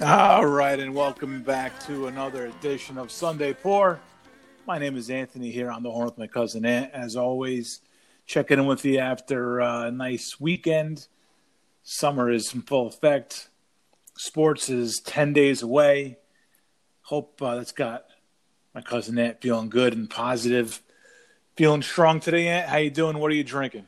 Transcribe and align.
All 0.00 0.46
right, 0.46 0.78
and 0.78 0.94
welcome 0.94 1.42
back 1.42 1.84
to 1.86 2.06
another 2.06 2.46
edition 2.46 2.98
of 2.98 3.10
Sunday 3.10 3.52
Pour. 3.52 3.98
My 4.64 4.78
name 4.78 4.96
is 4.96 5.10
Anthony 5.10 5.50
here 5.50 5.72
on 5.72 5.82
the 5.82 5.90
horn 5.90 6.04
with 6.04 6.18
my 6.18 6.28
cousin 6.28 6.64
Ant. 6.64 6.92
As 6.94 7.16
always, 7.16 7.80
checking 8.24 8.60
in 8.60 8.66
with 8.66 8.84
you 8.84 9.00
after 9.00 9.58
a 9.58 9.90
nice 9.90 10.38
weekend. 10.38 11.08
Summer 11.82 12.30
is 12.30 12.54
in 12.54 12.62
full 12.62 12.86
effect. 12.86 13.48
Sports 14.16 14.70
is 14.70 15.00
10 15.04 15.32
days 15.32 15.62
away. 15.62 16.18
Hope 17.02 17.42
uh, 17.42 17.56
that's 17.56 17.72
got 17.72 18.04
my 18.76 18.82
cousin 18.82 19.18
Ant 19.18 19.42
feeling 19.42 19.68
good 19.68 19.94
and 19.94 20.08
positive. 20.08 20.80
Feeling 21.56 21.82
strong 21.82 22.20
today, 22.20 22.46
Ant? 22.46 22.68
How 22.68 22.76
you 22.76 22.90
doing? 22.90 23.18
What 23.18 23.32
are 23.32 23.34
you 23.34 23.42
drinking? 23.42 23.86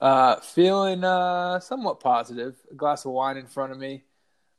Uh, 0.00 0.36
feeling 0.36 1.02
uh, 1.02 1.58
somewhat 1.58 1.98
positive. 1.98 2.54
A 2.70 2.74
glass 2.76 3.04
of 3.04 3.10
wine 3.10 3.36
in 3.36 3.48
front 3.48 3.72
of 3.72 3.78
me. 3.78 4.04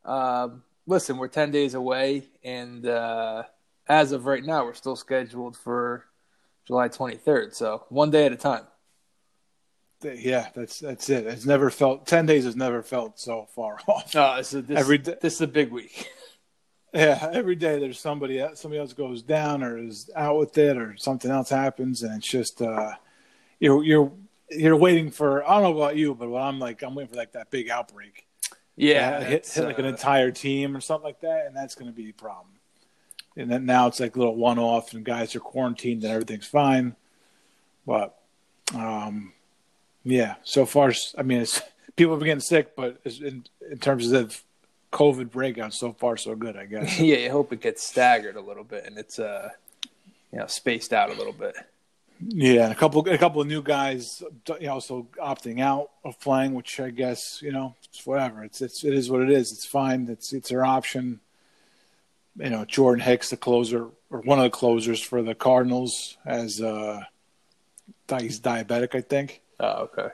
Um, 0.03 0.63
listen, 0.85 1.17
we're 1.17 1.27
10 1.27 1.51
days 1.51 1.73
away, 1.73 2.23
and 2.43 2.85
uh, 2.85 3.43
as 3.87 4.11
of 4.11 4.25
right 4.25 4.43
now, 4.43 4.65
we're 4.65 4.73
still 4.73 4.95
scheduled 4.95 5.57
for 5.57 6.05
July 6.65 6.89
23rd. 6.89 7.53
So 7.53 7.83
one 7.89 8.11
day 8.11 8.25
at 8.25 8.31
a 8.33 8.37
time. 8.37 8.63
Yeah, 10.03 10.49
that's 10.53 10.79
that's 10.79 11.09
it. 11.09 11.25
It's 11.27 11.45
never 11.45 11.69
felt 11.69 12.05
ten 12.05 12.25
days 12.25 12.43
has 12.43 12.57
never 12.57 12.83
felt 12.83 13.17
so 13.17 13.47
far 13.55 13.77
off. 13.87 14.13
Oh, 14.15 14.35
this 14.35 14.53
is 14.53 14.65
this, 14.65 14.77
Every 14.77 14.97
day- 14.97 15.15
this 15.21 15.35
is 15.35 15.41
a 15.41 15.47
big 15.47 15.71
week. 15.71 16.09
Yeah, 16.95 17.27
every 17.33 17.55
day 17.55 17.79
there's 17.79 17.99
somebody 17.99 18.39
else, 18.39 18.59
somebody 18.61 18.79
else 18.79 18.93
goes 18.93 19.23
down 19.23 19.63
or 19.63 19.79
is 19.79 20.11
out 20.15 20.37
with 20.37 20.55
it 20.59 20.77
or 20.77 20.95
something 20.95 21.31
else 21.31 21.49
happens, 21.49 22.03
and 22.03 22.15
it's 22.17 22.27
just 22.27 22.61
uh, 22.61 22.91
you're 23.59 23.83
you're 23.83 24.11
you're 24.51 24.75
waiting 24.75 25.09
for. 25.09 25.43
I 25.43 25.55
don't 25.59 25.63
know 25.63 25.81
about 25.81 25.95
you, 25.95 26.13
but 26.13 26.29
what 26.29 26.43
I'm 26.43 26.59
like, 26.59 26.83
I'm 26.83 26.93
waiting 26.93 27.09
for 27.09 27.15
like 27.17 27.31
that 27.31 27.49
big 27.49 27.67
outbreak. 27.71 28.27
Yeah, 28.75 29.23
hit, 29.23 29.47
hit 29.47 29.65
like 29.65 29.79
an 29.79 29.85
uh, 29.85 29.89
entire 29.89 30.31
team 30.31 30.75
or 30.75 30.81
something 30.81 31.05
like 31.05 31.21
that, 31.21 31.45
and 31.45 31.55
that's 31.55 31.75
going 31.75 31.91
to 31.91 31.95
be 31.95 32.09
a 32.09 32.13
problem. 32.13 32.47
And 33.35 33.49
then 33.49 33.65
now 33.65 33.87
it's 33.87 33.99
like 33.99 34.15
a 34.15 34.19
little 34.19 34.35
one 34.35 34.59
off, 34.59 34.93
and 34.93 35.03
guys 35.03 35.35
are 35.35 35.39
quarantined, 35.39 36.03
and 36.03 36.11
everything's 36.11 36.47
fine. 36.47 36.95
But, 37.85 38.17
um, 38.73 39.33
yeah, 40.03 40.35
so 40.43 40.65
far, 40.65 40.91
I 41.17 41.23
mean, 41.23 41.41
it's, 41.41 41.61
people 41.95 42.13
have 42.13 42.19
been 42.19 42.27
getting 42.27 42.41
sick, 42.41 42.75
but 42.75 42.99
it's 43.03 43.19
in 43.19 43.45
in 43.69 43.77
terms 43.77 44.11
of 44.11 44.41
COVID 44.93 45.31
breakout, 45.31 45.73
so 45.73 45.91
far 45.91 46.15
so 46.15 46.35
good, 46.35 46.55
I 46.55 46.65
guess. 46.65 46.99
yeah, 46.99 47.17
you 47.17 47.31
hope 47.31 47.51
it 47.51 47.61
gets 47.61 47.85
staggered 47.85 48.35
a 48.35 48.41
little 48.41 48.63
bit 48.63 48.85
and 48.85 48.97
it's 48.97 49.19
uh, 49.19 49.49
you 50.31 50.39
know, 50.39 50.47
spaced 50.47 50.93
out 50.93 51.09
a 51.09 51.13
little 51.13 51.33
bit. 51.33 51.55
Yeah, 52.19 52.63
and 52.63 52.71
a 52.71 52.75
couple 52.75 53.07
a 53.09 53.17
couple 53.17 53.41
of 53.41 53.47
new 53.47 53.61
guys, 53.61 54.23
you 54.59 54.67
know, 54.67 54.73
also 54.73 55.07
opting 55.21 55.59
out 55.61 55.89
of 56.05 56.19
playing, 56.19 56.53
which 56.53 56.79
I 56.79 56.89
guess 56.89 57.41
you 57.41 57.51
know, 57.51 57.75
it's 57.85 58.05
whatever. 58.05 58.43
It's 58.43 58.61
it's 58.61 58.83
it 58.83 58.93
is 58.93 59.09
what 59.09 59.21
it 59.21 59.29
is. 59.29 59.51
It's 59.51 59.65
fine. 59.65 60.07
It's 60.09 60.31
it's 60.31 60.49
their 60.49 60.63
option. 60.65 61.19
You 62.37 62.49
know, 62.49 62.65
Jordan 62.65 63.03
Hicks, 63.03 63.29
the 63.29 63.37
closer 63.37 63.89
or 64.09 64.21
one 64.21 64.39
of 64.39 64.43
the 64.43 64.49
closers 64.49 65.01
for 65.01 65.21
the 65.21 65.35
Cardinals, 65.35 66.17
as 66.25 66.61
uh, 66.61 67.01
he's 68.19 68.39
diabetic, 68.39 68.95
I 68.95 69.01
think, 69.01 69.41
Oh, 69.59 69.83
okay. 69.93 70.09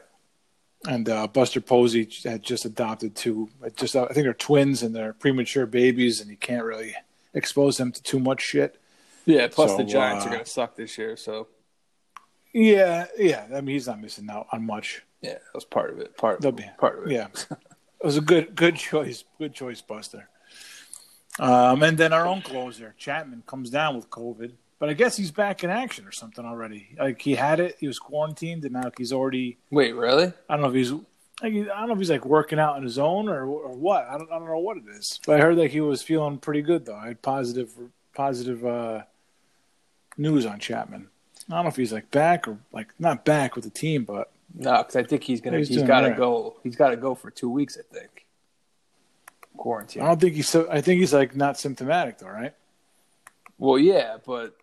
and 0.88 1.08
uh, 1.08 1.28
Buster 1.28 1.62
Posey 1.62 2.10
had 2.24 2.44
just 2.44 2.66
adopted 2.66 3.16
two. 3.16 3.50
Just 3.78 3.96
I 3.96 4.06
think 4.08 4.26
they're 4.26 4.34
twins 4.34 4.84
and 4.84 4.94
they're 4.96 5.14
premature 5.14 5.66
babies, 5.66 6.20
and 6.20 6.30
you 6.30 6.38
can't 6.38 6.66
really 6.66 6.96
expose 7.34 7.78
them 7.78 7.92
to 7.94 8.02
too 8.04 8.20
much 8.20 8.42
shit. 8.42 8.80
Yeah, 9.26 9.48
plus 9.50 9.72
So, 9.72 9.78
the 9.78 9.84
Giants 9.86 10.26
uh, 10.26 10.28
are 10.28 10.32
going 10.32 10.44
to 10.44 10.50
suck 10.50 10.76
this 10.76 10.98
year, 10.98 11.16
so 11.16 11.48
Yeah, 12.54 13.06
yeah. 13.18 13.46
I 13.54 13.62
mean, 13.62 13.76
he's 13.76 13.88
not 13.88 14.02
missing 14.02 14.30
out 14.30 14.48
on 14.52 14.66
much. 14.66 15.04
yeah, 15.22 15.34
that 15.34 15.54
was 15.54 15.66
part 15.66 15.92
of 15.92 16.00
it. 16.00 16.18
Part 16.18 16.44
of, 16.44 16.56
be- 16.56 16.66
part 16.80 17.00
of 17.00 17.06
it. 17.08 17.14
Yeah, 17.14 17.28
it 17.52 18.04
was 18.06 18.18
a 18.18 18.22
good 18.22 18.56
good 18.56 18.76
choice. 18.76 19.24
Good 19.38 19.54
choice, 19.54 19.82
Buster. 19.82 20.30
Um, 21.40 21.84
and 21.84 21.98
then 21.98 22.12
our 22.12 22.26
own 22.26 22.42
closer, 22.42 22.96
Chapman, 22.98 23.44
comes 23.46 23.70
down 23.70 23.96
with 23.96 24.10
COVID, 24.10 24.52
but 24.78 24.90
I 24.90 24.94
guess 24.94 25.16
he's 25.16 25.32
back 25.32 25.64
in 25.64 25.70
action 25.70 26.06
or 26.06 26.12
something 26.12 26.44
already. 26.44 26.90
Like 27.00 27.22
he 27.22 27.36
had 27.36 27.60
it, 27.62 27.78
he 27.80 27.88
was 27.88 27.98
quarantined, 28.00 28.66
and 28.66 28.74
now 28.74 28.92
he's 28.98 29.14
already. 29.14 29.58
Wait, 29.72 29.96
really? 29.96 30.34
I 30.50 30.54
don't 30.56 30.62
know 30.62 30.70
if 30.70 30.74
he's. 30.76 30.92
Like, 30.92 31.54
I 31.54 31.80
don't 31.80 31.88
know 31.88 31.94
if 31.94 32.00
he's 32.00 32.10
like 32.10 32.26
working 32.26 32.60
out 32.60 32.76
on 32.76 32.84
his 32.84 32.98
own 33.00 33.30
or 33.30 33.46
or 33.46 33.72
what. 33.74 34.06
I 34.10 34.18
don't. 34.18 34.30
I 34.32 34.40
don't 34.40 34.48
know 34.48 34.58
what 34.58 34.78
it 34.78 34.84
is. 34.90 35.20
But 35.26 35.40
I 35.40 35.42
heard 35.44 35.58
that 35.60 35.72
he 35.72 35.80
was 35.80 36.02
feeling 36.02 36.40
pretty 36.40 36.62
good 36.62 36.86
though. 36.86 36.96
I 36.96 37.08
had 37.10 37.22
positive 37.22 37.72
positive 38.14 38.66
uh, 38.66 39.04
news 40.18 40.46
on 40.46 40.60
Chapman. 40.60 41.08
I 41.50 41.56
don't 41.56 41.64
know 41.64 41.70
if 41.70 41.76
he's 41.76 41.92
like 41.94 42.12
back 42.12 42.48
or 42.48 42.60
like 42.72 42.88
not 43.00 43.26
back 43.26 43.56
with 43.56 43.64
the 43.64 43.72
team, 43.72 44.04
but 44.04 44.32
No, 44.54 44.78
because 44.78 44.96
I 44.96 45.04
think 45.04 45.24
he's 45.24 45.42
gonna. 45.42 45.58
He's 45.58 45.70
he's 45.70 45.84
got 45.84 46.02
to 46.02 46.10
right. 46.10 46.18
go. 46.18 46.58
He's 46.64 46.76
got 46.76 46.90
to 46.90 46.98
go 46.98 47.16
for 47.16 47.32
two 47.32 47.50
weeks. 47.50 47.78
I 47.78 47.94
think. 47.94 48.26
Quarantine. 49.58 50.04
I 50.04 50.08
don't 50.08 50.22
think 50.22 50.36
he's. 50.36 50.48
So, 50.48 50.68
I 50.72 50.82
think 50.82 51.00
he's 51.00 51.14
like 51.14 51.36
not 51.36 51.58
symptomatic 51.60 52.20
though, 52.20 52.28
right? 52.30 52.54
Well, 53.58 53.78
yeah, 53.80 54.18
but 54.26 54.56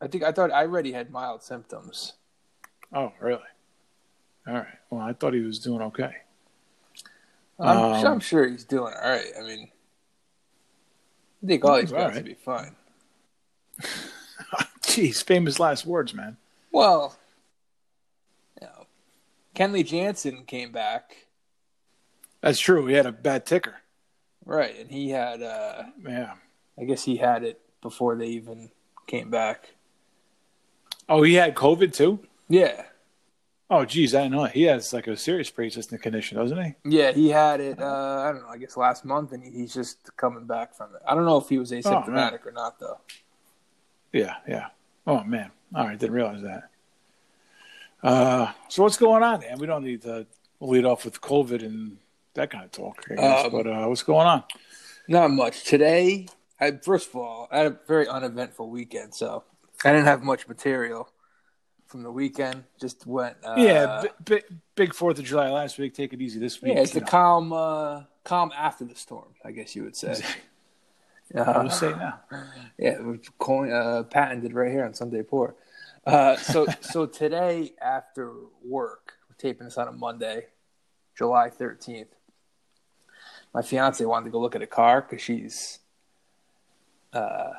I 0.00 0.06
think 0.08 0.22
I 0.24 0.32
thought 0.32 0.52
I 0.52 0.62
already 0.62 0.92
had 0.92 1.10
mild 1.10 1.42
symptoms. 1.42 2.12
Oh, 2.92 3.12
really? 3.20 3.40
All 4.46 4.54
right. 4.54 4.66
Well, 4.90 5.00
I 5.00 5.12
thought 5.14 5.34
he 5.34 5.40
was 5.40 5.58
doing 5.58 5.82
okay. 5.82 6.14
I'm, 7.58 7.76
Um, 7.78 8.06
I'm 8.06 8.20
sure 8.20 8.46
he's 8.46 8.64
doing 8.64 8.92
all 8.94 9.10
right. 9.10 9.26
I 9.38 9.42
mean, 9.42 9.70
I 11.42 11.46
think 11.46 11.64
all 11.64 11.74
He's 11.76 11.84
he's 11.84 11.92
got 11.92 12.10
all 12.10 12.12
to 12.12 12.22
be 12.22 12.34
fine. 12.34 12.76
Jeez, 14.96 15.22
famous 15.24 15.60
last 15.60 15.84
words, 15.86 16.14
man. 16.14 16.36
Well, 16.72 17.16
you 18.60 18.66
know, 18.66 18.86
Kenley 19.54 19.84
Jansen 19.86 20.44
came 20.44 20.72
back, 20.72 21.26
That's 22.40 22.58
true. 22.58 22.86
He 22.86 22.94
had 22.94 23.06
a 23.06 23.12
bad 23.12 23.44
ticker. 23.46 23.76
right, 24.44 24.78
and 24.78 24.90
he 24.90 25.10
had. 25.10 25.42
uh 25.42 25.84
Yeah. 26.06 26.32
I 26.78 26.84
guess 26.84 27.02
he 27.04 27.16
had 27.16 27.42
it 27.42 27.60
before 27.82 28.16
they 28.16 28.26
even 28.28 28.70
came 29.06 29.30
back. 29.30 29.74
Oh, 31.08 31.22
he 31.22 31.34
had 31.34 31.54
COVID 31.54 31.92
too. 31.94 32.20
Yeah, 32.48 32.84
Oh, 33.68 33.84
geez, 33.84 34.14
I 34.14 34.28
know. 34.28 34.44
He 34.44 34.62
has 34.64 34.92
like 34.92 35.08
a 35.08 35.16
serious 35.16 35.50
pre-existing 35.50 35.98
condition, 35.98 36.38
doesn't 36.38 36.62
he? 36.62 36.74
yeah, 36.84 37.10
he 37.12 37.30
had 37.30 37.60
it. 37.60 37.80
Uh, 37.80 38.22
I 38.24 38.30
don't 38.32 38.42
know. 38.42 38.48
I 38.48 38.58
guess 38.58 38.76
last 38.76 39.04
month, 39.04 39.32
and 39.32 39.42
he's 39.42 39.74
just 39.74 40.16
coming 40.16 40.44
back 40.46 40.74
from 40.76 40.94
it. 40.94 41.02
I 41.06 41.14
don't 41.16 41.24
know 41.24 41.38
if 41.38 41.48
he 41.48 41.58
was 41.58 41.72
asymptomatic 41.72 42.46
or 42.46 42.52
not, 42.52 42.78
though. 42.78 43.00
Yeah, 44.12 44.34
yeah. 44.46 44.66
Oh 45.06 45.22
man. 45.24 45.50
All 45.74 45.84
right, 45.86 45.98
didn't 45.98 46.14
realize 46.14 46.42
that. 46.42 46.64
Uh, 48.02 48.52
so 48.68 48.82
what's 48.82 48.96
going 48.96 49.22
on, 49.22 49.40
man? 49.40 49.58
We 49.58 49.66
don't 49.66 49.84
need 49.84 50.02
to 50.02 50.26
lead 50.60 50.84
off 50.84 51.04
with 51.04 51.20
COVID 51.20 51.64
and 51.64 51.98
that 52.34 52.50
kind 52.50 52.64
of 52.64 52.72
talk, 52.72 53.04
I 53.10 53.14
guess. 53.14 53.44
Um, 53.46 53.50
but 53.50 53.66
uh, 53.66 53.86
what's 53.86 54.02
going 54.02 54.26
on? 54.26 54.44
Not 55.08 55.30
much 55.30 55.64
today. 55.64 56.26
I 56.60 56.72
first 56.82 57.08
of 57.08 57.16
all, 57.16 57.48
I 57.50 57.58
had 57.58 57.66
a 57.66 57.78
very 57.86 58.08
uneventful 58.08 58.68
weekend, 58.70 59.14
so 59.14 59.44
I 59.84 59.92
didn't 59.92 60.06
have 60.06 60.22
much 60.22 60.48
material 60.48 61.08
from 61.86 62.02
the 62.02 62.10
weekend. 62.10 62.64
Just 62.80 63.06
went. 63.06 63.36
Uh, 63.44 63.54
yeah, 63.58 64.02
b- 64.24 64.36
b- 64.36 64.56
big 64.74 64.94
Fourth 64.94 65.18
of 65.18 65.24
July 65.24 65.50
last 65.50 65.78
week. 65.78 65.94
Take 65.94 66.12
it 66.12 66.20
easy 66.20 66.38
this 66.38 66.60
week. 66.62 66.74
yeah. 66.74 66.80
It's 66.80 66.92
the 66.92 67.00
know. 67.00 67.06
calm, 67.06 67.52
uh, 67.52 68.02
calm 68.24 68.52
after 68.56 68.84
the 68.84 68.94
storm, 68.94 69.28
I 69.44 69.52
guess 69.52 69.76
you 69.76 69.84
would 69.84 69.96
say. 69.96 70.08
I'll 70.12 70.16
Uh, 71.34 71.64
just 71.64 71.80
say 71.80 71.90
now. 71.90 72.20
yeah, 72.78 73.00
we're 73.00 73.18
calling, 73.38 73.72
uh, 73.72 74.04
patented 74.04 74.52
right 74.54 74.70
here 74.70 74.84
on 74.84 74.94
Sunday 74.94 75.22
Pour. 75.22 75.54
Uh, 76.06 76.36
so, 76.36 76.66
so 76.80 77.06
today 77.06 77.72
after 77.82 78.32
work, 78.64 79.14
we're 79.28 79.36
taping 79.36 79.66
this 79.66 79.76
on 79.78 79.88
a 79.88 79.92
Monday, 79.92 80.46
July 81.16 81.50
thirteenth. 81.50 82.08
My 83.52 83.62
fiance 83.62 84.04
wanted 84.04 84.26
to 84.26 84.30
go 84.30 84.40
look 84.40 84.54
at 84.54 84.62
a 84.62 84.66
car 84.66 85.00
because 85.00 85.22
she's, 85.22 85.78
uh, 87.12 87.52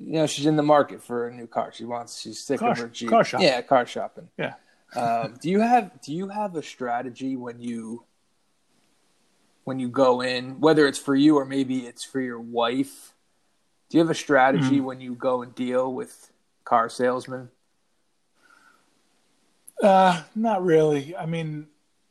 you 0.00 0.12
know, 0.12 0.26
she's 0.26 0.46
in 0.46 0.56
the 0.56 0.62
market 0.62 1.02
for 1.02 1.26
a 1.26 1.34
new 1.34 1.46
car. 1.48 1.72
She 1.72 1.84
wants, 1.84 2.20
she's 2.20 2.38
sick 2.38 2.60
Car- 2.60 2.70
of 2.72 2.78
her 2.78 2.88
Jeep. 2.88 3.10
car 3.10 3.24
shopping. 3.24 3.46
Yeah, 3.46 3.60
car 3.62 3.84
shopping. 3.84 4.28
Yeah. 4.38 4.54
Um, 4.96 5.34
do 5.42 5.50
you 5.50 5.60
have 5.60 6.00
do 6.00 6.14
you 6.14 6.28
have 6.28 6.56
a 6.56 6.62
strategy 6.62 7.36
when 7.36 7.60
you 7.60 8.04
when 9.68 9.78
you 9.78 9.88
go 9.88 10.22
in, 10.22 10.60
whether 10.60 10.86
it's 10.86 10.98
for 10.98 11.14
you 11.14 11.36
or 11.36 11.44
maybe 11.44 11.86
it's 11.86 12.02
for 12.02 12.20
your 12.20 12.40
wife? 12.40 13.14
Do 13.90 13.98
you 13.98 14.02
have 14.02 14.10
a 14.10 14.14
strategy 14.14 14.80
when 14.80 15.00
you 15.00 15.14
go 15.14 15.42
and 15.42 15.54
deal 15.54 15.92
with 15.92 16.32
car 16.64 16.88
salesmen? 16.88 17.50
Uh, 19.82 20.22
not 20.34 20.64
really. 20.64 21.14
I 21.14 21.26
mean, 21.26 21.66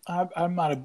I, 0.08 0.30
I'm 0.36 0.54
not 0.54 0.72
a 0.72 0.82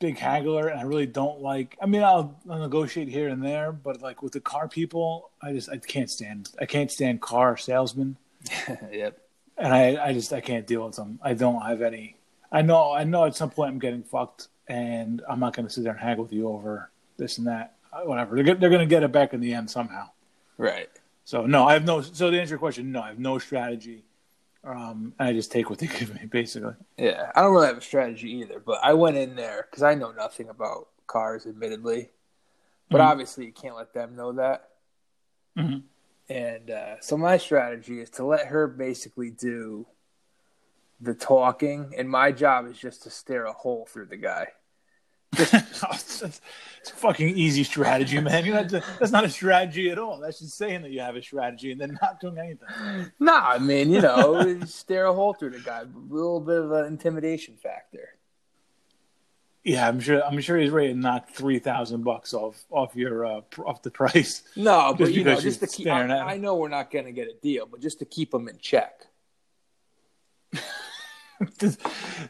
big 0.00 0.18
haggler, 0.18 0.68
and 0.68 0.80
I 0.80 0.84
really 0.84 1.06
don't 1.06 1.40
like. 1.40 1.76
I 1.80 1.86
mean, 1.86 2.02
I'll, 2.02 2.40
I'll 2.48 2.58
negotiate 2.58 3.08
here 3.08 3.28
and 3.28 3.44
there, 3.44 3.70
but 3.70 4.00
like 4.00 4.22
with 4.22 4.32
the 4.32 4.40
car 4.40 4.66
people, 4.66 5.30
I 5.42 5.52
just 5.52 5.68
I 5.68 5.76
can't 5.76 6.10
stand. 6.10 6.50
I 6.58 6.64
can't 6.64 6.90
stand 6.90 7.20
car 7.20 7.58
salesmen, 7.58 8.16
yep. 8.90 9.18
and 9.58 9.72
I 9.72 10.08
I 10.08 10.12
just 10.14 10.32
I 10.32 10.40
can't 10.40 10.66
deal 10.66 10.86
with 10.86 10.96
them. 10.96 11.20
I 11.22 11.34
don't 11.34 11.60
have 11.60 11.82
any. 11.82 12.16
I 12.50 12.62
know 12.62 12.92
I 12.92 13.04
know 13.04 13.26
at 13.26 13.36
some 13.36 13.50
point 13.50 13.70
I'm 13.70 13.78
getting 13.78 14.02
fucked, 14.02 14.48
and 14.68 15.22
I'm 15.28 15.40
not 15.40 15.54
going 15.54 15.66
to 15.66 15.72
sit 15.72 15.84
there 15.84 15.92
and 15.92 16.00
haggle 16.00 16.24
with 16.24 16.32
you 16.32 16.48
over 16.48 16.90
this 17.16 17.38
and 17.38 17.46
that. 17.46 17.74
Whatever. 18.04 18.42
They're, 18.42 18.54
they're 18.54 18.70
going 18.70 18.80
to 18.80 18.86
get 18.86 19.02
it 19.04 19.12
back 19.12 19.34
in 19.34 19.40
the 19.40 19.54
end 19.54 19.70
somehow. 19.70 20.10
Right. 20.58 20.88
So 21.24 21.46
no, 21.46 21.64
I 21.66 21.74
have 21.74 21.84
no. 21.84 22.00
So 22.00 22.30
to 22.30 22.38
answer 22.40 22.52
your 22.54 22.58
question, 22.58 22.90
no, 22.92 23.02
I 23.02 23.08
have 23.08 23.18
no 23.18 23.38
strategy. 23.38 24.04
Um, 24.64 25.12
I 25.18 25.32
just 25.32 25.52
take 25.52 25.70
what 25.70 25.78
they 25.78 25.86
give 25.98 26.12
me, 26.14 26.26
basically. 26.26 26.74
Yeah, 26.96 27.30
I 27.34 27.40
don't 27.42 27.52
really 27.52 27.66
have 27.68 27.76
a 27.78 27.82
strategy 27.82 28.30
either, 28.38 28.58
but 28.58 28.80
I 28.82 28.94
went 28.94 29.16
in 29.16 29.36
there 29.36 29.66
because 29.70 29.82
I 29.82 29.94
know 29.94 30.10
nothing 30.12 30.48
about 30.48 30.88
cars, 31.06 31.46
admittedly. 31.46 32.10
but 32.90 33.00
Mhm. 33.00 33.04
obviously 33.06 33.46
you 33.46 33.52
can't 33.52 33.76
let 33.76 33.92
them 33.94 34.14
know 34.16 34.32
that. 34.32 34.68
Mhm. 35.56 35.82
And 36.28 36.70
uh, 36.70 37.00
so 37.00 37.16
my 37.16 37.36
strategy 37.38 38.00
is 38.00 38.10
to 38.10 38.24
let 38.24 38.46
her 38.48 38.66
basically 38.66 39.30
do 39.30 39.86
the 41.00 41.14
talking, 41.14 41.94
and 41.96 42.08
my 42.08 42.32
job 42.32 42.66
is 42.66 42.78
just 42.78 43.02
to 43.02 43.10
stare 43.10 43.44
a 43.44 43.52
hole 43.52 43.86
through 43.90 44.06
the 44.06 44.16
guy. 44.16 44.48
it's, 45.38 46.22
it's 46.22 46.40
a 46.90 46.94
fucking 46.94 47.36
easy 47.36 47.64
strategy, 47.64 48.20
man. 48.20 48.44
You 48.44 48.54
know, 48.54 48.64
that's, 48.64 48.98
that's 48.98 49.12
not 49.12 49.24
a 49.24 49.28
strategy 49.28 49.90
at 49.90 49.98
all. 49.98 50.20
That's 50.20 50.38
just 50.38 50.56
saying 50.56 50.82
that 50.82 50.92
you 50.92 51.00
have 51.00 51.16
a 51.16 51.22
strategy 51.22 51.72
and 51.72 51.80
then 51.80 51.98
not 52.00 52.20
doing 52.20 52.38
anything. 52.38 53.10
Nah, 53.18 53.48
I 53.48 53.58
mean, 53.58 53.90
you 53.90 54.00
know, 54.00 54.60
stare 54.64 55.06
a 55.06 55.12
hole 55.12 55.34
through 55.34 55.50
the 55.50 55.60
guy. 55.60 55.80
A 55.80 55.86
little 56.08 56.40
bit 56.40 56.58
of 56.58 56.70
an 56.72 56.86
intimidation 56.86 57.56
factor. 57.56 58.10
Yeah, 59.64 59.88
I'm 59.88 59.98
sure. 59.98 60.22
I'm 60.22 60.38
sure 60.40 60.58
he's 60.58 60.70
ready 60.70 60.92
to 60.92 60.98
knock 60.98 61.30
three 61.30 61.58
thousand 61.58 62.04
bucks 62.04 62.34
off 62.34 62.62
off 62.70 62.94
your 62.94 63.24
uh, 63.24 63.40
off 63.64 63.80
the 63.80 63.90
price. 63.90 64.42
No, 64.56 64.94
but 64.96 65.12
you 65.12 65.24
know, 65.24 65.40
just 65.40 65.60
to 65.60 65.66
keep. 65.66 65.86
I. 65.86 66.02
I 66.02 66.36
know 66.36 66.56
we're 66.56 66.68
not 66.68 66.90
going 66.90 67.06
to 67.06 67.12
get 67.12 67.28
a 67.28 67.34
deal, 67.42 67.64
but 67.64 67.80
just 67.80 67.98
to 68.00 68.04
keep 68.04 68.34
him 68.34 68.46
in 68.46 68.58
check. 68.58 69.06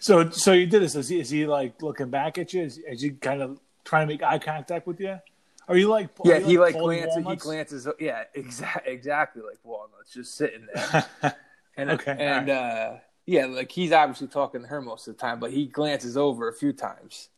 So, 0.01 0.31
so 0.31 0.53
you 0.53 0.67
did 0.67 0.83
this. 0.83 0.95
Is 0.95 1.09
he, 1.09 1.21
is 1.21 1.31
he 1.31 1.47
like 1.47 1.83
looking 1.83 2.11
back 2.11 2.39
at 2.39 2.53
you? 2.53 2.63
Is, 2.63 2.79
is 2.79 3.03
he 3.03 3.11
kind 3.11 3.43
of 3.43 3.61
trying 3.85 4.07
to 4.07 4.13
make 4.13 4.23
eye 4.23 4.39
contact 4.39 4.87
with 4.87 5.01
you? 5.01 5.19
Are 5.67 5.77
you 5.77 5.89
like? 5.89 6.11
Yeah, 6.25 6.39
you 6.39 6.47
he 6.47 6.59
like 6.59 6.75
glances. 6.75 7.25
He 7.27 7.37
glances. 7.37 7.89
Yeah, 7.99 8.25
exactly. 8.35 8.93
Exactly 8.93 9.43
like 9.43 9.59
walnuts, 9.63 10.13
just 10.13 10.37
sitting 10.37 10.67
there. 10.73 11.07
And 11.77 11.91
Okay, 11.91 12.17
and 12.17 12.51
uh, 12.51 12.93
yeah, 13.27 13.47
like 13.47 13.73
he's 13.73 13.93
obviously 13.93 14.29
talking 14.29 14.63
to 14.63 14.69
her 14.69 14.81
most 14.81 15.09
of 15.09 15.17
the 15.17 15.21
time, 15.21 15.41
but 15.41 15.51
he 15.51 15.67
glances 15.67 16.17
over 16.17 16.49
a 16.49 16.53
few 16.53 16.73
times 16.73 17.31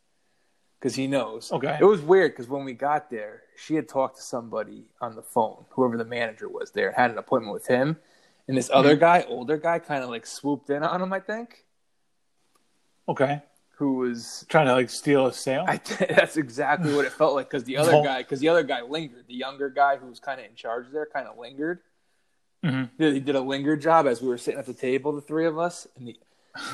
because 0.79 0.95
he 0.95 1.07
knows. 1.07 1.51
Okay. 1.51 1.77
It 1.79 1.85
was 1.85 2.01
weird 2.01 2.33
because 2.33 2.47
when 2.47 2.63
we 2.63 2.73
got 2.73 3.09
there, 3.09 3.43
she 3.55 3.75
had 3.75 3.87
talked 3.87 4.17
to 4.17 4.21
somebody 4.21 4.85
on 5.01 5.15
the 5.15 5.23
phone, 5.23 5.65
whoever 5.71 5.97
the 5.97 6.05
manager 6.05 6.47
was 6.47 6.71
there, 6.71 6.91
had 6.91 7.09
an 7.09 7.17
appointment 7.17 7.53
with 7.53 7.67
him, 7.67 7.97
and 8.47 8.57
this 8.57 8.69
other 8.73 8.91
Mm-hmm. 8.91 8.99
guy, 8.99 9.25
older 9.27 9.57
guy, 9.57 9.79
kind 9.79 10.03
of 10.03 10.09
like 10.09 10.25
swooped 10.25 10.69
in 10.69 10.83
on 10.83 11.01
him. 11.01 11.11
I 11.13 11.19
think 11.19 11.65
okay, 13.09 13.41
who 13.77 13.93
was. 13.95 14.45
trying 14.49 14.67
to 14.67 14.73
like 14.73 14.89
steal 14.89 15.27
a 15.27 15.33
sale. 15.33 15.65
I, 15.67 15.77
that's 16.09 16.37
exactly 16.37 16.93
what 16.95 17.05
it 17.05 17.11
felt 17.11 17.35
like 17.35 17.49
because 17.49 17.63
the 17.63 17.77
other 17.77 18.01
guy, 18.03 18.19
because 18.19 18.39
the 18.39 18.49
other 18.49 18.63
guy 18.63 18.81
lingered. 18.81 19.25
The 19.27 19.33
younger 19.33 19.69
guy 19.69 19.97
who 19.97 20.07
was 20.07 20.19
kind 20.19 20.39
of 20.39 20.45
in 20.45 20.55
charge 20.55 20.87
there, 20.91 21.05
kind 21.11 21.27
of 21.27 21.37
lingered. 21.37 21.79
Mhm. 22.65 22.89
Yeah, 22.97 23.11
he 23.11 23.19
did 23.19 23.35
a 23.35 23.41
linger 23.41 23.75
job 23.77 24.07
as 24.07 24.21
we 24.21 24.27
were 24.27 24.37
sitting 24.37 24.59
at 24.59 24.65
the 24.65 24.73
table, 24.73 25.11
the 25.13 25.21
three 25.21 25.45
of 25.45 25.59
us, 25.59 25.85
and, 25.95 26.07
he, 26.07 26.17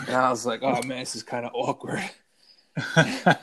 and 0.08 0.16
I 0.16 0.30
was 0.30 0.46
like, 0.46 0.62
"Oh 0.64 0.82
man, 0.84 1.00
this 1.00 1.16
is 1.16 1.24
kind 1.24 1.46
of 1.46 1.52
awkward." 1.54 2.02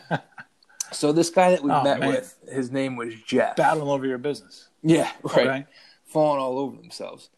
So 0.93 1.12
this 1.12 1.31
guy 1.31 1.50
that 1.53 1.62
we 1.62 1.71
Oh, 1.71 1.85
met 1.85 2.00
man. 2.00 2.09
with, 2.09 2.37
his 2.50 2.73
name 2.73 2.97
was 2.97 3.15
Jeff. 3.25 3.55
Battling 3.55 3.87
over 3.88 4.05
your 4.06 4.19
business. 4.19 4.69
Yeah, 4.82 5.09
right. 5.23 5.47
Okay. 5.47 5.67
Falling 6.06 6.41
all 6.41 6.59
over 6.59 6.77
themselves. 6.77 7.31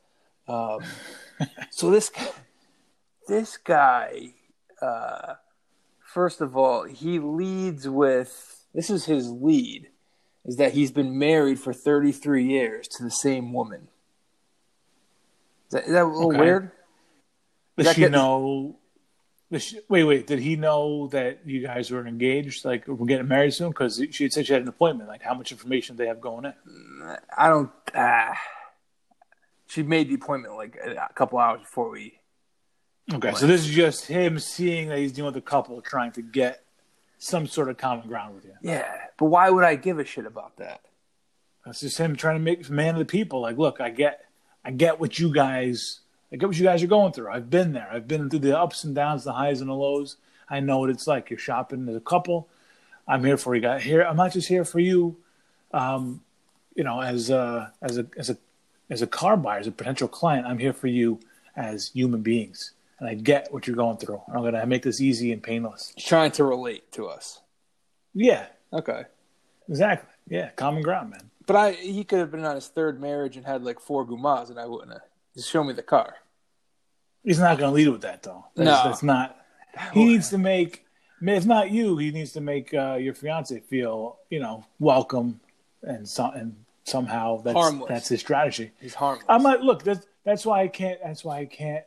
Um, 0.53 0.81
so 1.71 1.91
this 1.91 2.09
guy, 2.11 2.29
this 3.29 3.57
guy, 3.57 4.35
uh, 4.81 5.35
first 6.05 6.41
of 6.41 6.57
all, 6.57 6.85
he 6.85 7.19
leads 7.19 7.89
with 7.89 8.65
this 8.75 8.91
is 8.91 9.05
his 9.07 9.31
lead, 9.31 9.89
is 10.45 10.57
that 10.57 10.73
he's 10.73 10.91
been 10.91 11.19
married 11.19 11.59
for 11.59 11.73
33 11.73 12.45
years 12.45 12.89
to 12.89 13.03
the 13.03 13.11
same 13.11 13.53
woman. 13.53 13.89
Is 15.69 15.73
that, 15.73 15.85
is 15.85 15.93
that 15.93 16.03
a 16.03 16.07
little 16.07 16.29
Okay. 16.31 16.41
weird? 16.41 16.71
Does 17.79 17.95
she 17.95 18.01
get- 18.03 18.11
know? 18.13 18.77
She, 19.59 19.81
wait, 19.87 20.05
wait. 20.05 20.27
Did 20.27 20.39
he 20.39 20.57
know 20.57 21.09
that 21.09 21.47
you 21.47 21.61
guys 21.67 21.91
were 21.91 22.07
engaged? 22.07 22.65
Like 22.65 22.89
we're 22.89 23.05
getting 23.07 23.29
married 23.29 23.53
soon? 23.53 23.69
Because 23.69 24.03
she 24.11 24.25
had 24.25 24.33
said 24.33 24.47
she 24.47 24.53
had 24.55 24.63
an 24.63 24.69
appointment. 24.69 25.11
Like 25.11 25.21
how 25.23 25.35
much 25.35 25.53
information 25.53 25.97
they 25.97 26.07
have 26.07 26.23
going 26.23 26.47
in? 26.47 26.55
I 27.37 27.49
don't. 27.51 27.71
Uh, 27.95 28.33
she 29.73 29.83
made 29.83 30.09
the 30.09 30.15
appointment 30.15 30.55
like 30.55 30.77
a 30.77 31.09
couple 31.15 31.39
hours 31.39 31.61
before 31.61 31.91
we 31.91 32.19
Okay, 33.13 33.33
so 33.35 33.47
this 33.47 33.63
is 33.63 33.75
just 33.75 34.07
him 34.07 34.39
seeing 34.39 34.89
that 34.89 34.99
he's 34.99 35.13
dealing 35.13 35.35
with 35.35 35.43
a 35.43 35.45
couple, 35.45 35.81
trying 35.81 36.13
to 36.13 36.23
get 36.23 36.63
some 37.19 37.47
sort 37.47 37.69
of 37.69 37.77
common 37.77 38.07
ground 38.07 38.35
with 38.35 38.45
you. 38.45 38.53
Yeah, 38.63 38.91
but 39.19 39.27
why 39.27 39.51
would 39.51 39.65
I 39.65 39.75
give 39.75 39.99
a 39.99 40.05
shit 40.05 40.25
about 40.25 40.57
that? 40.59 40.83
That's 41.65 41.81
just 41.81 41.99
him 41.99 42.15
trying 42.15 42.37
to 42.37 42.43
make 42.43 42.71
man 42.71 42.95
of 42.95 43.01
the 43.01 43.05
people. 43.05 43.41
Like, 43.41 43.59
look, 43.59 43.81
I 43.81 43.91
get, 43.91 44.25
I 44.65 44.71
get 44.71 45.01
what 45.01 45.19
you 45.19 45.33
guys, 45.33 46.01
I 46.33 46.37
get 46.37 46.47
what 46.47 46.57
you 46.57 46.65
guys 46.65 46.83
are 46.83 46.89
going 46.89 47.13
through. 47.13 47.33
I've 47.33 47.51
been 47.51 47.73
there. 47.73 47.89
I've 47.91 48.07
been 48.07 48.31
through 48.31 48.41
the 48.41 48.59
ups 48.59 48.85
and 48.85 48.95
downs, 48.95 49.25
the 49.25 49.33
highs 49.33 49.61
and 49.61 49.69
the 49.69 49.75
lows. 49.75 50.17
I 50.49 50.61
know 50.61 50.79
what 50.79 50.91
it's 50.91 51.07
like. 51.07 51.29
You're 51.29 51.39
shopping 51.39 51.89
as 51.89 51.97
a 51.97 52.01
couple. 52.01 52.49
I'm 53.09 53.25
here 53.25 53.37
for 53.37 53.55
you 53.55 53.61
guys. 53.61 53.83
Here, 53.83 54.03
I'm 54.03 54.17
not 54.17 54.33
just 54.33 54.49
here 54.49 54.65
for 54.65 54.79
you, 54.79 55.17
um, 55.73 56.23
you 56.77 56.85
know, 56.85 57.01
as 57.01 57.31
a 57.31 57.73
as 57.83 57.99
a 57.99 58.07
as 58.17 58.31
a 58.31 58.37
as 58.93 59.03
a 59.03 59.07
car 59.07 59.37
buyer, 59.37 59.59
as 59.59 59.67
a 59.67 59.73
potential 59.73 60.07
client. 60.07 60.47
I'm 60.47 60.59
here 60.59 60.73
for 60.75 60.87
you 60.87 61.19
as 61.57 61.89
human 61.89 62.21
beings, 62.23 62.73
and 62.99 63.09
I 63.09 63.15
get 63.15 63.53
what 63.53 63.67
you're 63.67 63.77
going 63.77 63.97
through. 63.97 64.21
I'm 64.29 64.43
gonna 64.43 64.67
make 64.67 64.83
this 64.83 65.01
easy 65.01 65.33
and 65.33 65.43
painless. 65.43 65.93
He's 65.97 66.05
trying 66.05 66.31
to 66.33 66.45
relate 66.45 66.93
to 66.93 67.07
us. 67.09 67.41
Yeah, 68.15 68.47
Okay. 68.73 69.05
exactly. 69.69 70.09
Yeah, 70.29 70.51
common 70.51 70.83
ground, 70.83 71.11
man. 71.11 71.31
But 71.47 71.57
I 71.57 71.73
he 71.73 72.05
could 72.05 72.19
have 72.21 72.31
been 72.31 72.45
on 72.45 72.55
his 72.55 72.69
third 72.69 73.01
marriage 73.01 73.37
and 73.37 73.45
had 73.47 73.65
like 73.65 73.81
four 73.81 74.07
gumas, 74.07 74.51
and 74.51 74.59
I 74.61 74.67
wouldn't 74.67 74.93
have. 74.93 75.03
Just 75.35 75.51
show 75.51 75.65
me 75.65 75.73
the 75.73 75.83
car. 75.83 76.15
He's 77.25 77.39
not 77.39 77.57
going 77.59 77.71
to 77.71 77.75
lead 77.75 77.89
with 77.89 78.03
that, 78.03 78.23
though. 78.23 78.45
That's, 78.55 78.67
No. 78.67 78.83
that's 78.85 79.03
not. 79.03 79.37
He 79.95 80.05
needs 80.05 80.29
to 80.31 80.39
make. 80.39 80.85
If 81.23 81.47
not 81.47 81.71
you, 81.71 81.97
he 81.99 82.11
needs 82.11 82.33
to 82.33 82.41
make 82.41 82.75
uh, 82.75 82.95
your 83.01 83.15
fiance 83.15 83.59
feel, 83.61 84.19
you 84.29 84.41
know, 84.41 84.67
welcome, 84.79 85.41
and 85.83 86.07
some 86.09 86.35
and 86.35 86.62
somehow 86.85 87.39
that's 87.43 87.57
Harmless. 87.57 87.89
that's 87.89 88.09
his 88.09 88.21
strategy. 88.21 88.73
He's 88.81 88.95
harmless. 88.95 89.25
I'm 89.29 89.43
like, 89.43 89.61
look, 89.61 89.83
that's 89.85 90.07
that's 90.25 90.45
why 90.47 90.63
I 90.63 90.69
can't. 90.69 90.99
That's 91.03 91.25
why 91.25 91.39
I 91.41 91.47
can't 91.47 91.85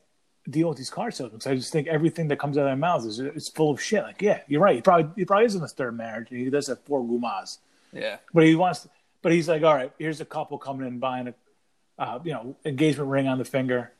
deal 0.49 0.69
with 0.69 0.77
these 0.77 0.89
car 0.89 1.09
salesmen. 1.11 1.41
I 1.45 1.55
just 1.55 1.71
think 1.71 1.87
everything 1.87 2.27
that 2.27 2.37
comes 2.39 2.57
out 2.57 2.61
of 2.61 2.67
their 2.67 2.75
mouths 2.75 3.05
is 3.05 3.19
it's 3.19 3.49
full 3.49 3.71
of 3.71 3.81
shit. 3.81 4.03
Like, 4.03 4.21
yeah, 4.21 4.41
you're 4.47 4.61
right. 4.61 4.75
He 4.75 4.81
probably 4.81 5.09
he 5.15 5.25
probably 5.25 5.45
is 5.45 5.55
in 5.55 5.61
his 5.61 5.73
third 5.73 5.97
marriage. 5.97 6.27
and 6.31 6.39
He 6.39 6.49
does 6.49 6.67
have 6.67 6.79
four 6.81 7.01
gumas, 7.03 7.57
yeah. 7.93 8.17
but 8.33 8.43
he 8.43 8.55
wants. 8.55 8.87
But 9.21 9.31
he's 9.31 9.49
like, 9.49 9.63
all 9.63 9.73
right, 9.73 9.91
here's 9.97 10.21
a 10.21 10.25
couple 10.25 10.59
coming 10.59 10.85
in 10.87 10.99
buying 10.99 11.29
a, 11.29 11.33
uh, 11.97 12.19
you 12.23 12.31
know, 12.33 12.55
engagement 12.63 13.09
ring 13.09 13.27
on 13.27 13.39
the 13.39 13.45
finger. 13.45 13.91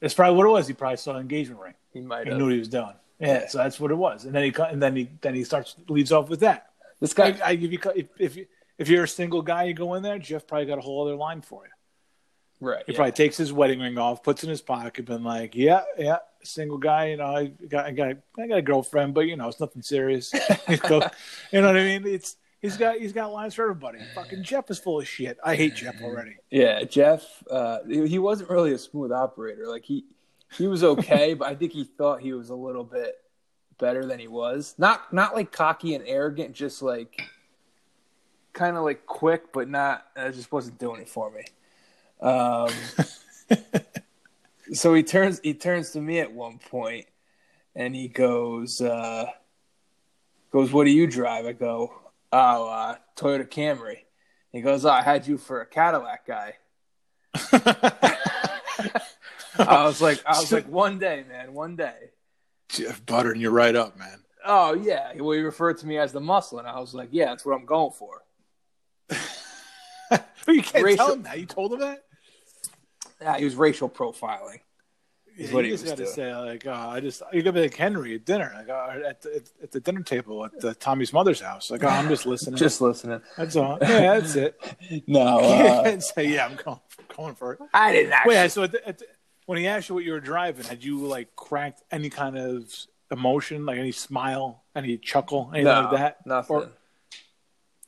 That's 0.00 0.12
probably 0.12 0.36
what 0.36 0.44
it 0.46 0.50
was. 0.50 0.66
He 0.68 0.74
probably 0.74 0.98
saw 0.98 1.12
an 1.14 1.22
engagement 1.22 1.60
ring. 1.62 1.74
He 1.94 2.00
might 2.02 2.24
He 2.24 2.28
have. 2.30 2.38
knew 2.38 2.44
what 2.44 2.52
he 2.52 2.58
was 2.58 2.68
doing. 2.68 2.92
Yeah, 3.20 3.28
Yeah. 3.40 3.48
so 3.48 3.58
that's 3.58 3.80
what 3.80 3.90
it 3.90 3.94
was. 3.94 4.26
And 4.26 4.34
then 4.34 4.44
he 4.44 4.52
and 4.68 4.82
then 4.82 4.94
he 4.96 5.08
then 5.22 5.34
he 5.34 5.44
starts 5.44 5.76
leads 5.88 6.12
off 6.12 6.28
with 6.28 6.40
that. 6.40 6.72
This 7.00 7.14
guy. 7.14 7.38
I, 7.42 7.48
I 7.50 7.54
give 7.54 7.72
you 7.72 7.78
if 7.96 8.06
if 8.18 8.36
you, 8.36 8.46
if 8.78 8.88
you're 8.88 9.04
a 9.04 9.08
single 9.08 9.42
guy, 9.42 9.64
you 9.64 9.74
go 9.74 9.94
in 9.94 10.02
there. 10.02 10.18
Jeff 10.18 10.46
probably 10.46 10.66
got 10.66 10.78
a 10.78 10.82
whole 10.82 11.06
other 11.06 11.16
line 11.16 11.42
for 11.42 11.64
you. 11.64 12.66
right. 12.66 12.82
He 12.86 12.92
yeah. 12.92 12.96
probably 12.96 13.12
takes 13.12 13.36
his 13.36 13.52
wedding 13.52 13.80
ring 13.80 13.98
off, 13.98 14.22
puts 14.22 14.42
it 14.42 14.46
in 14.46 14.50
his 14.50 14.62
pocket, 14.62 15.04
been 15.04 15.24
like, 15.24 15.54
yeah, 15.54 15.82
yeah, 15.98 16.18
single 16.42 16.78
guy. 16.78 17.06
You 17.06 17.18
know, 17.18 17.26
I 17.26 17.46
got 17.46 17.86
I 17.86 17.90
got 17.92 18.16
I 18.38 18.46
got 18.46 18.58
a 18.58 18.62
girlfriend, 18.62 19.14
but 19.14 19.22
you 19.22 19.36
know, 19.36 19.48
it's 19.48 19.60
nothing 19.60 19.82
serious. 19.82 20.32
you 20.68 20.78
know 20.78 20.98
what 20.98 21.76
I 21.76 21.84
mean? 21.84 22.06
It's 22.06 22.36
he's 22.60 22.76
got 22.76 22.96
he's 22.96 23.12
got 23.12 23.32
lines 23.32 23.54
for 23.54 23.62
everybody. 23.62 23.98
Fucking 24.14 24.42
Jeff 24.42 24.70
is 24.70 24.78
full 24.78 25.00
of 25.00 25.08
shit. 25.08 25.38
I 25.44 25.54
hate 25.54 25.76
Jeff 25.76 26.00
already. 26.02 26.36
Yeah, 26.50 26.84
Jeff. 26.84 27.22
Uh, 27.50 27.78
he 27.88 28.06
he 28.08 28.18
wasn't 28.18 28.50
really 28.50 28.72
a 28.72 28.78
smooth 28.78 29.12
operator. 29.12 29.66
Like 29.66 29.84
he 29.84 30.04
he 30.56 30.66
was 30.66 30.82
okay, 30.82 31.34
but 31.38 31.48
I 31.48 31.54
think 31.54 31.72
he 31.72 31.84
thought 31.84 32.20
he 32.20 32.32
was 32.32 32.50
a 32.50 32.54
little 32.54 32.84
bit 32.84 33.16
better 33.78 34.06
than 34.06 34.18
he 34.18 34.28
was. 34.28 34.74
Not 34.78 35.12
not 35.12 35.34
like 35.34 35.52
cocky 35.52 35.94
and 35.94 36.04
arrogant, 36.06 36.54
just 36.54 36.82
like 36.82 37.20
kind 38.54 38.76
of 38.76 38.84
like 38.84 39.04
quick, 39.04 39.52
but 39.52 39.68
not. 39.68 40.06
It 40.16 40.32
just 40.32 40.50
wasn't 40.50 40.78
doing 40.78 41.02
it 41.02 41.08
for 41.08 41.30
me. 41.30 41.44
Um, 42.20 42.70
so 44.72 44.94
he 44.94 45.02
turns 45.02 45.40
he 45.42 45.52
turns 45.52 45.90
to 45.90 46.00
me 46.00 46.20
at 46.20 46.32
one 46.32 46.58
point, 46.58 47.06
and 47.74 47.94
he 47.94 48.08
goes 48.08 48.80
uh, 48.80 49.26
goes, 50.50 50.72
"What 50.72 50.84
do 50.84 50.90
you 50.90 51.06
drive?" 51.06 51.44
I 51.44 51.52
go, 51.52 51.92
"Oh, 52.32 52.68
uh, 52.68 52.96
Toyota 53.16 53.46
Camry." 53.46 53.98
He 54.52 54.62
goes, 54.62 54.84
oh, 54.84 54.90
"I 54.90 55.02
had 55.02 55.26
you 55.26 55.36
for 55.36 55.60
a 55.60 55.66
Cadillac 55.66 56.26
guy." 56.26 56.54
I 59.58 59.84
was 59.84 60.00
like, 60.00 60.22
I 60.26 60.38
was 60.38 60.52
like, 60.52 60.68
one 60.68 60.98
day, 60.98 61.24
man, 61.28 61.52
one 61.54 61.76
day. 61.76 62.10
Jeff 62.68 63.04
buttering 63.06 63.40
you 63.40 63.50
right 63.50 63.74
up, 63.74 63.98
man. 63.98 64.20
Oh 64.44 64.74
yeah, 64.74 65.12
well, 65.16 65.32
he 65.32 65.40
referred 65.40 65.78
to 65.78 65.86
me 65.86 65.98
as 65.98 66.12
the 66.12 66.20
muscle, 66.20 66.58
and 66.58 66.68
I 66.68 66.78
was 66.78 66.94
like, 66.94 67.08
yeah, 67.12 67.26
that's 67.26 67.44
what 67.44 67.54
I'm 67.54 67.64
going 67.64 67.92
for. 67.92 68.23
But 69.08 70.22
you 70.48 70.62
can't 70.62 70.84
Racial- 70.84 71.06
tell 71.06 71.14
him 71.14 71.22
that. 71.24 71.38
You 71.38 71.46
told 71.46 71.72
him 71.72 71.80
that. 71.80 72.04
Yeah, 73.20 73.38
he 73.38 73.44
was 73.44 73.54
racial 73.54 73.88
profiling. 73.88 74.60
Is 75.36 75.48
Yeah, 75.48 75.54
what 75.54 75.64
he 75.64 75.70
just 75.72 75.84
got 75.84 75.96
to 75.96 76.06
say 76.06 76.32
like, 76.34 76.64
oh, 76.66 76.72
I 76.72 77.00
just 77.00 77.20
you're 77.32 77.42
gonna 77.42 77.54
be 77.54 77.62
like 77.62 77.74
Henry 77.74 78.14
at 78.14 78.24
dinner, 78.24 78.52
like 78.54 78.68
uh, 78.68 79.08
at, 79.08 79.20
the, 79.22 79.42
at 79.62 79.72
the 79.72 79.80
dinner 79.80 80.02
table 80.02 80.44
at 80.44 80.60
the, 80.60 80.74
Tommy's 80.74 81.12
mother's 81.12 81.40
house. 81.40 81.72
Like, 81.72 81.82
oh, 81.82 81.88
I'm 81.88 82.08
just 82.08 82.24
listening. 82.24 82.56
Just 82.58 82.80
listening. 82.80 83.20
that's 83.36 83.56
all. 83.56 83.78
Yeah, 83.82 84.20
that's 84.20 84.36
it. 84.36 84.60
No, 85.08 85.40
uh, 85.40 85.98
say 85.98 86.28
yeah, 86.28 86.46
I'm 86.46 86.56
going, 86.56 86.78
going 87.16 87.34
for 87.34 87.54
it. 87.54 87.58
I 87.72 87.92
didn't 87.92 88.12
actually. 88.12 88.34
Wait, 88.36 88.52
so 88.52 88.62
at 88.62 88.72
the, 88.72 88.88
at 88.88 88.98
the, 88.98 89.06
when 89.46 89.58
he 89.58 89.66
asked 89.66 89.88
you 89.88 89.96
what 89.96 90.04
you 90.04 90.12
were 90.12 90.20
driving, 90.20 90.64
had 90.66 90.84
you 90.84 90.98
like 90.98 91.34
cracked 91.34 91.82
any 91.90 92.10
kind 92.10 92.38
of 92.38 92.72
emotion, 93.10 93.66
like 93.66 93.78
any 93.78 93.92
smile, 93.92 94.62
any 94.76 94.98
chuckle, 94.98 95.50
anything 95.52 95.64
no, 95.64 95.80
like 95.80 95.90
that? 95.92 96.26
nothing. 96.26 96.56
Or- 96.56 96.68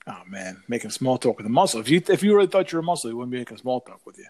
Oh 0.07 0.23
man, 0.27 0.63
making 0.69 0.91
small 0.91 1.19
talk 1.19 1.37
with 1.37 1.47
a 1.47 1.51
muscle. 1.51 1.81
If 1.81 1.89
you 1.89 2.01
if 2.09 2.23
you 2.23 2.35
really 2.35 2.47
thought 2.47 2.71
you 2.71 2.77
were 2.77 2.83
a 2.83 2.85
muscle, 2.85 3.11
he 3.11 3.15
wouldn't 3.15 3.33
be 3.33 3.39
making 3.39 3.57
small 3.59 3.81
talk 3.81 4.07
with 4.07 4.19
you. 4.19 4.27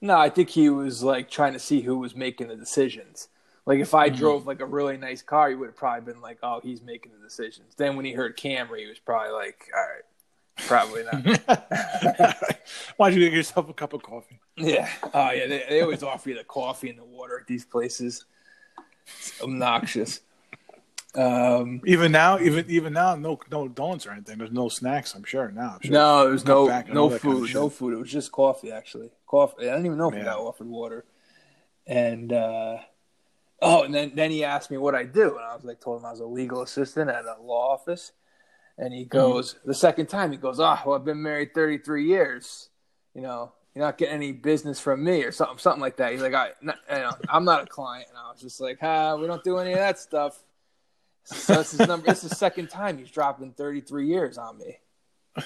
No, 0.00 0.18
I 0.18 0.28
think 0.28 0.50
he 0.50 0.68
was 0.68 1.02
like 1.02 1.30
trying 1.30 1.54
to 1.54 1.58
see 1.58 1.80
who 1.80 1.98
was 1.98 2.14
making 2.14 2.48
the 2.48 2.56
decisions. 2.56 3.28
Like 3.66 3.78
if 3.78 3.94
I 3.94 4.08
mm-hmm. 4.08 4.18
drove 4.18 4.46
like 4.46 4.60
a 4.60 4.66
really 4.66 4.98
nice 4.98 5.22
car, 5.22 5.48
he 5.48 5.54
would 5.54 5.68
have 5.68 5.76
probably 5.76 6.12
been 6.12 6.20
like, 6.20 6.38
"Oh, 6.42 6.60
he's 6.62 6.82
making 6.82 7.12
the 7.12 7.26
decisions." 7.26 7.74
Then 7.76 7.96
when 7.96 8.04
he 8.04 8.12
heard 8.12 8.36
Camry, 8.36 8.80
he 8.80 8.86
was 8.86 8.98
probably 8.98 9.32
like, 9.32 9.66
"All 9.74 9.82
right, 9.82 10.04
probably 10.66 11.04
not." 11.04 12.46
Why 12.98 13.08
don't 13.08 13.18
you 13.18 13.24
get 13.24 13.34
yourself 13.34 13.70
a 13.70 13.72
cup 13.72 13.94
of 13.94 14.02
coffee? 14.02 14.40
Yeah. 14.56 14.90
Oh 15.14 15.30
yeah, 15.30 15.46
they, 15.46 15.64
they 15.70 15.80
always 15.80 16.02
offer 16.02 16.28
you 16.28 16.36
the 16.36 16.44
coffee 16.44 16.90
and 16.90 16.98
the 16.98 17.04
water 17.04 17.38
at 17.38 17.46
these 17.46 17.64
places. 17.64 18.26
It's 19.06 19.40
obnoxious. 19.40 20.20
Um, 21.16 21.80
even 21.86 22.10
now, 22.10 22.40
even 22.40 22.64
even 22.68 22.92
now, 22.92 23.14
no 23.14 23.38
no 23.50 23.68
donuts 23.68 24.06
or 24.06 24.10
anything. 24.10 24.38
There's 24.38 24.50
no 24.50 24.68
snacks. 24.68 25.14
I'm 25.14 25.24
sure 25.24 25.50
now. 25.50 25.74
I'm 25.74 25.80
sure 25.80 25.92
no, 25.92 26.28
there's 26.28 26.44
no 26.44 26.66
no 26.92 27.10
food, 27.10 27.20
kind 27.20 27.48
of 27.48 27.54
no 27.54 27.68
food. 27.68 27.94
It 27.94 27.98
was 27.98 28.10
just 28.10 28.32
coffee 28.32 28.72
actually. 28.72 29.10
Coffee. 29.26 29.68
I 29.68 29.74
don't 29.74 29.86
even 29.86 29.98
know 29.98 30.08
if 30.08 30.14
yeah. 30.14 30.20
we 30.20 30.24
got 30.24 30.38
offered 30.38 30.66
water. 30.66 31.04
And 31.86 32.32
uh, 32.32 32.78
oh, 33.62 33.82
and 33.84 33.94
then 33.94 34.12
then 34.14 34.30
he 34.32 34.44
asked 34.44 34.70
me 34.70 34.76
what 34.76 34.94
I 34.94 35.04
do, 35.04 35.36
and 35.36 35.44
I 35.44 35.54
was 35.54 35.64
like, 35.64 35.80
told 35.80 36.00
him 36.00 36.06
I 36.06 36.10
was 36.10 36.20
a 36.20 36.26
legal 36.26 36.62
assistant 36.62 37.10
at 37.10 37.24
a 37.24 37.40
law 37.40 37.72
office. 37.72 38.12
And 38.76 38.92
he 38.92 39.04
goes 39.04 39.54
mm-hmm. 39.54 39.68
the 39.68 39.74
second 39.74 40.06
time 40.06 40.32
he 40.32 40.36
goes, 40.36 40.58
oh, 40.58 40.76
well, 40.84 40.96
I've 40.96 41.04
been 41.04 41.22
married 41.22 41.54
33 41.54 42.06
years. 42.06 42.70
You 43.14 43.22
know, 43.22 43.52
you're 43.72 43.84
not 43.84 43.98
getting 43.98 44.14
any 44.14 44.32
business 44.32 44.80
from 44.80 45.04
me 45.04 45.22
or 45.22 45.30
something, 45.30 45.58
something 45.58 45.80
like 45.80 45.98
that. 45.98 46.10
He's 46.10 46.22
like, 46.22 46.34
I, 46.34 46.48
you 46.60 46.72
know, 46.90 47.12
I'm 47.28 47.44
not 47.44 47.62
a 47.62 47.66
client, 47.66 48.08
and 48.08 48.18
I 48.18 48.32
was 48.32 48.40
just 48.40 48.60
like, 48.60 48.78
ah, 48.82 49.14
we 49.14 49.28
don't 49.28 49.44
do 49.44 49.58
any 49.58 49.72
of 49.72 49.78
that 49.78 50.00
stuff. 50.00 50.42
So 51.24 51.54
this 51.54 51.74
is 51.74 51.80
number. 51.80 52.06
This 52.06 52.22
is 52.22 52.30
the 52.30 52.36
second 52.36 52.68
time 52.68 52.98
he's 52.98 53.10
dropping 53.10 53.52
33 53.52 54.06
years 54.06 54.38
on 54.38 54.58
me. 54.58 54.78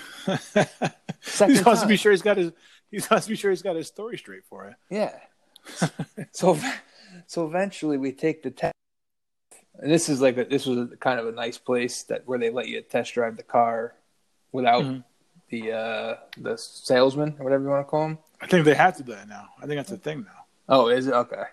Second 1.20 1.56
he 1.56 1.62
wants 1.62 1.82
to 1.82 1.88
be 1.88 1.96
sure 1.96 2.12
he's 2.12 2.22
got 2.22 2.36
his. 2.36 2.52
He 2.90 3.00
wants 3.10 3.26
to 3.26 3.30
be 3.30 3.36
sure 3.36 3.50
he's 3.50 3.62
got 3.62 3.76
his 3.76 3.86
story 3.86 4.18
straight 4.18 4.44
for 4.48 4.74
you. 4.90 4.96
Yeah. 4.96 5.14
so, 6.32 6.58
so 7.26 7.46
eventually 7.46 7.96
we 7.96 8.12
take 8.12 8.42
the 8.42 8.50
test. 8.50 8.74
And 9.78 9.90
this 9.90 10.08
is 10.08 10.20
like 10.20 10.36
a, 10.36 10.44
this 10.44 10.66
was 10.66 10.90
a, 10.92 10.96
kind 10.96 11.20
of 11.20 11.28
a 11.28 11.32
nice 11.32 11.58
place 11.58 12.02
that 12.04 12.26
where 12.26 12.38
they 12.38 12.50
let 12.50 12.68
you 12.68 12.80
test 12.82 13.14
drive 13.14 13.36
the 13.36 13.42
car 13.42 13.94
without 14.52 14.82
mm-hmm. 14.82 15.00
the 15.50 15.72
uh 15.72 16.14
the 16.38 16.56
salesman 16.58 17.36
or 17.38 17.44
whatever 17.44 17.64
you 17.64 17.70
want 17.70 17.86
to 17.86 17.90
call 17.90 18.06
him. 18.06 18.18
I 18.40 18.46
think 18.46 18.64
they 18.64 18.74
have 18.74 18.96
to 18.96 19.02
do 19.02 19.12
that 19.12 19.28
now. 19.28 19.48
I 19.58 19.66
think 19.66 19.78
that's 19.78 19.92
a 19.92 19.96
thing 19.96 20.24
now. 20.24 20.44
Oh, 20.68 20.88
is 20.88 21.06
it 21.06 21.14
okay? 21.14 21.44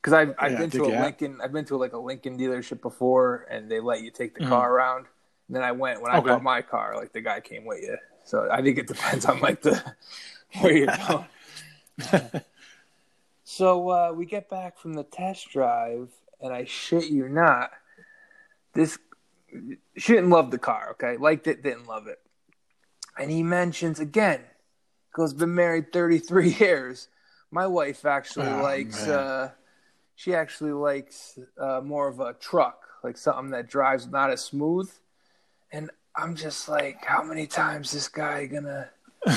Because 0.00 0.14
I've 0.14 0.34
I've 0.38 0.52
yeah, 0.52 0.58
been 0.58 0.70
to 0.70 0.84
a 0.84 1.02
Lincoln 1.02 1.32
have. 1.32 1.40
I've 1.42 1.52
been 1.52 1.64
to 1.66 1.76
like 1.76 1.92
a 1.92 1.98
Lincoln 1.98 2.38
dealership 2.38 2.80
before, 2.80 3.46
and 3.50 3.70
they 3.70 3.80
let 3.80 4.02
you 4.02 4.10
take 4.10 4.34
the 4.34 4.40
mm-hmm. 4.40 4.50
car 4.50 4.72
around. 4.72 5.06
And 5.48 5.56
then 5.56 5.62
I 5.62 5.72
went 5.72 6.00
when 6.00 6.12
I 6.12 6.18
okay. 6.18 6.28
bought 6.28 6.42
my 6.42 6.62
car, 6.62 6.96
like 6.96 7.12
the 7.12 7.20
guy 7.20 7.40
came 7.40 7.64
with 7.64 7.82
you. 7.82 7.96
So 8.24 8.48
I 8.50 8.62
think 8.62 8.78
it 8.78 8.86
depends 8.86 9.24
on 9.24 9.40
like 9.40 9.62
the 9.62 9.82
where 10.60 10.72
you're 10.72 10.96
going. 11.08 12.30
so 13.44 13.90
uh, 13.90 14.12
we 14.14 14.26
get 14.26 14.48
back 14.48 14.78
from 14.78 14.94
the 14.94 15.02
test 15.02 15.50
drive, 15.50 16.10
and 16.40 16.52
I 16.52 16.64
shit 16.64 17.10
you 17.10 17.28
not, 17.28 17.72
this 18.72 18.98
she 19.96 20.12
didn't 20.12 20.30
love 20.30 20.50
the 20.50 20.58
car. 20.58 20.90
Okay, 20.92 21.16
liked 21.16 21.46
it, 21.46 21.62
didn't 21.62 21.86
love 21.86 22.06
it. 22.06 22.20
And 23.18 23.30
he 23.30 23.42
mentions 23.42 24.00
again, 24.00 24.40
goes 25.12 25.34
been 25.34 25.54
married 25.54 25.92
33 25.92 26.50
years. 26.60 27.08
My 27.50 27.66
wife 27.66 28.04
actually 28.04 28.46
oh, 28.46 28.62
likes. 28.62 29.06
Uh, 29.06 29.50
she 30.20 30.34
actually 30.34 30.72
likes 30.72 31.38
uh, 31.58 31.80
more 31.82 32.06
of 32.06 32.20
a 32.20 32.34
truck, 32.34 32.82
like 33.02 33.16
something 33.16 33.50
that 33.52 33.70
drives 33.70 34.06
not 34.06 34.30
as 34.30 34.42
smooth. 34.44 34.90
And 35.72 35.90
I'm 36.14 36.36
just 36.36 36.68
like, 36.68 37.02
how 37.02 37.22
many 37.22 37.46
times 37.46 37.90
this 37.90 38.06
guy 38.06 38.44
gonna? 38.44 38.90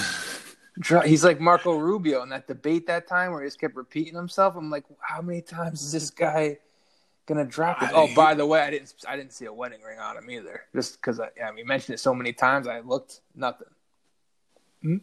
drive? 0.79 1.05
He's 1.05 1.23
like 1.23 1.39
Marco 1.39 1.77
Rubio 1.77 2.21
in 2.21 2.29
that 2.29 2.47
debate 2.47 2.87
that 2.87 3.07
time 3.07 3.31
where 3.31 3.41
he 3.41 3.47
just 3.47 3.61
kept 3.61 3.77
repeating 3.77 4.13
himself. 4.13 4.55
I'm 4.57 4.69
like, 4.69 4.83
how 4.99 5.21
many 5.21 5.41
times 5.41 5.83
is 5.83 5.93
this 5.93 6.09
guy 6.09 6.57
gonna 7.27 7.45
drop 7.45 7.81
it? 7.81 7.91
Oh, 7.93 8.13
by 8.13 8.33
the 8.33 8.45
way, 8.45 8.59
I 8.59 8.69
didn't 8.69 8.93
I 9.07 9.15
didn't 9.15 9.31
see 9.31 9.45
a 9.45 9.53
wedding 9.53 9.81
ring 9.83 9.99
on 9.99 10.17
him 10.17 10.29
either, 10.29 10.63
just 10.75 10.97
because 10.97 11.21
I, 11.21 11.29
I 11.41 11.53
mean, 11.53 11.65
mentioned 11.65 11.93
it 11.93 11.99
so 11.99 12.13
many 12.13 12.33
times. 12.33 12.67
I 12.67 12.81
looked 12.81 13.21
nothing. 13.33 13.67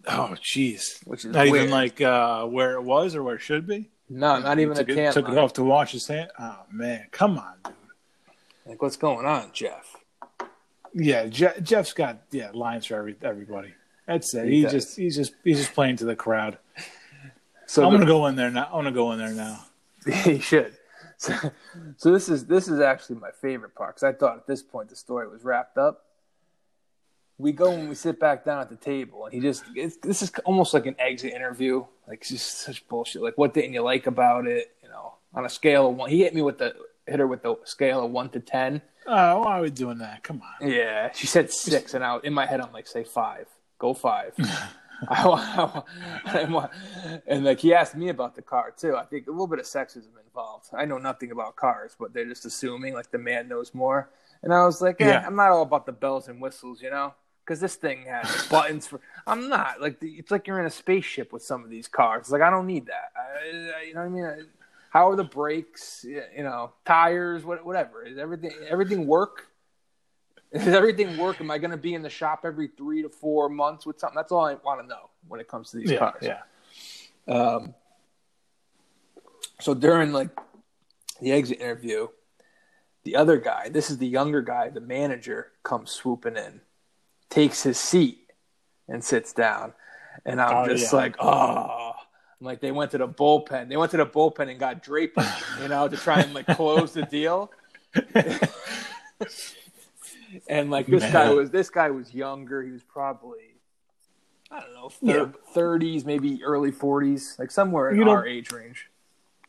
Oh, 0.06 0.36
jeez. 0.42 1.06
Which 1.06 1.24
is 1.24 1.32
not 1.32 1.48
weird. 1.48 1.56
even 1.56 1.70
like 1.70 2.02
uh, 2.02 2.44
where 2.44 2.74
it 2.74 2.82
was 2.82 3.16
or 3.16 3.22
where 3.22 3.36
it 3.36 3.40
should 3.40 3.66
be. 3.66 3.88
No, 4.12 4.40
not 4.40 4.58
even 4.58 4.76
took 4.76 4.88
a 4.88 4.94
can. 4.94 5.12
Took 5.12 5.28
it 5.28 5.38
off 5.38 5.52
to 5.54 5.62
wash 5.62 5.92
his 5.92 6.06
hand. 6.06 6.30
Oh 6.38 6.58
man, 6.70 7.06
come 7.12 7.38
on, 7.38 7.54
dude. 7.64 7.74
Like, 8.66 8.82
what's 8.82 8.96
going 8.96 9.24
on, 9.24 9.50
Jeff? 9.52 9.96
Yeah, 10.92 11.26
Je- 11.26 11.60
Jeff's 11.62 11.92
got 11.92 12.22
yeah 12.32 12.50
lines 12.52 12.86
for 12.86 12.96
every 12.96 13.14
everybody. 13.22 13.72
That's 14.06 14.34
it. 14.34 14.48
He, 14.48 14.62
he 14.62 14.68
just 14.68 14.96
he's 14.96 15.14
just 15.14 15.32
he's 15.44 15.58
just 15.58 15.74
playing 15.74 15.96
to 15.98 16.04
the 16.04 16.16
crowd. 16.16 16.58
So 17.66 17.86
I'm 17.86 17.92
the, 17.92 17.98
gonna 17.98 18.10
go 18.10 18.26
in 18.26 18.34
there 18.34 18.50
now. 18.50 18.64
I'm 18.64 18.82
gonna 18.82 18.90
go 18.90 19.12
in 19.12 19.20
there 19.20 19.30
now. 19.30 19.64
he 20.24 20.40
should. 20.40 20.72
So, 21.18 21.32
so 21.98 22.12
this 22.12 22.28
is 22.28 22.46
this 22.46 22.66
is 22.66 22.80
actually 22.80 23.20
my 23.20 23.30
favorite 23.40 23.76
part 23.76 23.94
because 23.94 24.02
I 24.02 24.12
thought 24.12 24.38
at 24.38 24.46
this 24.48 24.60
point 24.60 24.88
the 24.88 24.96
story 24.96 25.28
was 25.28 25.44
wrapped 25.44 25.78
up 25.78 26.06
we 27.40 27.52
go 27.52 27.72
and 27.72 27.88
we 27.88 27.94
sit 27.94 28.20
back 28.20 28.44
down 28.44 28.60
at 28.60 28.68
the 28.68 28.76
table, 28.76 29.24
and 29.24 29.34
he 29.34 29.40
just 29.40 29.64
this 30.02 30.22
is 30.22 30.30
almost 30.44 30.74
like 30.74 30.86
an 30.86 30.96
exit 30.98 31.32
interview. 31.32 31.84
Like 32.06 32.22
just 32.22 32.60
such 32.60 32.86
bullshit. 32.88 33.22
Like 33.22 33.38
what 33.38 33.54
didn't 33.54 33.72
you 33.72 33.82
like 33.82 34.06
about 34.06 34.46
it? 34.46 34.74
You 34.82 34.88
know, 34.88 35.14
on 35.34 35.44
a 35.44 35.48
scale 35.48 35.88
of 35.88 35.96
one, 35.96 36.10
he 36.10 36.20
hit 36.20 36.34
me 36.34 36.42
with 36.42 36.58
the 36.58 36.74
hit 37.06 37.18
her 37.18 37.26
with 37.26 37.42
the 37.42 37.56
scale 37.64 38.04
of 38.04 38.10
one 38.10 38.28
to 38.30 38.40
ten. 38.40 38.82
Oh, 39.06 39.40
why 39.40 39.58
are 39.58 39.62
we 39.62 39.70
doing 39.70 39.98
that? 39.98 40.22
Come 40.22 40.42
on. 40.42 40.68
Yeah, 40.68 41.10
she 41.12 41.26
said 41.26 41.50
six, 41.50 41.94
and 41.94 42.04
I 42.04 42.18
in 42.22 42.34
my 42.34 42.46
head 42.46 42.60
I'm 42.60 42.72
like, 42.72 42.86
say 42.86 43.04
five. 43.04 43.46
Go 43.78 43.94
five. 43.94 44.34
I 45.08 45.26
want, 45.26 45.86
I 46.26 46.44
want, 46.44 46.70
and 47.26 47.42
like 47.42 47.60
he 47.60 47.72
asked 47.72 47.96
me 47.96 48.10
about 48.10 48.34
the 48.36 48.42
car 48.42 48.70
too. 48.76 48.96
I 48.96 49.04
think 49.04 49.28
a 49.28 49.30
little 49.30 49.46
bit 49.46 49.58
of 49.58 49.64
sexism 49.64 50.10
involved. 50.22 50.66
I 50.74 50.84
know 50.84 50.98
nothing 50.98 51.30
about 51.30 51.56
cars, 51.56 51.96
but 51.98 52.12
they're 52.12 52.26
just 52.26 52.44
assuming 52.44 52.92
like 52.92 53.10
the 53.10 53.16
man 53.16 53.48
knows 53.48 53.72
more. 53.72 54.10
And 54.42 54.52
I 54.52 54.66
was 54.66 54.82
like, 54.82 55.00
eh, 55.00 55.08
yeah, 55.08 55.24
I'm 55.26 55.36
not 55.36 55.52
all 55.52 55.62
about 55.62 55.86
the 55.86 55.92
bells 55.92 56.28
and 56.28 56.38
whistles, 56.38 56.82
you 56.82 56.90
know 56.90 57.14
because 57.50 57.60
this 57.60 57.74
thing 57.74 58.04
has 58.08 58.46
buttons 58.46 58.86
for. 58.86 59.00
I'm 59.26 59.48
not 59.48 59.80
like 59.80 59.98
it's 60.02 60.30
like 60.30 60.46
you're 60.46 60.60
in 60.60 60.66
a 60.66 60.70
spaceship 60.70 61.32
with 61.32 61.42
some 61.42 61.64
of 61.64 61.70
these 61.70 61.88
cars. 61.88 62.30
Like 62.30 62.42
I 62.42 62.50
don't 62.50 62.66
need 62.66 62.86
that. 62.86 63.10
I, 63.18 63.82
you 63.88 63.94
know 63.94 64.02
what 64.02 64.06
I 64.06 64.08
mean? 64.36 64.46
How 64.90 65.10
are 65.10 65.16
the 65.16 65.24
brakes? 65.24 66.06
You 66.08 66.44
know, 66.44 66.70
tires, 66.86 67.44
what, 67.44 67.66
whatever. 67.66 68.04
Is 68.04 68.18
everything 68.18 68.52
everything 68.68 69.04
work? 69.04 69.48
Does 70.54 70.68
everything 70.68 71.18
work? 71.18 71.40
Am 71.40 71.50
I 71.50 71.58
going 71.58 71.72
to 71.72 71.76
be 71.76 71.94
in 71.94 72.02
the 72.02 72.10
shop 72.10 72.42
every 72.44 72.68
three 72.68 73.02
to 73.02 73.08
four 73.08 73.48
months 73.48 73.84
with 73.84 73.98
something? 73.98 74.14
That's 74.14 74.30
all 74.30 74.46
I 74.46 74.54
want 74.54 74.80
to 74.82 74.86
know 74.86 75.10
when 75.26 75.40
it 75.40 75.48
comes 75.48 75.72
to 75.72 75.78
these 75.78 75.90
yeah, 75.90 75.98
cars. 75.98 76.22
Yeah. 76.22 76.42
Um. 77.26 77.74
So 79.60 79.74
during 79.74 80.12
like 80.12 80.30
the 81.20 81.32
exit 81.32 81.60
interview, 81.60 82.06
the 83.02 83.16
other 83.16 83.38
guy, 83.38 83.70
this 83.70 83.90
is 83.90 83.98
the 83.98 84.06
younger 84.06 84.40
guy, 84.40 84.68
the 84.68 84.80
manager, 84.80 85.48
comes 85.64 85.90
swooping 85.90 86.36
in 86.36 86.60
takes 87.30 87.62
his 87.62 87.78
seat 87.78 88.18
and 88.88 89.02
sits 89.02 89.32
down. 89.32 89.72
And 90.26 90.40
I'm 90.40 90.64
oh, 90.64 90.68
just 90.68 90.92
yeah. 90.92 90.98
like, 90.98 91.16
oh. 91.20 91.92
I'm 92.40 92.46
like, 92.46 92.60
they 92.60 92.72
went 92.72 92.90
to 92.92 92.98
the 92.98 93.08
bullpen. 93.08 93.68
They 93.68 93.76
went 93.76 93.90
to 93.92 93.96
the 93.98 94.06
bullpen 94.06 94.50
and 94.50 94.58
got 94.58 94.82
Draper, 94.82 95.26
you 95.62 95.68
know, 95.68 95.88
to 95.88 95.96
try 95.96 96.20
and 96.20 96.34
like 96.34 96.46
close 96.46 96.92
the 96.92 97.02
deal. 97.02 97.50
and 100.48 100.70
like 100.70 100.86
this 100.86 101.02
Man. 101.02 101.12
guy 101.12 101.30
was 101.30 101.50
this 101.50 101.68
guy 101.70 101.90
was 101.90 102.14
younger. 102.14 102.62
He 102.62 102.70
was 102.70 102.82
probably 102.82 103.56
I 104.50 104.60
don't 104.60 104.74
know, 104.74 105.32
thirties, 105.54 106.02
yeah. 106.02 106.06
maybe 106.06 106.42
early 106.42 106.70
forties, 106.70 107.36
like 107.38 107.50
somewhere 107.50 107.90
in 107.90 107.98
you 107.98 108.08
our 108.08 108.26
age 108.26 108.50
range. 108.52 108.88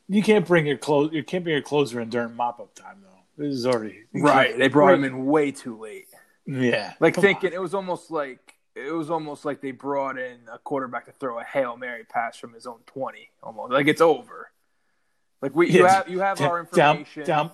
You 0.07 0.21
can't 0.21 0.45
bring 0.45 0.65
your 0.67 0.77
close. 0.77 1.11
You 1.13 1.23
can't 1.23 1.43
bring 1.43 1.53
your 1.53 1.63
closer 1.63 2.01
in 2.01 2.09
during 2.09 2.35
mop 2.35 2.59
up 2.59 2.75
time 2.75 2.97
though. 3.01 3.43
This 3.43 3.55
is 3.55 3.65
already 3.65 4.03
right. 4.13 4.57
They 4.57 4.67
brought 4.67 4.87
right. 4.87 4.95
him 4.99 5.05
in 5.05 5.25
way 5.25 5.51
too 5.51 5.79
late. 5.79 6.07
Yeah, 6.45 6.93
like 6.99 7.15
thinking 7.15 7.49
on. 7.49 7.53
it 7.53 7.61
was 7.61 7.73
almost 7.73 8.11
like 8.11 8.55
it 8.75 8.91
was 8.91 9.09
almost 9.09 9.45
like 9.45 9.61
they 9.61 9.71
brought 9.71 10.17
in 10.17 10.39
a 10.51 10.57
quarterback 10.57 11.05
to 11.05 11.11
throw 11.11 11.39
a 11.39 11.43
hail 11.43 11.77
mary 11.77 12.03
pass 12.03 12.37
from 12.37 12.53
his 12.53 12.65
own 12.65 12.79
twenty, 12.85 13.29
almost 13.43 13.71
like 13.71 13.87
it's 13.87 14.01
over. 14.01 14.51
Like 15.41 15.55
we, 15.55 15.69
you 15.69 15.85
have 15.85 16.07
you 16.07 16.19
have 16.19 16.37
down, 16.37 16.49
our 16.49 16.59
information 16.59 17.23
down, 17.23 17.47
down, 17.47 17.51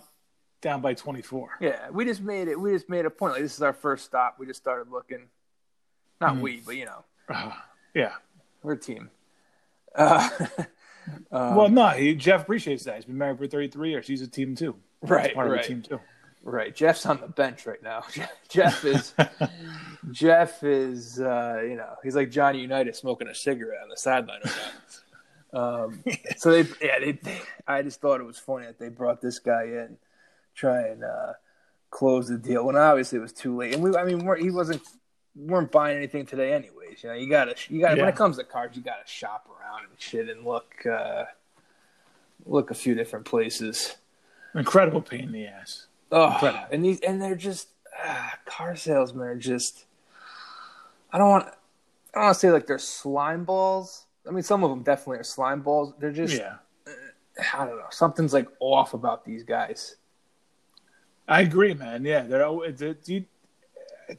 down 0.62 0.82
by 0.82 0.94
twenty 0.94 1.22
four. 1.22 1.52
Yeah, 1.60 1.90
we 1.90 2.06
just 2.06 2.22
made 2.22 2.48
it. 2.48 2.60
We 2.60 2.72
just 2.72 2.90
made 2.90 3.06
a 3.06 3.10
point. 3.10 3.34
Like 3.34 3.42
this 3.42 3.56
is 3.56 3.62
our 3.62 3.74
first 3.74 4.06
stop. 4.06 4.36
We 4.40 4.46
just 4.46 4.62
started 4.62 4.92
looking. 4.92 5.28
Not 6.20 6.36
mm. 6.36 6.42
we, 6.42 6.62
but 6.66 6.76
you 6.76 6.86
know. 6.86 7.04
Uh, 7.30 7.52
yeah, 7.94 8.14
we're 8.64 8.74
a 8.74 8.80
team. 8.80 9.10
Uh, 9.96 10.30
um, 11.32 11.56
well, 11.56 11.70
no, 11.70 11.90
he, 11.90 12.16
Jeff 12.16 12.42
appreciates 12.42 12.84
that. 12.84 12.96
He's 12.96 13.06
been 13.06 13.18
married 13.18 13.38
for 13.38 13.48
thirty 13.48 13.68
three 13.68 13.90
years. 13.90 14.08
He's 14.08 14.22
a 14.22 14.28
team 14.28 14.56
too. 14.56 14.76
Right, 15.02 15.34
part 15.34 15.50
right. 15.50 15.60
of 15.60 15.68
the 15.68 15.74
team 15.74 15.82
too. 15.82 16.00
Right. 16.48 16.74
Jeff's 16.74 17.06
on 17.06 17.20
the 17.20 17.28
bench 17.28 17.66
right 17.66 17.84
now. 17.84 18.04
Jeff 18.50 18.86
is 18.86 19.14
Jeff 20.12 20.64
is 20.64 21.20
uh, 21.20 21.62
you 21.62 21.76
know, 21.76 21.96
he's 22.02 22.16
like 22.16 22.32
Johnny 22.32 22.62
Unitas 22.62 23.00
smoking 23.00 23.28
a 23.28 23.36
cigarette 23.36 23.82
on 23.84 23.90
the 23.90 23.98
sideline 23.98 24.40
right 24.46 24.56
now. 25.54 25.84
Um, 25.84 26.04
so 26.38 26.52
they 26.52 26.70
yeah, 26.82 27.00
they, 27.00 27.12
they, 27.12 27.42
I 27.68 27.82
just 27.82 28.00
thought 28.00 28.22
it 28.22 28.26
was 28.26 28.40
funny 28.40 28.66
that 28.66 28.80
they 28.80 28.88
brought 28.88 29.22
this 29.22 29.40
guy 29.40 29.64
in 29.64 29.98
try 30.56 30.84
and 30.88 31.04
uh, 31.04 31.34
close 31.92 32.30
the 32.30 32.38
deal 32.38 32.66
when 32.66 32.78
obviously 32.78 33.18
it 33.18 33.22
was 33.22 33.34
too 33.34 33.58
late. 33.58 33.74
And 33.74 33.84
we 33.84 33.94
I 33.98 34.06
mean 34.06 34.26
he 34.40 34.50
wasn't 34.50 34.84
weren't 35.36 35.70
buying 35.70 35.98
anything 35.98 36.26
today, 36.26 36.54
anyways. 36.54 37.04
You 37.04 37.10
know, 37.10 37.16
you 37.16 37.30
gotta, 37.30 37.56
you 37.68 37.82
gotta. 37.82 38.00
When 38.00 38.08
it 38.08 38.16
comes 38.16 38.38
to 38.38 38.46
cars, 38.46 38.72
you 38.74 38.82
gotta 38.82 39.06
shop 39.06 39.50
around 39.50 39.82
and 39.90 40.00
shit 40.00 40.30
and 40.30 40.46
look, 40.46 40.86
uh, 40.90 41.26
look 42.46 42.72
a 42.72 42.74
few 42.74 42.96
different 42.96 43.26
places. 43.26 43.98
Incredible 44.56 45.02
pain 45.02 45.26
in 45.26 45.32
the 45.34 45.46
ass. 45.46 45.87
Oh, 46.12 46.32
Incredible. 46.34 46.66
and 46.72 46.86
these, 46.86 47.00
and 47.02 47.22
they're 47.22 47.36
just 47.36 47.70
ah, 48.04 48.34
car 48.46 48.76
salesmen 48.76 49.28
are 49.28 49.36
just. 49.36 49.86
I 51.12 51.18
don't 51.18 51.30
want. 51.30 51.48
I 51.48 52.20
don't 52.20 52.24
want 52.26 52.34
to 52.36 52.40
say 52.40 52.52
like 52.52 52.68
they're 52.68 52.80
slime 52.80 53.44
balls. 53.44 54.06
I 54.28 54.32
mean, 54.32 54.44
some 54.44 54.64
of 54.64 54.70
them 54.70 54.84
definitely 54.84 55.20
are 55.20 55.24
slime 55.24 55.62
balls. 55.62 55.94
They're 56.00 56.12
just. 56.12 56.38
Yeah. 56.38 56.56
I 57.54 57.66
don't 57.66 57.78
know. 57.78 57.86
Something's 57.92 58.34
like 58.34 58.48
off 58.60 58.94
about 58.94 59.24
these 59.26 59.44
guys. 59.44 59.96
I 61.28 61.42
agree, 61.42 61.74
man. 61.74 62.04
Yeah, 62.06 62.22
they're 62.22 62.42
al- 62.44 62.64
it's, 62.64 62.82
it's, 62.82 63.08
you, 63.10 63.26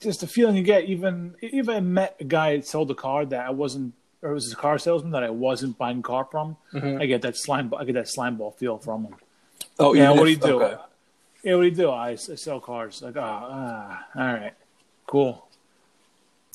just 0.00 0.20
the 0.20 0.26
feeling 0.26 0.56
you 0.56 0.62
get. 0.62 0.84
Even 0.84 1.34
even 1.40 1.74
I 1.74 1.80
met 1.80 2.16
a 2.20 2.24
guy 2.24 2.56
that 2.56 2.66
sold 2.66 2.90
a 2.90 2.94
car 2.94 3.24
that 3.24 3.46
I 3.46 3.50
wasn't, 3.50 3.94
or 4.22 4.30
it 4.30 4.34
was 4.34 4.52
a 4.52 4.56
car 4.56 4.78
salesman 4.78 5.12
that 5.12 5.24
I 5.24 5.30
wasn't 5.30 5.78
buying 5.78 5.98
a 6.00 6.02
car 6.02 6.28
from. 6.30 6.56
I 6.74 7.06
get 7.06 7.22
that 7.22 7.36
slime. 7.36 7.72
I 7.76 7.84
get 7.84 7.94
that 7.94 8.08
slime 8.08 8.36
ball 8.36 8.50
feel 8.52 8.78
from 8.78 9.06
him. 9.06 9.14
Oh 9.78 9.94
Yeah, 9.94 10.10
what 10.10 10.24
do 10.24 10.30
you 10.30 10.36
do? 10.36 10.62
okay. 10.62 10.82
Yeah, 11.42 11.54
what 11.54 11.62
do 11.62 11.68
you 11.68 11.74
do? 11.74 11.90
I, 11.90 12.10
I 12.10 12.14
sell 12.16 12.60
cars. 12.60 13.02
Like, 13.02 13.16
oh, 13.16 13.20
ah, 13.22 14.06
all 14.14 14.22
right, 14.22 14.54
cool. 15.06 15.46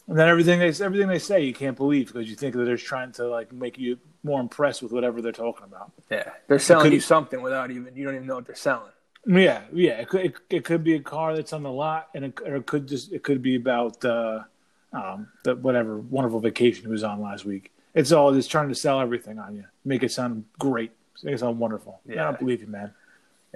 And 0.08 0.20
then 0.20 0.28
everything 0.28 0.60
they 0.60 0.68
everything 0.84 1.08
they 1.08 1.20
say 1.20 1.42
you 1.42 1.54
can't 1.54 1.78
believe 1.78 2.08
because 2.08 2.30
you 2.30 2.36
think 2.36 2.56
that 2.56 2.66
they're 2.66 2.76
trying 2.76 3.14
to 3.14 3.28
like 3.28 3.54
make 3.54 3.78
you 3.78 3.98
more 4.24 4.42
impressed 4.42 4.84
with 4.84 4.92
whatever 4.92 5.22
they're 5.22 5.32
talking 5.32 5.64
about. 5.64 5.92
Yeah, 6.12 6.30
they're 6.48 6.60
selling 6.60 6.84
could- 6.84 6.94
you 6.94 7.00
something 7.00 7.42
without 7.42 7.72
even 7.72 7.96
you 7.96 8.04
don't 8.04 8.16
even 8.16 8.28
know 8.28 8.36
what 8.36 8.46
they're 8.46 8.56
selling. 8.56 8.92
Yeah, 9.26 9.62
yeah. 9.72 10.02
It 10.02 10.10
could, 10.10 10.26
it, 10.26 10.34
it 10.50 10.66
could 10.66 10.84
be 10.84 10.96
a 10.96 11.00
car 11.00 11.34
that's 11.34 11.54
on 11.54 11.64
the 11.64 11.72
lot, 11.72 12.10
and 12.14 12.26
it, 12.26 12.40
or 12.46 12.58
it 12.58 12.66
could 12.66 12.88
just 12.88 13.14
it 13.14 13.24
could 13.24 13.42
be 13.42 13.56
about 13.56 14.04
uh, 14.04 14.44
um, 14.92 15.30
the 15.46 15.56
whatever 15.56 15.98
wonderful 15.98 16.42
vacation 16.42 16.84
he 16.84 16.92
was 16.92 17.06
on 17.06 17.22
last 17.22 17.46
week. 17.46 17.72
It's 17.94 18.12
all 18.12 18.34
just 18.34 18.52
trying 18.52 18.68
to 18.68 18.76
sell 18.76 19.00
everything 19.00 19.40
on 19.40 19.56
you, 19.56 19.64
make 19.86 20.04
it 20.04 20.12
sound 20.12 20.44
great, 20.60 20.92
make 21.24 21.36
it 21.36 21.40
sound 21.40 21.60
wonderful. 21.60 22.02
Yeah. 22.06 22.24
I 22.24 22.24
don't 22.26 22.40
believe 22.40 22.60
you, 22.60 22.68
man. 22.68 22.92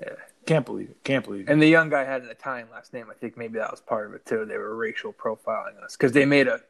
Yeah. 0.02 0.14
Can't 0.48 0.66
believe 0.66 0.90
it. 0.90 1.04
Can't 1.04 1.26
believe 1.26 1.48
it. 1.48 1.52
And 1.52 1.62
the 1.62 1.68
young 1.68 1.90
guy 1.90 2.06
had 2.06 2.24
an 2.24 2.30
Italian 2.30 2.70
last 2.72 2.94
name. 2.94 3.08
I 3.12 3.14
think 3.14 3.38
maybe 3.38 3.60
that 3.60 3.70
was 3.70 3.82
part 3.82 4.08
of 4.08 4.14
it 4.14 4.26
too. 4.26 4.46
They 4.46 4.58
were 4.58 4.76
racial 4.76 5.14
profiling 5.14 5.84
us 5.84 5.98
because 5.98 6.14
they 6.14 6.26
made 6.26 6.48
a 6.48 6.62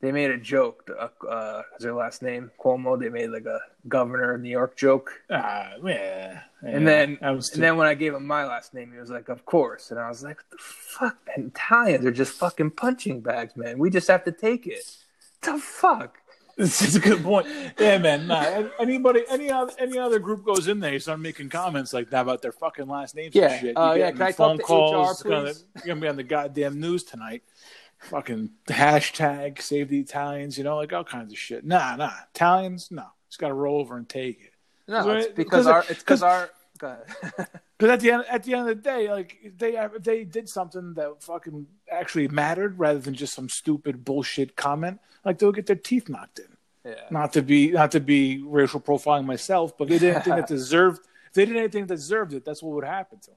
they 0.00 0.10
made 0.10 0.30
a 0.30 0.38
joke. 0.38 0.90
Uh, 0.90 1.08
uh, 1.26 1.62
is 1.76 1.84
their 1.84 1.94
last 1.94 2.22
name 2.22 2.50
Cuomo? 2.58 2.98
They 2.98 3.10
made 3.10 3.28
like 3.28 3.44
a 3.44 3.60
governor 3.86 4.32
of 4.32 4.40
New 4.40 4.48
York 4.48 4.76
joke. 4.76 5.12
Ah, 5.30 5.74
yeah. 5.84 6.40
And 6.62 6.88
then 6.88 7.18
I 7.20 7.32
was 7.32 7.52
and 7.52 7.62
then 7.62 7.76
when 7.76 7.86
I 7.86 7.94
gave 7.94 8.14
him 8.14 8.26
my 8.26 8.44
last 8.44 8.72
name, 8.72 8.92
he 8.92 8.98
was 8.98 9.10
like, 9.10 9.28
"Of 9.28 9.44
course." 9.44 9.90
And 9.90 10.00
I 10.00 10.08
was 10.08 10.24
like, 10.24 10.38
the 10.50 10.56
fuck, 10.58 11.18
man? 11.26 11.48
Italians 11.54 12.06
are 12.06 12.10
just 12.10 12.32
fucking 12.32 12.70
punching 12.72 13.20
bags, 13.20 13.56
man. 13.56 13.78
We 13.78 13.90
just 13.90 14.08
have 14.08 14.24
to 14.24 14.32
take 14.32 14.66
it." 14.66 14.84
The 15.42 15.58
fuck. 15.58 16.18
This 16.56 16.82
is 16.82 16.96
a 16.96 17.00
good 17.00 17.22
point. 17.22 17.46
Yeah, 17.78 17.96
man. 17.98 18.26
Nah, 18.26 18.68
anybody, 18.78 19.22
any 19.28 19.50
other, 19.50 19.72
any 19.78 19.96
other 19.98 20.18
group 20.18 20.44
goes 20.44 20.68
in 20.68 20.80
there, 20.80 20.92
you 20.92 20.98
start 20.98 21.18
making 21.20 21.48
comments 21.48 21.92
like 21.94 22.10
that 22.10 22.20
about 22.22 22.42
their 22.42 22.52
fucking 22.52 22.86
last 22.88 23.14
names 23.14 23.34
Yeah. 23.34 23.52
and 23.52 23.60
shit. 23.60 23.76
Uh, 23.76 23.94
yeah, 23.96 24.10
can 24.10 24.22
I 24.22 24.26
talk 24.32 24.36
phone 24.36 24.56
to 24.58 24.62
calls. 24.62 25.24
HR, 25.24 25.28
gonna, 25.28 25.52
you're 25.76 25.86
gonna 25.86 26.00
be 26.00 26.08
on 26.08 26.16
the 26.16 26.22
goddamn 26.22 26.78
news 26.78 27.04
tonight. 27.04 27.42
Fucking 28.00 28.50
hashtag 28.66 29.62
save 29.62 29.88
the 29.88 30.00
Italians. 30.00 30.58
You 30.58 30.64
know, 30.64 30.76
like 30.76 30.92
all 30.92 31.04
kinds 31.04 31.32
of 31.32 31.38
shit. 31.38 31.64
Nah, 31.64 31.96
nah. 31.96 32.12
Italians, 32.34 32.90
no. 32.90 33.06
Just 33.28 33.38
gotta 33.38 33.54
roll 33.54 33.80
over 33.80 33.96
and 33.96 34.08
take 34.08 34.40
it. 34.42 34.52
No, 34.88 35.08
it's 35.12 35.32
because 35.32 35.66
our 35.66 35.84
it's 35.88 36.00
because 36.02 36.20
because- 36.20 36.22
our. 36.22 36.50
Because 37.82 37.94
at 37.94 38.00
the 38.00 38.12
end, 38.12 38.24
at 38.30 38.44
the 38.44 38.54
end 38.54 38.68
of 38.68 38.76
the 38.76 38.80
day, 38.80 39.10
like 39.10 39.38
if 39.42 39.58
they 39.58 39.76
if 39.76 40.04
they 40.04 40.22
did 40.22 40.48
something 40.48 40.94
that 40.94 41.20
fucking 41.20 41.66
actually 41.90 42.28
mattered, 42.28 42.78
rather 42.78 43.00
than 43.00 43.12
just 43.12 43.34
some 43.34 43.48
stupid 43.48 44.04
bullshit 44.04 44.54
comment, 44.54 45.00
like 45.24 45.38
they'll 45.38 45.50
get 45.50 45.66
their 45.66 45.74
teeth 45.74 46.08
knocked 46.08 46.38
in. 46.38 46.92
yeah. 46.92 47.06
not 47.10 47.32
to 47.32 47.42
be 47.42 47.72
not 47.72 47.90
to 47.90 47.98
be 47.98 48.40
racial 48.46 48.80
profiling 48.80 49.24
myself, 49.24 49.76
but 49.76 49.88
they 49.88 49.98
did 49.98 50.14
anything 50.14 50.36
that 50.36 50.46
deserved 50.58 51.00
they 51.34 51.44
did 51.44 51.56
anything 51.56 51.86
that 51.86 51.96
deserved 51.96 52.34
it, 52.34 52.44
that's 52.44 52.62
what 52.62 52.72
would 52.76 52.84
happen 52.84 53.18
to 53.18 53.30
them. 53.30 53.36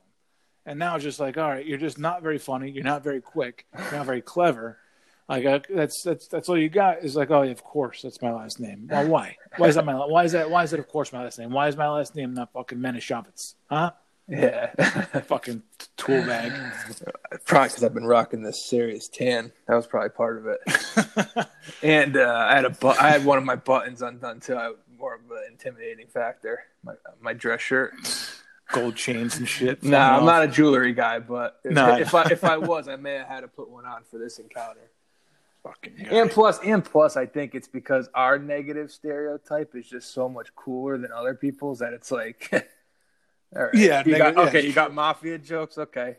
And 0.68 0.78
now 0.78 0.94
it's 0.94 1.04
just 1.04 1.20
like, 1.20 1.40
all 1.40 1.50
right, 1.50 1.66
you're 1.66 1.80
just 1.80 1.98
not 1.98 2.22
very 2.22 2.38
funny, 2.38 2.70
you're 2.70 2.84
not 2.84 3.04
very 3.04 3.22
quick, 3.22 3.66
you're 3.76 3.94
not 3.94 4.06
very 4.06 4.22
clever. 4.22 4.78
Like 5.28 5.44
uh, 5.48 5.62
that's 5.74 6.04
that's 6.04 6.28
that's 6.28 6.50
all 6.50 6.58
you 6.58 6.70
got 6.70 7.04
is 7.04 7.16
like, 7.16 7.32
oh, 7.32 7.42
yeah, 7.42 7.50
of 7.50 7.64
course, 7.64 8.04
that's 8.04 8.22
my 8.22 8.32
last 8.32 8.60
name. 8.60 8.90
Well, 8.92 9.08
why? 9.08 9.38
Why 9.58 9.70
is 9.70 9.74
that 9.74 9.86
my 9.86 9.96
why 9.96 10.26
is 10.26 10.34
that 10.34 10.52
why 10.52 10.62
is 10.62 10.70
that 10.70 10.80
of 10.80 10.88
course 10.88 11.12
my 11.12 11.24
last 11.24 11.40
name? 11.40 11.50
Why 11.50 11.68
is 11.68 11.76
my 11.76 11.90
last 11.90 12.16
name 12.16 12.36
not 12.36 12.54
fucking 12.54 12.78
Menishavitz? 12.78 13.56
Huh? 13.68 13.90
Yeah. 14.28 14.72
Fucking 15.22 15.62
tool 15.98 16.22
bag. 16.26 16.52
probably 17.46 17.70
because 17.70 17.84
I've 17.84 17.94
been 17.94 18.06
rocking 18.08 18.42
this 18.42 18.66
serious 18.66 19.08
tan. 19.08 19.52
That 19.68 19.76
was 19.76 19.86
probably 19.88 20.10
part 20.10 20.38
of 20.38 20.48
it. 20.48 21.48
and 21.84 22.18
uh, 22.18 22.48
I 22.50 22.56
had 22.56 22.66
a 22.66 22.72
bu- 22.72 22.88
I 22.88 23.10
had 23.12 23.24
one 23.26 23.38
of 23.38 23.44
my 23.44 23.56
buttons 23.56 24.02
undone 24.02 24.40
too. 24.40 24.56
I, 24.56 24.72
more 24.98 25.14
of 25.16 25.22
an 25.30 25.44
intimidating 25.52 26.08
factor. 26.08 26.64
My 26.84 26.94
my 27.22 27.34
dress 27.34 27.62
shirt. 27.62 27.94
Gold 28.72 28.96
chains 28.96 29.38
and 29.38 29.48
shit. 29.48 29.84
Nah, 29.84 30.18
I'm 30.18 30.26
not 30.26 30.44
a 30.44 30.48
jewelry 30.48 30.94
guy, 30.94 31.20
but 31.20 31.60
if, 31.64 31.72
Nah. 31.72 31.98
if 31.98 32.16
I 32.16 32.24
if 32.32 32.44
I 32.44 32.58
was, 32.58 32.88
I 32.88 32.96
may 32.96 33.14
have 33.14 33.28
had 33.28 33.42
to 33.42 33.48
put 33.48 33.70
one 33.70 33.86
on 33.86 34.04
for 34.10 34.18
this 34.18 34.40
encounter. 34.40 34.90
fucking 35.62 36.08
And 36.10 36.32
plus, 36.32 36.58
and 36.64 36.84
plus, 36.84 37.16
I 37.16 37.28
think 37.28 37.54
it's 37.54 37.68
because 37.68 38.10
our 38.16 38.40
negative 38.40 38.90
stereotype 38.92 39.76
is 39.76 39.88
just 39.88 40.14
so 40.16 40.28
much 40.28 40.56
cooler 40.56 40.98
than 40.98 41.12
other 41.12 41.36
people's 41.36 41.78
that 41.78 41.94
it's 41.94 42.10
like, 42.12 42.50
right, 43.54 43.74
Yeah, 43.74 44.04
you 44.06 44.18
got, 44.18 44.36
yeah, 44.36 44.42
okay, 44.44 44.66
you 44.66 44.74
got 44.74 44.94
mafia 44.94 45.38
jokes, 45.38 45.78
okay, 45.78 46.18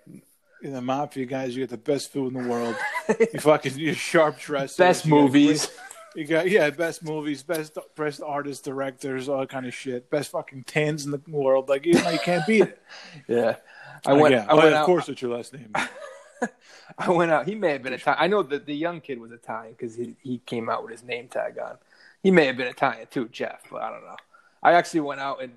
In 0.62 0.72
the 0.72 0.80
mafia 0.80 1.26
guys, 1.26 1.54
you 1.56 1.62
get 1.62 1.70
the 1.70 1.76
best 1.76 2.12
food 2.12 2.34
in 2.34 2.42
the 2.42 2.48
world. 2.48 2.76
You 3.32 3.40
fucking 3.40 3.76
you 3.78 3.92
sharp 3.94 4.38
dressers. 4.40 4.76
best 4.76 5.04
you 5.06 5.10
movies. 5.10 5.66
great- 5.66 5.78
You 6.16 6.24
got 6.26 6.50
yeah, 6.50 6.70
best 6.70 7.04
movies, 7.04 7.42
best 7.42 7.76
best 7.96 8.20
artists, 8.22 8.62
directors, 8.64 9.28
all 9.28 9.40
that 9.40 9.48
kind 9.50 9.66
of 9.66 9.74
shit. 9.74 10.10
Best 10.10 10.30
fucking 10.30 10.64
tans 10.64 11.04
in 11.04 11.10
the 11.12 11.20
world. 11.28 11.68
Like 11.68 11.84
you 11.86 11.92
know, 11.94 12.08
you 12.10 12.18
can't 12.18 12.44
beat 12.46 12.62
it. 12.62 12.82
Yeah, 13.28 13.56
I 14.06 14.12
went. 14.14 14.32
yeah. 14.34 14.46
I 14.48 14.52
Oh, 14.52 14.56
went 14.56 14.74
out. 14.74 14.80
of 14.80 14.86
course, 14.86 15.08
it's 15.10 15.20
your 15.22 15.36
last 15.36 15.52
name. 15.52 15.72
I 16.98 17.10
went 17.10 17.30
out. 17.30 17.46
He 17.46 17.54
may 17.54 17.72
have 17.72 17.82
been 17.82 17.92
Italian. 17.92 18.22
I 18.22 18.26
know 18.28 18.42
that 18.44 18.64
the 18.66 18.74
young 18.74 19.00
kid 19.00 19.18
was 19.20 19.30
Italian 19.32 19.74
because 19.78 19.94
he 19.94 20.16
he 20.22 20.38
came 20.38 20.68
out 20.70 20.82
with 20.82 20.92
his 20.92 21.02
name 21.02 21.28
tag 21.28 21.58
on. 21.58 21.76
He 22.22 22.30
may 22.30 22.46
have 22.46 22.56
been 22.56 22.66
Italian 22.68 23.06
too, 23.10 23.28
Jeff, 23.28 23.60
but 23.70 23.82
I 23.82 23.90
don't 23.90 24.02
know. 24.04 24.16
I 24.62 24.72
actually 24.72 25.00
went 25.00 25.20
out 25.20 25.42
and 25.42 25.52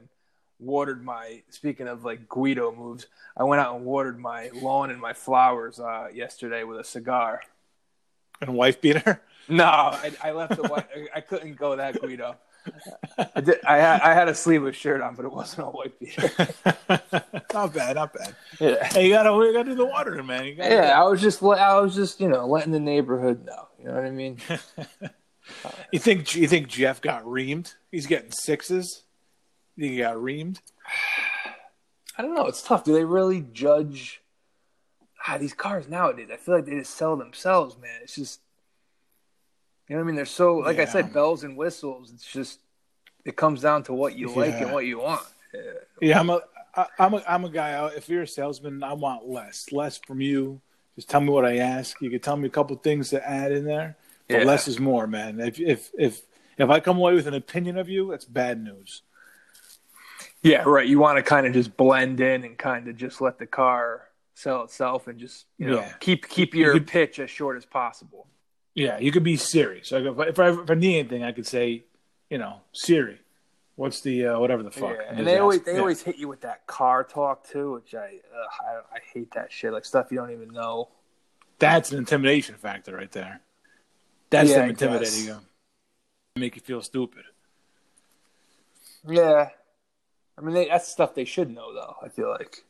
watered 0.60 1.04
my. 1.04 1.44
Speaking 1.50 1.88
of 1.88 2.04
like 2.04 2.28
Guido 2.28 2.74
moves, 2.74 3.08
I 3.36 3.44
went 3.44 3.62
out 3.62 3.76
and 3.76 3.86
watered 3.86 4.20
my 4.20 4.50
lawn 4.54 4.92
and 4.92 5.00
my 5.00 5.14
flowers 5.14 5.80
uh, 5.80 6.08
yesterday 6.14 6.64
with 6.64 6.80
a 6.80 6.84
cigar. 6.84 7.42
And 8.42 8.54
wife 8.54 8.80
beater. 8.80 9.22
No, 9.48 9.66
I, 9.66 10.12
I 10.24 10.32
left 10.32 10.56
the 10.56 10.68
white. 10.68 10.88
I 11.16 11.22
couldn't 11.22 11.56
go 11.56 11.76
that 11.76 12.00
Guido. 12.00 12.36
I, 13.36 13.42
did, 13.42 13.64
I 13.66 13.78
had 13.78 14.02
I 14.02 14.14
had 14.14 14.28
a 14.28 14.36
sleeveless 14.36 14.76
shirt 14.76 15.02
on, 15.02 15.16
but 15.16 15.26
it 15.26 15.32
wasn't 15.32 15.68
a 15.68 15.72
white 15.72 16.00
beater. 16.00 16.30
not 17.54 17.74
bad, 17.74 17.96
not 17.96 18.14
bad. 18.14 18.36
Yeah. 18.60 18.84
Hey, 18.86 19.08
you 19.08 19.14
gotta 19.14 19.32
you 19.32 19.54
gotta 19.54 19.70
do 19.70 19.76
the 19.76 19.86
watering, 19.86 20.26
man. 20.28 20.54
Yeah, 20.58 20.94
I 20.96 21.04
was 21.08 21.22
just 21.22 21.42
I 21.42 21.80
was 21.80 21.96
just 21.96 22.22
you 22.22 22.28
know 22.28 22.46
letting 22.46 22.72
the 22.72 22.80
neighborhood 22.80 23.46
know. 23.46 23.70
You 23.80 23.86
know 23.86 23.96
what 23.96 24.06
I 24.06 24.12
mean? 24.12 24.38
You 25.92 26.00
think 26.00 26.36
you 26.36 26.48
think 26.48 26.68
Jeff 26.68 27.02
got 27.02 27.24
reamed? 27.24 27.74
He's 27.92 28.08
getting 28.08 28.32
sixes. 28.32 29.04
You 29.80 29.86
think 29.86 29.94
he 29.94 30.00
got 30.00 30.18
reamed? 30.18 30.60
I 32.18 32.22
don't 32.22 32.36
know. 32.36 32.48
It's 32.48 32.62
tough. 32.62 32.84
Do 32.84 32.92
they 32.92 33.06
really 33.06 33.46
judge 33.54 34.22
ah, 35.26 35.38
these 35.38 35.54
cars 35.54 35.88
nowadays? 35.88 36.28
I 36.34 36.36
feel 36.36 36.56
like 36.56 36.66
they 36.66 36.76
just 36.76 36.96
sell 36.96 37.16
themselves, 37.16 37.78
man. 37.82 38.02
It's 38.04 38.16
just 38.16 38.42
you 39.88 39.96
know 39.96 40.02
what 40.02 40.04
I 40.04 40.08
mean. 40.08 40.16
They're 40.18 40.26
so 40.26 40.58
like 40.58 40.80
I 40.80 40.86
said, 40.86 41.14
bells 41.14 41.46
and 41.46 41.56
whistles. 41.56 42.12
It's 42.14 42.30
just 42.30 42.60
it 43.24 43.38
comes 43.38 43.62
down 43.62 43.84
to 43.84 43.94
what 43.94 44.18
you 44.18 44.28
like 44.36 44.60
and 44.60 44.74
what 44.74 44.86
you 44.86 45.00
want. 45.00 45.26
Yeah, 46.02 46.20
I'm 46.20 46.30
a 46.30 46.42
I, 46.76 46.86
I'm 47.00 47.14
a 47.14 47.24
I'm 47.26 47.46
a 47.46 47.50
guy. 47.50 47.90
If 47.96 48.10
you're 48.10 48.24
a 48.24 48.28
salesman, 48.28 48.84
I 48.84 48.92
want 48.92 49.30
less, 49.30 49.72
less 49.72 49.98
from 49.98 50.20
you. 50.20 50.60
Just 50.98 51.10
tell 51.10 51.22
me 51.22 51.30
what 51.30 51.46
I 51.46 51.60
ask. 51.60 52.02
You 52.02 52.10
can 52.10 52.20
tell 52.20 52.36
me 52.36 52.48
a 52.48 52.52
couple 52.52 52.76
things 52.76 53.12
to 53.12 53.26
add 53.26 53.54
in 53.54 53.64
there, 53.64 53.96
but 54.28 54.40
Yeah. 54.40 54.44
less 54.44 54.68
is 54.68 54.78
more, 54.78 55.08
man. 55.08 55.40
If 55.40 55.58
if 55.58 55.92
if 55.98 56.22
if 56.58 56.70
I 56.70 56.82
come 56.82 56.98
away 56.98 57.14
with 57.14 57.28
an 57.28 57.34
opinion 57.34 57.78
of 57.78 57.88
you, 57.88 58.12
that's 58.12 58.26
bad 58.26 58.62
news. 58.62 59.04
Yeah, 60.42 60.64
right. 60.66 60.88
You 60.88 61.00
want 61.00 61.18
to 61.18 61.24
kind 61.24 61.46
of 61.46 61.54
just 61.54 61.76
blend 61.76 62.20
in 62.22 62.44
and 62.46 62.58
kind 62.58 62.88
of 62.88 62.96
just 62.96 63.20
let 63.22 63.38
the 63.40 63.46
car 63.46 64.04
sell 64.36 64.64
itself 64.64 65.08
and 65.08 65.20
just 65.20 65.48
you 65.58 65.68
know 65.68 65.80
Yeah. 65.80 65.92
keep 66.00 66.28
keep 66.30 66.54
your 66.54 66.74
could- 66.74 66.88
pitch 66.88 67.20
as 67.20 67.30
short 67.30 67.58
as 67.58 67.66
possible. 67.66 68.28
Yeah, 68.74 68.98
you 69.00 69.12
could 69.12 69.24
be 69.24 69.36
Siri. 69.36 69.82
So 69.84 69.98
if 69.98 70.20
I, 70.20 70.24
if 70.28 70.40
I, 70.40 70.50
if 70.62 70.72
I 70.72 70.74
need 70.76 71.00
anything, 71.00 71.24
I 71.24 71.34
could 71.34 71.46
say, 71.48 71.84
you 72.30 72.38
know, 72.38 72.62
Siri, 72.72 73.20
what's 73.76 74.00
the 74.02 74.28
uh, 74.28 74.40
whatever 74.40 74.64
the 74.64 74.72
fuck. 74.72 74.96
Yeah, 74.96 75.04
and 75.10 75.28
they 75.28 75.40
always 75.40 75.62
they 75.64 75.74
Yeah. 75.74 75.80
always 75.80 76.02
hit 76.02 76.16
you 76.18 76.30
with 76.30 76.42
that 76.42 76.66
car 76.68 77.04
talk 77.04 77.46
too, 77.50 77.74
which 77.74 77.94
I 77.94 78.20
ugh, 78.34 78.50
I, 78.92 78.96
I 78.96 79.00
hate 79.14 79.32
that 79.34 79.52
shit. 79.52 79.74
Like 79.74 79.84
stuff 79.84 80.08
you 80.12 80.18
don't 80.18 80.32
even 80.32 80.50
know. 80.50 80.88
That's 81.58 81.92
an 81.92 81.98
intimidation 81.98 82.56
factor 82.56 82.96
right 82.96 83.12
there. 83.12 83.42
That's 84.30 84.50
Yeah, 84.52 84.60
them 84.60 84.70
intimidating 84.70 85.26
you. 85.26 85.38
Make 86.38 86.56
you 86.56 86.62
feel 86.62 86.82
stupid. 86.82 87.24
Yeah, 89.08 89.50
I 90.40 90.42
mean 90.42 90.56
they, 90.56 90.68
that's 90.70 90.88
stuff 90.88 91.14
they 91.14 91.26
should 91.26 91.54
know 91.54 91.74
though. 91.74 91.96
I 92.02 92.08
feel 92.08 92.30
like 92.30 92.64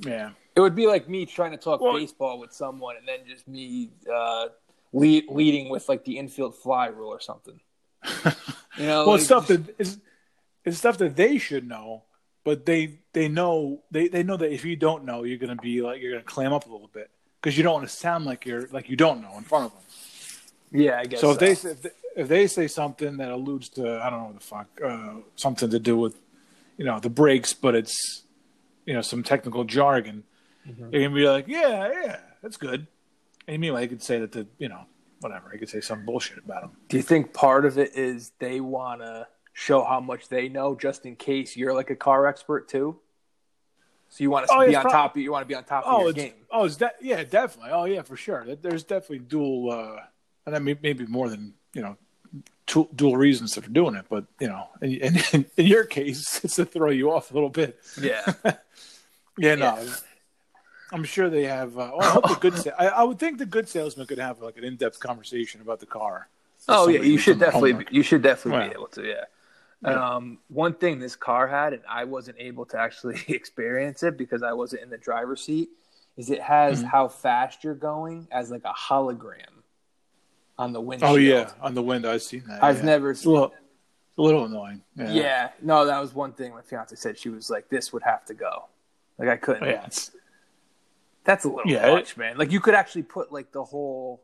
Yeah. 0.00 0.30
it 0.56 0.60
would 0.60 0.74
be 0.74 0.86
like 0.86 1.08
me 1.08 1.26
trying 1.26 1.50
to 1.52 1.58
talk 1.58 1.80
Well- 1.80 1.94
baseball 1.94 2.38
with 2.38 2.52
someone 2.52 2.96
and 2.96 3.06
then 3.06 3.18
just 3.28 3.46
me 3.46 3.90
uh, 4.12 4.46
lead, 4.94 5.26
leading 5.28 5.68
with 5.68 5.88
like 5.88 6.04
the 6.04 6.18
infield 6.18 6.56
fly 6.56 6.86
rule 6.86 7.10
or 7.10 7.20
something. 7.20 7.60
You 8.78 8.86
know, 8.86 9.00
well, 9.00 9.06
like, 9.08 9.16
it's 9.18 9.26
stuff 9.26 9.46
that 9.48 9.74
it's, 9.78 9.98
it's 10.64 10.78
stuff 10.78 10.96
that 10.96 11.14
they 11.14 11.36
should 11.36 11.68
know, 11.68 12.04
but 12.42 12.64
they 12.64 13.00
they 13.12 13.28
know 13.28 13.82
they, 13.90 14.08
they 14.08 14.22
know 14.22 14.38
that 14.38 14.50
if 14.50 14.64
you 14.64 14.76
don't 14.76 15.04
know, 15.04 15.24
you're 15.24 15.36
gonna 15.36 15.56
be 15.56 15.82
like 15.82 16.00
you're 16.00 16.12
gonna 16.12 16.22
clam 16.24 16.54
up 16.54 16.66
a 16.66 16.72
little 16.72 16.88
bit 16.88 17.10
because 17.38 17.54
you 17.54 17.62
don't 17.64 17.74
want 17.74 17.86
to 17.86 17.94
sound 17.94 18.24
like 18.24 18.46
you're 18.46 18.66
like 18.68 18.88
you 18.88 18.96
don't 18.96 19.20
know 19.20 19.36
in 19.36 19.44
front 19.44 19.66
of 19.66 19.72
them. 19.72 20.80
yeah, 20.80 20.98
I 21.00 21.04
guess 21.04 21.20
So 21.20 21.32
if 21.32 21.38
they 21.38 21.54
say- 21.54 21.70
if 21.72 21.82
they, 21.82 21.90
if 22.16 22.28
they 22.28 22.46
say 22.46 22.66
something 22.66 23.18
that 23.18 23.30
alludes 23.30 23.68
to 23.76 24.00
I 24.02 24.08
don't 24.08 24.20
know 24.20 24.26
what 24.28 24.40
the 24.40 24.46
fuck 24.46 24.68
uh, 24.82 25.14
something 25.36 25.68
to 25.68 25.78
do 25.78 25.94
with 25.98 26.16
you 26.76 26.84
know 26.84 26.98
the 27.00 27.10
brakes, 27.10 27.52
but 27.52 27.74
it's 27.74 28.22
you 28.86 28.94
know 28.94 29.02
some 29.02 29.22
technical 29.22 29.64
jargon, 29.64 30.24
Mm-hmm. 30.68 30.92
you're 30.92 31.02
gonna 31.02 31.14
be 31.14 31.26
like, 31.28 31.48
yeah, 31.48 31.90
yeah, 32.04 32.20
that's 32.42 32.56
good. 32.56 32.86
And 33.48 33.60
meanwhile, 33.60 33.82
you 33.82 33.88
could 33.88 34.02
say 34.02 34.20
that 34.20 34.30
the 34.32 34.46
you 34.58 34.68
know 34.68 34.82
whatever 35.20 35.50
I 35.52 35.56
could 35.56 35.68
say 35.68 35.80
some 35.80 36.04
bullshit 36.04 36.38
about 36.38 36.62
them. 36.62 36.70
Do 36.88 36.96
you 36.96 37.02
think 37.02 37.32
part 37.32 37.64
of 37.64 37.78
it 37.78 37.96
is 37.96 38.32
they 38.38 38.60
want 38.60 39.00
to 39.00 39.26
show 39.52 39.82
how 39.84 40.00
much 40.00 40.28
they 40.28 40.48
know, 40.48 40.74
just 40.74 41.04
in 41.06 41.14
case 41.16 41.56
you're 41.56 41.74
like 41.74 41.90
a 41.90 41.96
car 41.96 42.26
expert 42.26 42.68
too? 42.68 42.98
So 44.08 44.22
you 44.24 44.30
want 44.30 44.46
to 44.46 44.54
Oh, 44.54 44.66
be 44.66 44.76
on 44.76 44.82
prob- 44.82 44.92
top. 44.92 45.16
Of, 45.16 45.22
you 45.22 45.32
want 45.32 45.42
to 45.42 45.48
be 45.48 45.54
on 45.54 45.64
top 45.64 45.84
of 45.84 45.92
Oh, 45.94 46.02
your 46.02 46.12
game. 46.12 46.32
oh, 46.50 46.64
it's 46.64 46.76
that 46.76 46.96
yeah, 47.00 47.24
definitely. 47.24 47.70
Oh 47.72 47.84
yeah, 47.84 48.02
for 48.02 48.16
sure. 48.16 48.44
There's 48.54 48.84
definitely 48.84 49.20
dual, 49.20 49.70
uh, 49.72 50.00
and 50.46 50.54
I 50.54 50.58
mean 50.58 50.78
maybe 50.82 51.06
more 51.06 51.28
than 51.28 51.54
you 51.74 51.82
know, 51.82 51.96
two, 52.72 52.88
dual 52.94 53.16
reasons 53.16 53.54
that 53.54 53.66
are 53.66 53.70
doing 53.70 53.94
it. 53.94 54.06
But 54.08 54.24
you 54.40 54.48
know, 54.48 54.68
in, 54.80 55.16
in, 55.32 55.46
in 55.56 55.66
your 55.66 55.84
case, 55.84 56.40
it's 56.44 56.56
to 56.56 56.64
throw 56.64 56.90
you 56.90 57.12
off 57.12 57.30
a 57.30 57.34
little 57.34 57.50
bit. 57.50 57.78
Yeah, 58.00 58.24
Yeah, 59.38 59.54
no. 59.56 59.78
Yeah. 59.80 59.94
I'm 60.94 61.04
sure 61.04 61.30
they 61.30 61.44
have. 61.44 61.78
Uh, 61.78 61.90
well, 61.96 62.02
I, 62.02 62.10
hope 62.10 62.28
the 62.28 62.34
good 62.34 62.58
sa- 62.58 62.70
I, 62.78 62.86
I 62.88 63.02
would 63.02 63.18
think 63.18 63.38
the 63.38 63.46
good 63.46 63.66
salesman 63.68 64.06
could 64.06 64.18
have 64.18 64.40
like 64.42 64.58
an 64.58 64.64
in-depth 64.64 65.00
conversation 65.00 65.60
about 65.62 65.80
the 65.80 65.86
car. 65.86 66.28
Oh 66.68 66.88
yeah, 66.88 67.00
you 67.00 67.16
should 67.18 67.38
definitely 67.38 67.72
homework. 67.72 67.90
be, 67.90 67.96
you 67.96 68.02
should 68.02 68.22
definitely 68.22 68.60
Yeah. 68.64 68.68
be 68.68 68.74
able 68.74 68.86
to. 68.88 69.02
Yeah. 69.06 69.24
Yeah. 69.84 70.14
Um, 70.16 70.38
one 70.48 70.74
thing 70.74 71.00
this 71.00 71.16
car 71.16 71.48
had, 71.48 71.72
and 71.72 71.82
I 71.88 72.04
wasn't 72.04 72.36
able 72.38 72.66
to 72.66 72.78
actually 72.78 73.20
experience 73.28 74.02
it 74.02 74.16
because 74.18 74.42
I 74.42 74.52
wasn't 74.52 74.82
in 74.82 74.90
the 74.90 74.98
driver's 74.98 75.42
seat, 75.42 75.70
is 76.18 76.30
it 76.30 76.40
has 76.42 76.82
Mhm. 76.82 76.88
how 76.88 77.08
fast 77.08 77.64
you're 77.64 77.74
going 77.74 78.28
as 78.30 78.50
like 78.50 78.62
a 78.64 78.72
hologram 78.74 79.61
on 80.62 80.72
the 80.72 80.80
windshield. 80.80 81.12
Oh 81.12 81.16
yeah, 81.16 81.50
on 81.60 81.74
the 81.74 81.82
window, 81.82 82.12
I've 82.12 82.22
seen 82.22 82.44
that. 82.48 82.62
I've 82.62 82.78
yeah. 82.78 82.84
never 82.84 83.08
little, 83.14 83.46
it's 83.46 84.18
a 84.18 84.22
little 84.22 84.44
annoying. 84.44 84.82
Yeah. 84.96 85.12
Yeah. 85.12 85.48
no, 85.60 85.86
that 85.86 85.98
was 86.00 86.14
one 86.14 86.32
thing 86.32 86.52
my 86.52 86.62
fiance 86.62 86.94
said. 86.96 87.18
She 87.18 87.28
was 87.28 87.50
like, 87.50 87.68
"This 87.68 87.92
would 87.92 88.02
have 88.04 88.24
to 88.26 88.34
go." 88.34 88.66
Like 89.18 89.28
I 89.28 89.36
couldn't. 89.36 89.68
yeah. 89.68 89.88
That's 91.24 91.44
a 91.44 91.48
little 91.48 91.70
Yeah, 91.70 91.88
it- 91.88 91.92
much, 91.94 92.16
man. 92.16 92.36
Like 92.36 92.50
you 92.50 92.60
could 92.60 92.74
actually 92.74 93.02
put 93.04 93.30
like 93.32 93.52
the 93.52 93.62
whole, 93.62 94.22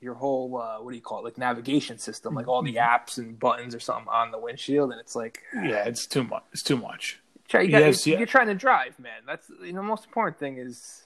your 0.00 0.14
whole 0.14 0.56
uh, 0.56 0.76
what 0.82 0.90
do 0.92 0.96
you 0.96 1.02
call 1.02 1.20
it? 1.20 1.24
Like 1.24 1.38
navigation 1.38 1.98
system, 1.98 2.34
like 2.34 2.48
all 2.48 2.62
the 2.62 2.74
Mm-hmm. 2.74 2.78
apps 3.12 3.18
and 3.18 3.38
buttons 3.38 3.74
or 3.74 3.80
something 3.80 4.08
on 4.08 4.30
the 4.30 4.38
windshield, 4.38 4.90
and 4.92 5.00
it's 5.00 5.16
like, 5.16 5.40
yeah, 5.54 5.84
it's 5.84 6.06
too 6.06 6.24
much. 6.24 6.44
It's 6.52 6.62
too 6.62 6.76
much. 6.76 7.20
you 7.52 7.68
gotta, 7.68 7.86
Yes, 7.86 8.06
yeah. 8.06 8.18
you're 8.18 8.26
trying 8.26 8.46
to 8.48 8.54
drive, 8.54 8.98
man. 8.98 9.22
That's 9.26 9.50
you 9.62 9.72
know, 9.72 9.82
most 9.82 10.04
important 10.04 10.38
thing 10.38 10.58
is 10.58 11.04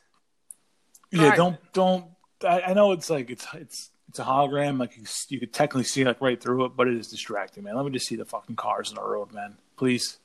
Yeah, 1.11 1.35
don't 1.35 1.57
don't. 1.73 2.07
I, 2.45 2.61
I 2.61 2.75
know 2.75 2.93
it's 2.93 3.09
like 3.09 3.31
it's 3.31 3.47
it's 3.55 3.91
it's 4.19 4.27
a 4.27 4.31
hologram. 4.31 4.79
Like 4.79 4.97
you, 4.97 5.05
you 5.29 5.41
could 5.41 5.53
technically 5.53 5.85
see 5.85 6.05
like 6.05 6.21
right 6.21 6.41
through 6.41 6.65
it, 6.65 6.73
but 6.77 6.89
it 6.89 6.95
is 6.97 7.09
distracting, 7.09 7.65
man. 7.65 7.77
Let 7.77 7.85
me 7.85 7.91
just 7.93 8.07
see 8.07 8.17
the 8.17 8.25
fucking 8.25 8.57
cars 8.57 8.89
on 8.91 8.95
the 8.97 9.03
road, 9.03 9.33
man. 9.33 9.57
Please. 9.77 10.19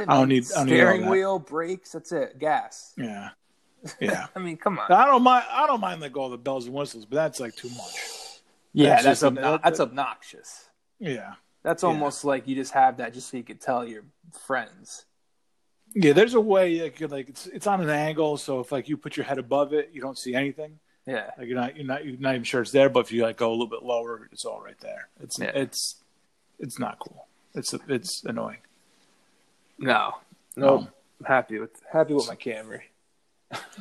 I 0.00 0.04
don't 0.04 0.28
need. 0.28 0.44
I 0.52 0.58
don't 0.58 0.66
need 0.66 0.72
all 0.72 0.76
steering 0.76 1.00
that. 1.02 1.10
wheel, 1.10 1.38
brakes. 1.38 1.92
That's 1.92 2.10
it. 2.12 2.38
Gas. 2.38 2.94
Yeah, 2.96 3.30
yeah. 4.00 4.26
I 4.34 4.38
mean, 4.40 4.56
come 4.56 4.78
on. 4.78 4.90
I 4.90 5.06
don't 5.06 5.22
mind. 5.22 5.44
I 5.50 5.66
don't 5.66 5.80
mind 5.80 6.00
like 6.00 6.16
all 6.16 6.30
the 6.30 6.38
bells 6.38 6.66
and 6.66 6.74
whistles, 6.74 7.04
but 7.04 7.16
that's 7.16 7.38
like 7.40 7.54
too 7.54 7.68
much. 7.70 8.40
yeah, 8.72 8.90
that's 9.00 9.04
that's 9.04 9.20
just- 9.20 9.34
obno- 9.34 9.62
that's 9.62 9.80
obnoxious. 9.80 10.68
Yeah, 11.00 11.34
That's 11.62 11.84
Yeah. 11.84 11.90
almost 11.90 12.24
like 12.24 12.48
you 12.48 12.56
just 12.56 12.72
have 12.72 12.96
that 12.96 13.14
just 13.14 13.30
so 13.30 13.36
you 13.36 13.44
could 13.44 13.60
tell 13.60 13.84
your 13.86 14.02
friends. 14.46 15.04
yeah. 15.94 16.12
There's 16.12 16.34
a 16.34 16.40
way 16.40 16.82
like 16.82 16.98
you're 16.98 17.08
like 17.08 17.28
it's 17.28 17.46
it's 17.46 17.66
on 17.68 17.80
an 17.80 17.88
angle, 17.90 18.36
so 18.36 18.58
if 18.60 18.72
like 18.72 18.88
you 18.88 18.96
put 18.96 19.16
your 19.16 19.24
head 19.24 19.38
above 19.38 19.72
it, 19.72 19.90
you 19.92 20.00
don't 20.00 20.18
see 20.18 20.34
anything. 20.34 20.80
Yeah. 21.08 21.30
Like 21.38 21.48
you're 21.48 21.56
not 21.56 21.76
you're 21.76 21.86
not 21.86 22.04
you're 22.04 22.18
not 22.18 22.32
even 22.34 22.44
sure 22.44 22.60
it's 22.62 22.70
there, 22.70 22.88
but 22.90 23.00
if 23.00 23.12
you 23.12 23.22
like 23.22 23.38
go 23.38 23.48
a 23.48 23.52
little 23.52 23.66
bit 23.66 23.82
lower, 23.82 24.28
it's 24.30 24.44
all 24.44 24.60
right 24.60 24.78
there. 24.80 25.08
It's 25.20 25.38
Yeah. 25.38 25.52
it's 25.54 26.02
it's 26.58 26.78
not 26.78 26.98
cool. 26.98 27.26
It's 27.54 27.74
it's 27.88 28.24
annoying. 28.24 28.58
No. 29.78 30.14
No. 30.56 30.78
Um, 30.78 30.88
I'm 31.20 31.26
happy 31.26 31.58
with 31.58 31.70
happy 31.90 32.12
with 32.14 32.28
my 32.28 32.36
Camry. 32.36 32.82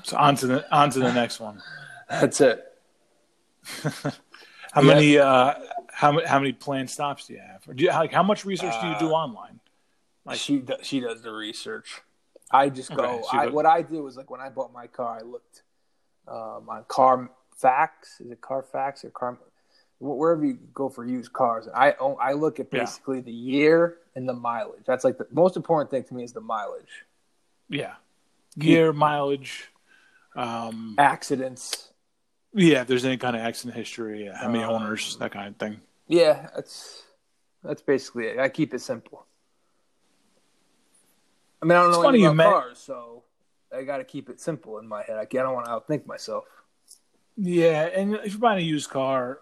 So 0.04 0.16
on 0.18 0.36
to 0.38 0.48
the 0.48 0.74
on 0.76 0.90
to 0.92 1.00
the 1.00 1.12
next 1.12 1.40
one. 1.42 1.62
That's 2.10 2.40
it. 2.40 2.63
How 3.84 4.82
Yeah. 4.82 4.82
many 4.82 5.18
uh 5.18 5.54
how 5.92 6.12
many 6.13 6.26
how 6.28 6.40
many 6.40 6.54
planned 6.54 6.90
stops 6.90 7.28
do 7.28 7.34
you 7.34 7.40
have? 7.40 7.68
Or 7.68 7.74
do 7.74 7.84
you, 7.84 7.90
like 7.90 8.12
how 8.13 8.24
much 8.24 8.46
research 8.46 8.74
do 8.82 8.88
you 8.88 8.96
do 9.00 9.08
Uh, 9.10 9.18
online? 9.24 9.60
Like- 10.26 10.38
she 10.40 10.60
does, 10.60 10.80
she 10.84 11.00
does 11.02 11.22
the 11.24 11.32
research. 11.32 12.02
I 12.52 12.70
just 12.70 12.96
go. 12.96 13.04
Okay, 13.04 13.24
I, 13.38 13.46
go- 13.48 13.52
what 13.54 13.66
I 13.66 13.82
do 13.82 14.08
is 14.08 14.16
like 14.16 14.30
when 14.30 14.40
I 14.40 14.48
bought 14.50 14.72
my 14.72 14.88
car, 14.88 15.18
I 15.20 15.24
looked 15.24 15.63
um, 16.28 16.68
on 16.70 16.84
Carfax. 16.88 18.20
Is 18.20 18.32
it 18.32 18.42
Carfax 18.42 19.04
or 19.06 19.10
Car? 19.10 19.38
Wherever 20.00 20.46
you 20.46 20.60
go 20.76 20.90
for 20.90 21.06
used 21.08 21.34
cars, 21.34 21.68
I 21.74 21.94
own- 21.94 22.18
I 22.22 22.34
look 22.34 22.60
at 22.60 22.68
Yeah. 22.72 22.82
basically 22.82 23.20
the 23.22 23.32
year 23.32 23.98
and 24.16 24.30
the 24.30 24.34
mileage. 24.34 24.84
That's 24.86 25.04
like 25.04 25.18
the 25.18 25.26
most 25.32 25.58
important 25.58 25.90
thing 25.90 26.04
to 26.04 26.13
me 26.13 26.24
is 26.24 26.34
the 26.34 26.42
mileage. 26.42 27.06
Yeah, 27.68 27.96
year 28.56 28.94
mileage. 28.94 29.72
Um, 30.36 30.94
Accidents. 31.00 31.92
yeah, 32.54 32.82
if 32.82 32.88
there's 32.88 33.06
any 33.06 33.18
kind 33.18 33.36
of 33.36 33.42
accident 33.42 33.76
history, 33.76 34.26
yeah, 34.26 34.38
how 34.38 34.50
many 34.50 34.63
Um, 34.63 34.76
owners, 34.84 35.18
that 35.18 35.32
kind 35.32 35.48
of 35.48 35.56
thing. 35.58 35.82
Yeah, 36.06 36.50
that's 36.56 37.04
that's 37.63 37.82
basically 37.82 38.28
it. 38.28 38.38
I 38.40 38.50
keep 38.50 38.76
it 38.76 38.80
simple. 38.82 39.26
I 41.62 41.66
mean, 41.66 41.72
I 41.76 41.82
don't 41.82 41.90
It's 41.90 41.98
know 41.98 42.04
funny 42.04 42.20
you 42.20 42.26
about 42.28 42.36
met- 42.36 42.52
cars, 42.52 42.78
so 42.78 43.24
I 43.75 43.84
got 43.84 43.97
to 43.97 44.03
keep 44.03 44.30
it 44.30 44.39
simple 44.39 44.77
in 44.80 44.88
my 44.88 45.03
head. 45.03 45.17
I, 45.17 45.21
I 45.21 45.25
don't 45.25 45.53
want 45.53 45.65
to 45.65 45.71
outthink 45.71 46.06
myself. 46.06 46.45
Yeah, 47.39 47.84
and 47.84 48.15
if 48.15 48.32
you're 48.32 48.39
buying 48.39 48.58
a 48.58 48.65
used 48.65 48.89
car, 48.89 49.39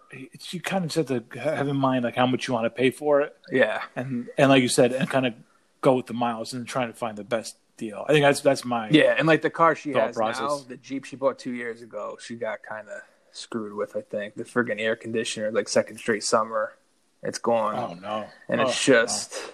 you 0.50 0.60
kind 0.60 0.84
of 0.84 0.90
just 0.90 1.08
have 1.08 1.30
to 1.30 1.38
have 1.40 1.66
in 1.66 1.76
mind 1.76 2.04
like 2.04 2.14
how 2.14 2.26
much 2.26 2.46
you 2.46 2.52
want 2.52 2.66
to 2.66 2.70
pay 2.70 2.90
for 2.90 3.22
it, 3.22 3.34
Yeah, 3.50 3.82
and 3.96 4.28
and 4.36 4.50
like 4.50 4.60
you 4.60 4.68
said, 4.68 4.92
and 4.92 5.08
kind 5.08 5.26
of 5.26 5.34
go 5.80 5.94
with 5.94 6.06
the 6.06 6.12
miles 6.14 6.52
and 6.52 6.66
trying 6.68 6.88
to 6.88 6.94
find 6.94 7.16
the 7.16 7.24
best 7.24 7.56
deal. 7.78 8.04
I 8.06 8.12
think 8.12 8.22
that's 8.22 8.40
that's 8.42 8.66
my 8.66 8.90
yeah, 8.90 9.14
and 9.16 9.26
like 9.26 9.40
the 9.40 9.48
car 9.48 9.74
she 9.74 9.92
has 9.92 10.14
now, 10.18 10.58
the 10.68 10.76
Jeep 10.76 11.04
she 11.04 11.16
bought 11.16 11.38
two 11.38 11.52
years 11.52 11.80
ago, 11.80 12.18
she 12.20 12.34
got 12.34 12.62
kind 12.62 12.86
of 12.88 13.00
screwed 13.32 13.72
with. 13.72 13.96
I 13.96 14.02
think 14.02 14.34
the 14.34 14.44
friggin' 14.44 14.78
air 14.78 14.94
conditioner, 14.96 15.50
like 15.50 15.66
second 15.66 15.96
straight 15.96 16.22
summer, 16.22 16.74
it's 17.22 17.38
gone, 17.38 17.76
Oh 17.76 17.94
no, 17.94 18.26
and 18.50 18.60
Oh, 18.60 18.64
it's 18.64 18.84
just. 18.84 19.52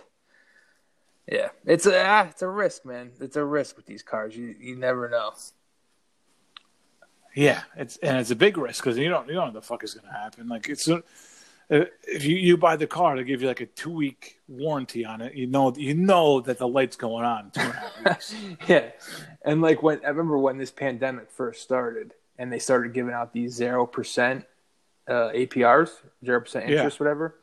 Yeah, 1.31 1.49
it's 1.65 1.87
a 1.87 2.05
ah, 2.05 2.27
it's 2.29 2.43
a 2.43 2.49
risk, 2.49 2.85
man. 2.85 3.13
It's 3.21 3.37
a 3.37 3.45
risk 3.45 3.77
with 3.77 3.87
these 3.87 4.03
cars. 4.03 4.37
You 4.37 4.55
you 4.59 4.77
never 4.77 5.09
know. 5.09 5.33
yeah, 7.35 7.63
it's 7.77 7.97
and 7.99 8.19
it's 8.19 8.31
a 8.31 8.37
big 8.37 8.59
risk 8.59 8.83
because 8.85 8.99
you 8.99 9.09
don't 9.09 9.29
you 9.29 9.35
don't 9.35 9.47
know 9.49 9.53
what 9.53 9.55
the 9.55 9.67
fuck 9.67 9.85
is 9.85 9.95
going 9.95 10.07
to 10.13 10.19
happen. 10.19 10.49
Like 10.49 10.69
it's 10.69 10.89
a, 10.89 11.03
if 11.71 12.25
you 12.25 12.37
you 12.37 12.57
buy 12.57 12.77
the 12.77 12.87
car, 12.87 13.17
they 13.17 13.25
give 13.25 13.41
you 13.41 13.49
like 13.49 13.61
a 13.61 13.67
two 13.67 13.91
week 13.91 14.41
warranty 14.49 15.05
on 15.07 15.21
it. 15.23 15.35
You 15.35 15.47
know 15.47 15.73
you 15.77 15.95
know 15.95 16.41
that 16.43 16.59
the 16.59 16.69
light's 16.69 16.97
going 16.97 17.25
on 17.25 17.47
in 17.47 17.51
two 17.53 17.61
and 17.61 17.71
a 17.71 17.73
half 17.75 18.05
weeks. 18.05 18.35
yeah, 18.69 18.91
and 19.45 19.63
like 19.63 19.83
when 19.83 20.01
I 20.05 20.09
remember 20.09 20.37
when 20.39 20.59
this 20.59 20.71
pandemic 20.73 21.31
first 21.31 21.63
started, 21.63 22.15
and 22.37 22.53
they 22.53 22.59
started 22.59 22.93
giving 22.93 23.15
out 23.15 23.33
these 23.33 23.55
zero 23.55 23.87
percent 23.87 24.45
uh, 25.09 25.31
APRs, 25.31 25.91
zero 26.25 26.41
percent 26.41 26.69
Yeah. 26.69 26.77
interest, 26.79 27.01
whatever. 27.01 27.37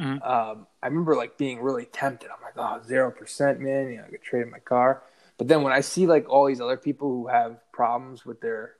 Mhm. 0.00 0.26
Um, 0.26 0.66
I 0.82 0.86
remember 0.86 1.14
like 1.14 1.36
being 1.36 1.60
really 1.60 1.84
tempted. 1.84 2.30
I'm 2.30 2.42
like, 2.42 2.54
oh, 2.56 2.80
zero 2.86 3.10
percent, 3.10 3.60
man. 3.60 3.90
You 3.90 3.96
know, 3.98 4.04
I 4.06 4.10
could 4.10 4.22
trade 4.22 4.42
in 4.42 4.50
my 4.50 4.58
car. 4.58 5.02
But 5.36 5.48
then 5.48 5.62
when 5.62 5.72
I 5.72 5.80
see 5.80 6.06
like 6.06 6.28
all 6.28 6.46
these 6.46 6.60
other 6.60 6.76
people 6.76 7.08
who 7.08 7.26
have 7.28 7.58
problems 7.72 8.24
with 8.24 8.40
their 8.40 8.74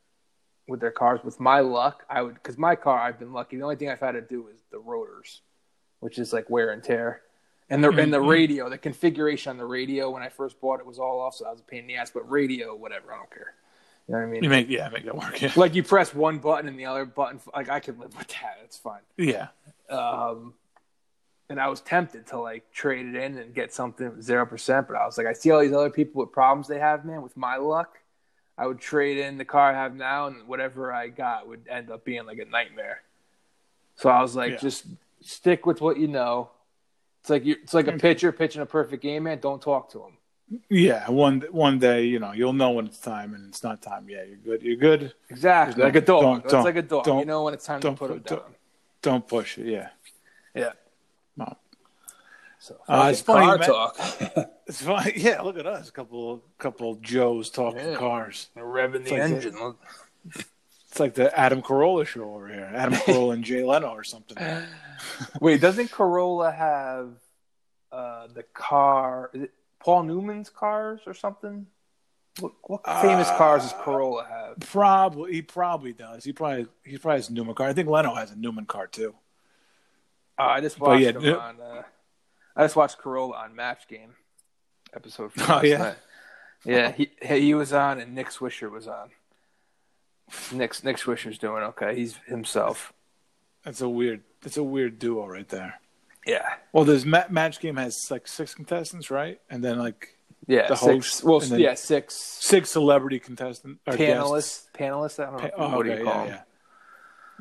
with 0.67 0.81
their 0.81 0.91
cars, 0.91 1.21
with 1.25 1.39
my 1.41 1.61
luck, 1.61 2.05
I 2.09 2.23
would 2.23 2.35
because 2.35 2.57
my 2.57 2.75
car, 2.77 2.99
I've 2.99 3.19
been 3.19 3.33
lucky. 3.33 3.57
The 3.57 3.63
only 3.65 3.77
thing 3.77 3.91
I've 3.91 4.01
had 4.01 4.13
to 4.13 4.21
do 4.23 4.49
is 4.49 4.61
the 4.71 4.79
rotors, 4.79 5.43
which 6.01 6.19
is 6.19 6.33
like 6.33 6.49
wear 6.49 6.71
and 6.71 6.83
tear. 6.83 7.23
And 7.69 7.85
the 7.85 7.91
and 7.91 8.13
the 8.13 8.19
Mhm. 8.19 8.29
radio, 8.29 8.69
the 8.69 8.79
configuration 8.79 9.51
on 9.51 9.57
the 9.59 9.65
radio 9.65 10.11
when 10.11 10.23
I 10.23 10.29
first 10.29 10.61
bought 10.61 10.81
it 10.81 10.87
was 10.87 10.99
all 10.99 11.21
off, 11.21 11.35
so 11.37 11.45
that 11.45 11.51
was 11.53 11.61
a 11.61 11.65
pain 11.65 11.81
in 11.81 11.87
the 11.87 11.97
ass. 11.97 12.11
But 12.11 12.29
radio, 12.31 12.75
whatever, 12.75 13.13
I 13.13 13.17
don't 13.17 13.31
care. 13.31 13.55
You 14.09 14.15
know 14.15 14.21
what 14.21 14.27
I 14.27 14.31
mean? 14.31 14.43
you 14.45 14.51
make 14.51 14.69
yeah 14.69 14.89
make 14.89 15.05
that 15.05 15.17
work. 15.17 15.41
Yeah, 15.41 15.53
Like 15.55 15.75
you 15.77 15.83
press 15.85 16.13
one 16.15 16.39
button 16.39 16.67
and 16.67 16.79
the 16.79 16.87
other 16.87 17.05
button, 17.05 17.41
like 17.55 17.69
I 17.69 17.79
can 17.81 17.99
live 17.99 18.17
with 18.17 18.27
that. 18.29 18.59
It's 18.65 18.77
fine. 18.79 19.03
yeah. 19.17 19.49
Um, 19.89 20.55
and 21.51 21.61
I 21.61 21.69
was 21.69 21.81
tempted 21.81 22.29
to 22.29 22.39
like 22.39 22.71
trade 22.73 23.07
it 23.07 23.17
in 23.17 23.37
and 23.37 23.53
get 23.53 23.75
something 23.75 24.23
zero 24.23 24.47
percent, 24.47 24.87
but 24.87 24.97
I 24.97 25.05
was 25.05 25.19
like, 25.19 25.27
I 25.27 25.33
see 25.33 25.51
all 25.51 25.61
these 25.61 25.73
other 25.73 25.91
people 25.91 26.21
with 26.21 26.33
problems 26.33 26.69
they 26.69 26.79
have, 26.79 27.05
man. 27.05 27.23
With 27.23 27.37
my 27.37 27.57
luck, 27.57 27.99
I 28.57 28.67
would 28.67 28.79
trade 28.81 29.19
in 29.19 29.37
the 29.37 29.45
car 29.45 29.73
I 29.73 29.75
have 29.75 29.95
now, 29.95 30.29
and 30.29 30.47
whatever 30.47 30.93
I 30.93 31.09
got 31.09 31.49
would 31.49 31.67
end 31.69 31.91
up 31.91 32.05
being 32.05 32.25
like 32.25 32.39
a 32.39 32.45
nightmare. 32.45 33.03
So 33.97 34.09
I 34.09 34.23
was 34.23 34.37
like, 34.37 34.53
Yeah. 34.53 34.59
just 34.59 34.87
stick 35.21 35.67
with 35.67 35.81
what 35.81 35.99
you 35.99 36.09
know. 36.09 36.51
It's 37.21 37.29
like 37.29 37.45
you 37.45 37.57
it's 37.63 37.75
like 37.75 37.89
a 37.89 37.93
mm. 37.93 38.01
pitcher 38.01 38.33
pitching 38.33 38.63
a 38.63 38.67
perfect 38.67 39.03
game, 39.03 39.25
man. 39.25 39.41
Don't 39.41 39.61
talk 39.61 39.91
to 39.91 39.99
him. 39.99 40.17
Yeah, 40.69 41.11
one 41.11 41.43
one 41.51 41.79
day, 41.79 42.05
you 42.05 42.19
know, 42.21 42.33
you'll 42.33 42.53
know 42.53 42.71
when 42.71 42.87
it's 42.87 43.01
time, 43.01 43.35
and 43.35 43.49
it's 43.49 43.63
not 43.63 43.83
time. 43.83 44.09
Yeah, 44.09 44.23
you're 44.23 44.37
good. 44.37 44.63
You're 44.63 44.77
good. 44.77 45.13
Exactly, 45.29 45.83
like 45.83 45.97
a 45.97 46.01
dog. 46.01 46.23
don't- 46.23 46.45
It's 46.45 46.53
don't- 46.53 46.65
like 46.65 46.77
a 46.77 46.83
dog. 46.83 47.05
don't- 47.05 47.19
you 47.21 47.25
know 47.25 47.43
when 47.45 47.55
it's 47.55 47.67
time 47.67 47.81
to 47.81 47.93
put 47.93 48.11
him 48.11 48.19
put- 48.19 48.27
don't- 48.27 48.43
down. 48.43 48.55
Don't 49.03 49.27
push 49.27 49.59
it. 49.59 49.67
Yeah. 49.67 49.89
Yeah. 50.55 50.73
No. 52.69 52.77
So 52.77 52.81
Uh, 52.89 53.09
it's 53.11 53.21
funny, 53.23 53.47
car 53.47 53.59
man. 53.59 53.69
talk. 53.69 54.51
It's 54.67 54.83
fine. 54.83 55.13
Yeah, 55.17 55.41
look 55.43 55.59
at 55.59 55.67
us. 55.67 55.89
A 55.89 55.93
couple 55.93 56.45
couple 56.59 56.95
Joes 56.97 57.51
talking 57.51 57.85
Yeah. 57.89 57.97
cars. 57.97 58.51
Revving 58.57 59.05
the 59.05 59.11
like 59.13 59.21
engine. 59.23 59.75
It's 60.89 61.01
like 61.01 61.15
the 61.15 61.37
Adam 61.39 61.61
Carolla 61.63 62.07
show 62.07 62.35
over 62.35 62.47
here. 62.49 62.71
Adam 62.75 62.95
Carolla 62.95 63.35
and 63.35 63.45
Jay 63.45 63.65
Leno 63.65 63.89
or 63.91 64.05
something. 64.05 64.37
Wait, 65.41 65.61
doesn't 65.61 65.91
Carolla 65.91 66.55
have 66.55 67.15
uh, 67.91 68.27
the 68.33 68.43
car? 68.55 69.31
Is 69.35 69.43
it 69.45 69.53
Paul 69.81 70.05
Newman's 70.05 70.51
cars 70.51 71.01
or 71.07 71.15
something? 71.15 71.67
What, 72.39 72.53
what 72.63 72.85
famous 73.03 73.29
Uh, 73.29 73.37
cars 73.39 73.63
does 73.63 73.73
Carolla 73.73 74.29
have? 74.29 74.61
Probably 74.61 75.33
he 75.33 75.43
probably 75.43 75.93
does. 75.93 76.23
He 76.25 76.33
probably 76.33 76.67
he 76.85 76.97
probably 76.99 77.19
has 77.19 77.29
a 77.29 77.33
Newman 77.33 77.55
car. 77.57 77.67
I 77.69 77.73
think 77.73 77.89
Leno 77.89 78.15
has 78.15 78.31
a 78.31 78.37
Newman 78.37 78.67
car 78.67 78.87
too. 78.87 79.15
Uh, 80.39 80.43
I 80.43 80.61
just 80.61 80.79
but 80.79 80.91
watched 80.91 81.03
yeah, 81.03 81.11
him 81.11 81.21
yeah. 81.23 81.35
on. 81.35 81.61
Uh, 81.61 81.83
I 82.61 82.65
just 82.65 82.77
watched 82.77 82.99
Carolla 82.99 83.35
on 83.37 83.55
Match 83.55 83.89
Game 83.89 84.15
episode. 84.95 85.33
Oh, 85.49 85.61
yeah? 85.63 85.79
night. 85.79 85.97
yeah. 86.65 86.93
He 86.93 87.11
he 87.23 87.55
was 87.55 87.73
on, 87.73 88.01
and 88.01 88.15
Nick 88.15 88.29
Swisher 88.29 88.71
was 88.71 88.87
on. 88.87 89.11
Nick 90.53 90.83
Nick 90.85 90.97
Swisher's 90.99 91.39
doing 91.39 91.63
okay. 91.63 91.95
He's 91.97 92.17
himself. 92.27 92.93
That's 93.65 93.81
a 93.81 93.89
weird. 93.89 94.23
That's 94.43 94.57
a 94.57 94.63
weird 94.63 94.99
duo 94.99 95.27
right 95.27 95.49
there. 95.49 95.81
Yeah. 96.27 96.49
Well, 96.73 96.85
there's 96.85 97.05
ma- 97.05 97.25
match 97.31 97.61
game 97.61 97.77
has 97.77 97.97
like 98.11 98.29
six 98.29 98.55
contestants, 98.55 99.11
right? 99.11 99.41
And 99.51 99.65
then 99.65 99.79
like 99.79 100.15
Yeah, 100.47 100.69
The 100.69 100.77
six. 100.77 101.21
host, 101.21 101.25
Well, 101.25 101.59
yeah, 101.59 101.75
six 101.75 102.15
six 102.15 102.71
celebrity 102.71 103.19
contestant 103.19 103.79
or 103.87 103.97
guests. 103.97 104.21
panelists. 104.29 104.67
Panelists. 104.79 105.19
I 105.19 105.25
don't 105.31 105.43
know. 105.43 105.49
Pa- 105.49 105.57
oh, 105.57 105.77
what 105.77 105.87
do 105.87 105.93
you 105.93 106.05
call 106.05 106.27
yeah, 106.27 106.31
them? 106.31 106.45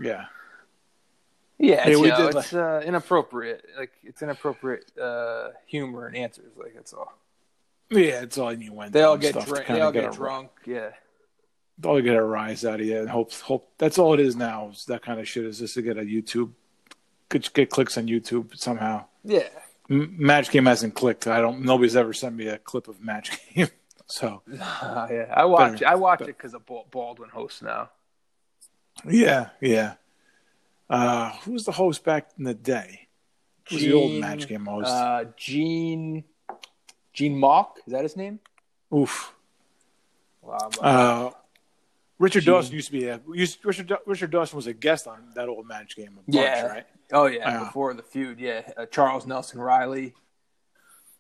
yeah, 0.02 0.08
yeah. 0.10 0.26
Yeah, 1.60 1.88
it's, 1.88 2.00
we 2.00 2.08
you 2.08 2.14
know, 2.14 2.28
did, 2.32 2.36
it's 2.38 2.54
uh, 2.54 2.82
inappropriate. 2.86 3.66
Like 3.78 3.92
it's 4.04 4.22
inappropriate 4.22 4.92
uh, 4.98 5.50
humor 5.68 6.08
and 6.08 6.16
answers. 6.16 6.52
Like 6.58 6.74
that's 6.74 6.94
all. 6.94 7.14
Yeah, 7.92 8.22
it's 8.22 8.38
all 8.38 8.54
you 8.54 8.72
went. 8.72 8.94
They 8.94 9.02
all 9.04 9.18
get 9.18 9.34
drunk. 9.34 9.68
They 9.68 9.82
all 9.82 9.92
get 9.92 10.06
a- 10.06 10.16
drunk. 10.16 10.52
Yeah. 10.66 10.92
All 11.84 12.02
get 12.02 12.16
a 12.16 12.24
rise 12.24 12.66
out 12.66 12.80
of 12.82 12.86
you, 12.86 13.00
and 13.00 13.10
hope 13.10 13.34
hope 13.34 13.72
that's 13.78 13.98
all 13.98 14.14
it 14.14 14.20
is 14.20 14.36
now. 14.36 14.70
Is 14.70 14.86
that 14.86 15.02
kind 15.02 15.20
of 15.20 15.28
shit 15.28 15.46
is 15.46 15.60
just 15.60 15.74
to 15.76 15.82
get 15.82 15.98
a 15.98 16.02
YouTube, 16.02 16.52
get, 17.30 17.54
get 17.54 17.70
clicks 17.70 17.98
on 17.98 18.08
YouTube 18.08 18.58
somehow. 18.58 19.06
Yeah. 19.24 19.48
M- 19.90 20.14
match 20.18 20.52
game 20.52 20.66
hasn't 20.66 20.94
clicked. 20.96 21.26
I 21.28 21.40
don't. 21.42 21.62
Nobody's 21.62 21.96
ever 21.96 22.12
sent 22.14 22.36
me 22.36 22.48
a 22.48 22.58
clip 22.58 22.88
of 22.90 23.02
match 23.02 23.32
game. 23.56 23.70
so 24.08 24.42
Uh, 24.62 25.08
yeah. 25.12 25.34
I 25.34 25.46
watch. 25.46 25.72
Better- 25.74 25.88
I 25.88 25.96
watch 25.96 26.22
it 26.22 26.28
because 26.28 26.54
of 26.54 26.64
Baldwin 26.92 27.30
hosts 27.30 27.62
now. 27.62 27.90
yeah, 29.10 29.50
yeah. 29.62 29.94
Uh, 30.90 31.32
who 31.44 31.52
was 31.54 31.66
the 31.66 31.72
host 31.72 32.04
back 32.04 32.30
in 32.38 32.44
the 32.44 32.54
day? 32.54 33.08
Who 33.70 33.76
was 33.76 33.84
the 33.84 33.94
old 33.94 34.14
match 34.14 34.48
game 34.48 34.66
host? 34.66 34.88
Uh, 34.90 35.26
Gene. 35.38 36.24
Gene 37.14 37.38
Mauch. 37.38 37.78
Is 37.86 37.94
that 37.94 38.04
his 38.04 38.16
name? 38.18 38.40
Oof. 38.96 39.34
Wow. 40.42 40.70
Uh, 40.82 41.30
Richard 42.18 42.42
Gene. 42.44 42.54
Dawson 42.54 42.74
used 42.74 42.88
to 42.88 42.92
be 42.94 43.08
a 43.08 43.22
used, 43.34 43.64
Richard 43.64 43.94
Richard 44.06 44.32
Dawson 44.32 44.56
was 44.56 44.68
a 44.68 44.74
guest 44.74 45.06
on 45.08 45.20
that 45.36 45.48
old 45.48 45.68
match 45.68 45.96
game. 45.96 46.12
Bunch, 46.16 46.26
Yeah. 46.28 46.66
right? 46.66 46.86
oh 47.14 47.28
yeah. 47.28 47.50
Yeah. 47.50 47.60
Before 47.66 47.94
the 47.94 48.04
feud. 48.04 48.40
Yeah. 48.40 48.62
Uh, 48.76 48.86
Charles 48.88 49.28
Nelson 49.28 49.60
Reilly. 49.60 50.14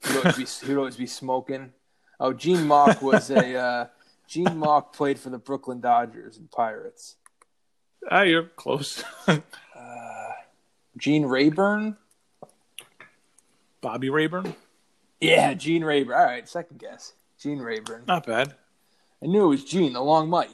He'd 0.08 0.18
always 0.18 0.36
be, 0.62 0.68
he'd 0.68 0.78
always 0.78 0.96
be 0.96 1.06
smoking. 1.08 1.74
Oh, 2.20 2.34
Gene 2.34 2.66
Mauch 2.66 3.02
was 3.02 3.30
a. 3.30 3.56
Uh, 3.56 3.86
Gene 4.28 4.58
Mauch 4.58 4.94
played 4.94 5.20
for 5.20 5.30
the 5.30 5.38
Brooklyn 5.40 5.80
Dodgers 5.82 6.38
and 6.38 6.50
Pirates. 6.52 7.16
Ah, 8.10 8.22
you're 8.22 8.44
close. 8.44 9.04
Gene 10.98 11.26
Rayburn. 11.26 11.96
Bobby 13.82 14.10
Rayburn, 14.10 14.56
Yeah, 15.22 15.54
Gene 15.54 15.84
Rayburn. 15.86 16.18
All 16.18 16.26
right, 16.26 16.48
second 16.50 16.80
guess. 16.80 17.14
Gene 17.40 17.60
Rayburn. 17.60 18.04
not 18.08 18.26
bad. 18.26 18.56
I 19.24 19.28
knew 19.28 19.46
it 19.46 19.48
was 19.50 19.64
Gene, 19.64 19.94
the 19.94 20.02
long 20.02 20.30
mic. 20.30 20.50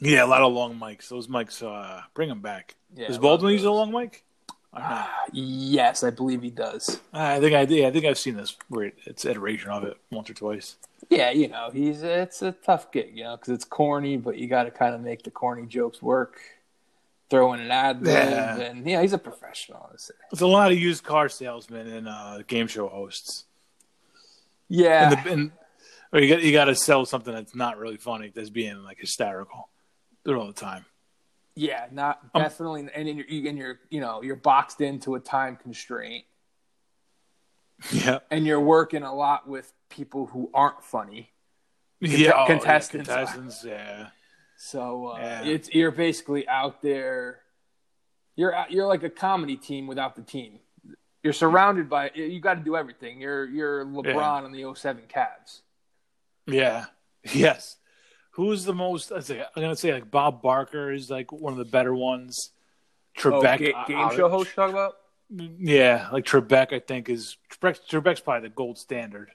Yeah, 0.00 0.24
a 0.24 0.26
lot 0.26 0.40
of 0.40 0.52
long 0.54 0.78
mics. 0.78 1.08
Those 1.08 1.26
mics, 1.28 1.62
uh, 1.62 2.00
bring 2.14 2.30
them 2.30 2.40
back. 2.40 2.74
Yeah, 2.96 3.08
Does 3.08 3.18
Baldwin 3.18 3.52
use 3.52 3.64
a 3.64 3.70
long 3.70 3.92
mic? 3.92 4.24
I 4.72 4.78
don't 4.80 4.88
know. 4.88 4.96
Ah, 4.96 5.24
yes, 5.32 6.02
I 6.02 6.08
believe 6.10 6.40
he 6.42 6.50
does. 6.50 6.98
I 7.12 7.38
think 7.40 7.54
I 7.54 7.66
did. 7.66 7.84
I 7.84 7.90
think 7.90 8.06
I've 8.06 8.18
seen 8.18 8.36
this 8.36 8.56
it's 9.04 9.26
iteration 9.26 9.70
of 9.70 9.84
it 9.84 9.98
once 10.10 10.30
or 10.30 10.34
twice. 10.34 10.76
Yeah, 11.12 11.30
you 11.30 11.48
know, 11.48 11.68
he's 11.72 12.02
it's 12.02 12.40
a 12.42 12.52
tough 12.52 12.90
gig, 12.90 13.12
you 13.14 13.24
know, 13.24 13.36
because 13.36 13.52
it's 13.52 13.64
corny, 13.64 14.16
but 14.16 14.38
you 14.38 14.46
got 14.48 14.64
to 14.64 14.70
kind 14.70 14.94
of 14.94 15.00
make 15.00 15.22
the 15.22 15.30
corny 15.30 15.66
jokes 15.66 16.00
work. 16.00 16.40
Throw 17.28 17.52
in 17.54 17.60
an 17.60 17.70
ad 17.70 18.02
lib, 18.02 18.14
Yeah. 18.14 18.56
and 18.58 18.86
yeah, 18.86 19.00
he's 19.02 19.12
a 19.12 19.18
professional. 19.18 19.88
I'd 19.92 20.00
say. 20.00 20.14
There's 20.30 20.42
a 20.42 20.46
lot 20.46 20.70
of 20.72 20.78
used 20.78 21.02
car 21.04 21.28
salesmen 21.28 21.86
and 21.86 22.08
uh, 22.08 22.42
game 22.46 22.66
show 22.66 22.88
hosts. 22.88 23.44
Yeah, 24.68 25.10
And, 25.12 25.12
the, 25.12 25.32
and 25.32 25.50
or 26.12 26.20
you 26.20 26.34
got 26.34 26.42
you 26.42 26.52
got 26.52 26.66
to 26.66 26.74
sell 26.74 27.04
something 27.06 27.32
that's 27.34 27.54
not 27.54 27.78
really 27.78 27.96
funny, 27.98 28.32
that's 28.34 28.50
being 28.50 28.82
like 28.82 28.98
hysterical. 28.98 29.68
Do 30.24 30.32
it 30.32 30.36
all 30.36 30.46
the 30.46 30.52
time. 30.52 30.84
yeah, 31.56 31.86
not 31.90 32.20
Um, 32.34 32.42
definitely, 32.42 32.88
and 32.94 33.06
then 33.08 33.16
you're, 33.16 33.48
and 33.50 33.58
you're, 33.58 33.80
you 33.90 34.00
know, 34.00 34.22
you're 34.22 34.36
boxed 34.36 34.80
into 34.80 35.14
a 35.16 35.20
time 35.20 35.56
constraint, 35.56 36.24
Yeah, 37.90 38.18
and 38.30 38.46
you're 38.46 38.60
working 38.60 39.02
a 39.02 39.14
lot 39.14 39.48
with 39.48 39.72
people 39.88 40.26
who 40.26 40.50
aren't 40.54 40.82
funny. 40.84 41.30
yeah. 42.00 42.32
oh, 42.34 42.40
yeah, 42.42 42.46
contestants. 42.46 43.08
contestants. 43.08 43.64
Yeah, 43.64 44.08
So 44.56 45.08
uh, 45.08 45.18
Yeah. 45.18 45.42
it's 45.44 45.74
you're 45.74 45.90
basically 45.90 46.46
out 46.48 46.82
there. 46.82 47.40
You're 48.36 48.54
out- 48.54 48.70
you're 48.70 48.86
like 48.86 49.02
a 49.02 49.10
comedy 49.10 49.56
team 49.56 49.86
without 49.86 50.14
the 50.16 50.22
team. 50.22 50.60
You're 51.22 51.32
surrounded 51.32 51.88
by 51.88 52.10
you. 52.14 52.40
Got 52.40 52.54
to 52.54 52.60
do 52.64 52.76
everything. 52.76 53.20
You're 53.20 53.44
you're 53.46 53.84
LeBron 53.84 54.04
Yeah. 54.14 54.44
on 54.44 54.52
the 54.52 54.64
07 54.74 55.02
Cavs. 55.08 55.60
yeah, 56.46 56.86
yes. 57.32 57.76
Who's 58.32 58.64
the 58.64 58.72
most? 58.74 59.12
I'm 59.12 59.22
gonna 59.54 59.76
say 59.76 59.92
like 59.92 60.10
Bob 60.10 60.40
Barker 60.42 60.90
is 60.92 61.10
like 61.10 61.30
one 61.30 61.52
of 61.52 61.58
the 61.58 61.64
better 61.66 61.94
ones. 61.94 62.50
Trebek, 63.18 63.34
oh, 63.34 63.58
ga- 63.58 63.84
game 63.86 64.16
show 64.16 64.28
host 64.30 64.48
you 64.50 64.54
talk 64.54 64.70
about? 64.70 64.94
Yeah, 65.34 66.08
like 66.12 66.24
Trebek, 66.24 66.72
I 66.72 66.78
think 66.80 67.08
is 67.08 67.36
Trebek, 67.50 67.80
Trebek's 67.88 68.20
probably 68.20 68.48
the 68.48 68.54
gold 68.54 68.78
standard. 68.78 69.30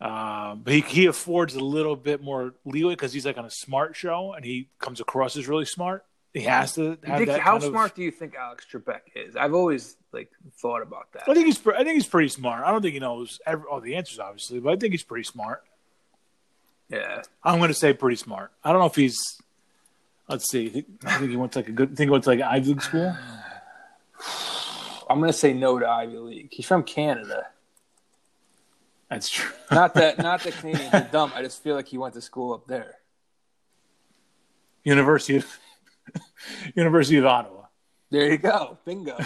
Uh, 0.00 0.56
but 0.56 0.72
he 0.72 0.80
he 0.80 1.06
affords 1.06 1.54
a 1.54 1.60
little 1.62 1.94
bit 1.94 2.20
more 2.20 2.54
leeway 2.64 2.94
because 2.94 3.12
he's 3.12 3.24
like 3.24 3.38
on 3.38 3.44
a 3.44 3.50
smart 3.50 3.94
show 3.94 4.32
and 4.32 4.44
he 4.44 4.68
comes 4.80 5.00
across 5.00 5.36
as 5.36 5.46
really 5.46 5.64
smart. 5.64 6.04
He 6.34 6.40
has 6.40 6.74
to 6.74 6.98
have 7.04 7.18
think- 7.18 7.26
that. 7.26 7.40
how 7.40 7.52
kind 7.52 7.62
of- 7.64 7.70
smart 7.70 7.94
do 7.94 8.02
you 8.02 8.10
think 8.10 8.34
Alex 8.34 8.66
Trebek 8.70 9.00
is? 9.14 9.36
I've 9.36 9.54
always 9.54 9.96
like 10.12 10.30
thought 10.60 10.82
about 10.82 11.12
that. 11.12 11.28
I 11.28 11.34
think 11.34 11.46
he's 11.46 11.64
I 11.66 11.84
think 11.84 11.94
he's 11.94 12.08
pretty 12.08 12.28
smart. 12.28 12.64
I 12.64 12.72
don't 12.72 12.82
think 12.82 12.94
he 12.94 13.00
knows 13.00 13.40
every, 13.46 13.64
all 13.70 13.80
the 13.80 13.94
answers, 13.94 14.18
obviously, 14.18 14.58
but 14.58 14.72
I 14.72 14.76
think 14.76 14.92
he's 14.92 15.04
pretty 15.04 15.24
smart. 15.24 15.62
Yeah, 16.88 17.22
I'm 17.44 17.58
going 17.58 17.68
to 17.68 17.74
say 17.74 17.94
pretty 17.94 18.16
smart. 18.16 18.50
I 18.64 18.70
don't 18.70 18.80
know 18.80 18.86
if 18.86 18.96
he's. 18.96 19.40
Let's 20.28 20.48
see. 20.48 20.84
I 21.04 21.18
think 21.18 21.30
he 21.30 21.36
went 21.36 21.52
to 21.52 21.60
like 21.60 21.68
a 21.68 21.72
good. 21.72 21.96
Think 21.96 22.08
he 22.08 22.10
went 22.10 22.24
to 22.24 22.30
like 22.30 22.40
Ivy 22.40 22.70
League 22.70 22.82
school. 22.82 23.16
I'm 25.12 25.20
gonna 25.20 25.32
say 25.32 25.52
no 25.52 25.78
to 25.78 25.86
Ivy 25.86 26.16
League. 26.16 26.48
He's 26.50 26.64
from 26.64 26.82
Canada. 26.84 27.48
That's 29.10 29.28
true. 29.28 29.52
Not 29.70 29.92
that 29.94 30.16
not 30.16 30.42
that 30.42 30.54
Canadians 30.58 30.94
are 30.94 31.08
dumb. 31.12 31.32
I 31.34 31.42
just 31.42 31.62
feel 31.62 31.76
like 31.76 31.86
he 31.86 31.98
went 31.98 32.14
to 32.14 32.22
school 32.22 32.54
up 32.54 32.66
there. 32.66 32.96
University 34.84 35.36
of 35.36 35.58
University 36.74 37.18
of 37.18 37.26
Ottawa. 37.26 37.64
There 38.10 38.30
you 38.30 38.38
go, 38.38 38.78
bingo. 38.86 39.18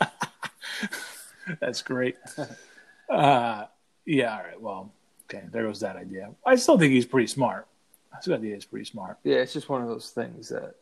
That's 1.60 1.82
great. 1.82 2.16
Uh, 3.08 3.66
yeah. 4.04 4.36
All 4.36 4.42
right. 4.42 4.60
Well, 4.60 4.92
okay. 5.30 5.44
There 5.52 5.62
goes 5.62 5.80
that 5.80 5.94
idea. 5.94 6.30
I 6.44 6.56
still 6.56 6.78
think 6.78 6.92
he's 6.92 7.06
pretty 7.06 7.28
smart. 7.28 7.68
I 8.12 8.20
still 8.20 8.38
think 8.38 8.52
he's 8.52 8.64
pretty 8.64 8.86
smart. 8.86 9.18
Yeah, 9.22 9.36
it's 9.36 9.52
just 9.52 9.68
one 9.68 9.82
of 9.82 9.88
those 9.88 10.10
things 10.10 10.48
that. 10.48 10.74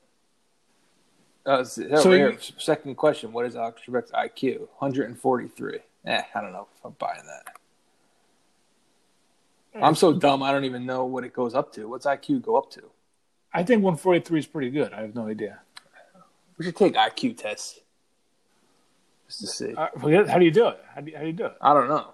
Uh, 1.44 1.64
so 1.64 2.12
you- 2.12 2.38
second 2.58 2.94
question: 2.96 3.32
What 3.32 3.46
is 3.46 3.56
Alex 3.56 3.82
Trebek's 3.86 4.12
IQ? 4.12 4.60
143. 4.78 5.78
Eh, 6.04 6.22
I 6.34 6.40
don't 6.40 6.52
know 6.52 6.68
if 6.74 6.84
I'm 6.84 6.92
buying 6.98 7.22
that. 7.26 7.56
I'm 9.82 9.94
so 9.94 10.12
dumb. 10.12 10.42
I 10.42 10.52
don't 10.52 10.64
even 10.64 10.84
know 10.84 11.04
what 11.06 11.24
it 11.24 11.32
goes 11.32 11.54
up 11.54 11.72
to. 11.74 11.88
What's 11.88 12.04
IQ 12.06 12.42
go 12.42 12.56
up 12.56 12.70
to? 12.72 12.82
I 13.54 13.62
think 13.62 13.82
143 13.82 14.38
is 14.40 14.46
pretty 14.46 14.70
good. 14.70 14.92
I 14.92 15.00
have 15.00 15.14
no 15.14 15.26
idea. 15.26 15.60
We 16.58 16.64
should 16.64 16.76
take 16.76 16.94
IQ 16.94 17.38
tests 17.38 17.80
just 19.26 19.40
to 19.40 19.46
see. 19.46 19.74
Uh, 19.74 19.88
how 20.28 20.38
do 20.38 20.44
you 20.44 20.50
do 20.50 20.68
it? 20.68 20.80
How 20.94 21.00
do 21.00 21.10
you, 21.10 21.16
how 21.16 21.22
do 21.22 21.26
you 21.28 21.32
do 21.32 21.46
it? 21.46 21.56
I 21.60 21.72
don't 21.72 21.88
know. 21.88 22.08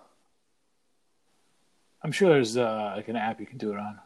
I'm 2.02 2.12
sure 2.12 2.28
there's 2.30 2.56
uh, 2.56 2.92
like 2.96 3.08
an 3.08 3.16
app 3.16 3.40
you 3.40 3.46
can 3.46 3.58
do 3.58 3.72
it 3.72 3.78
on. 3.78 3.98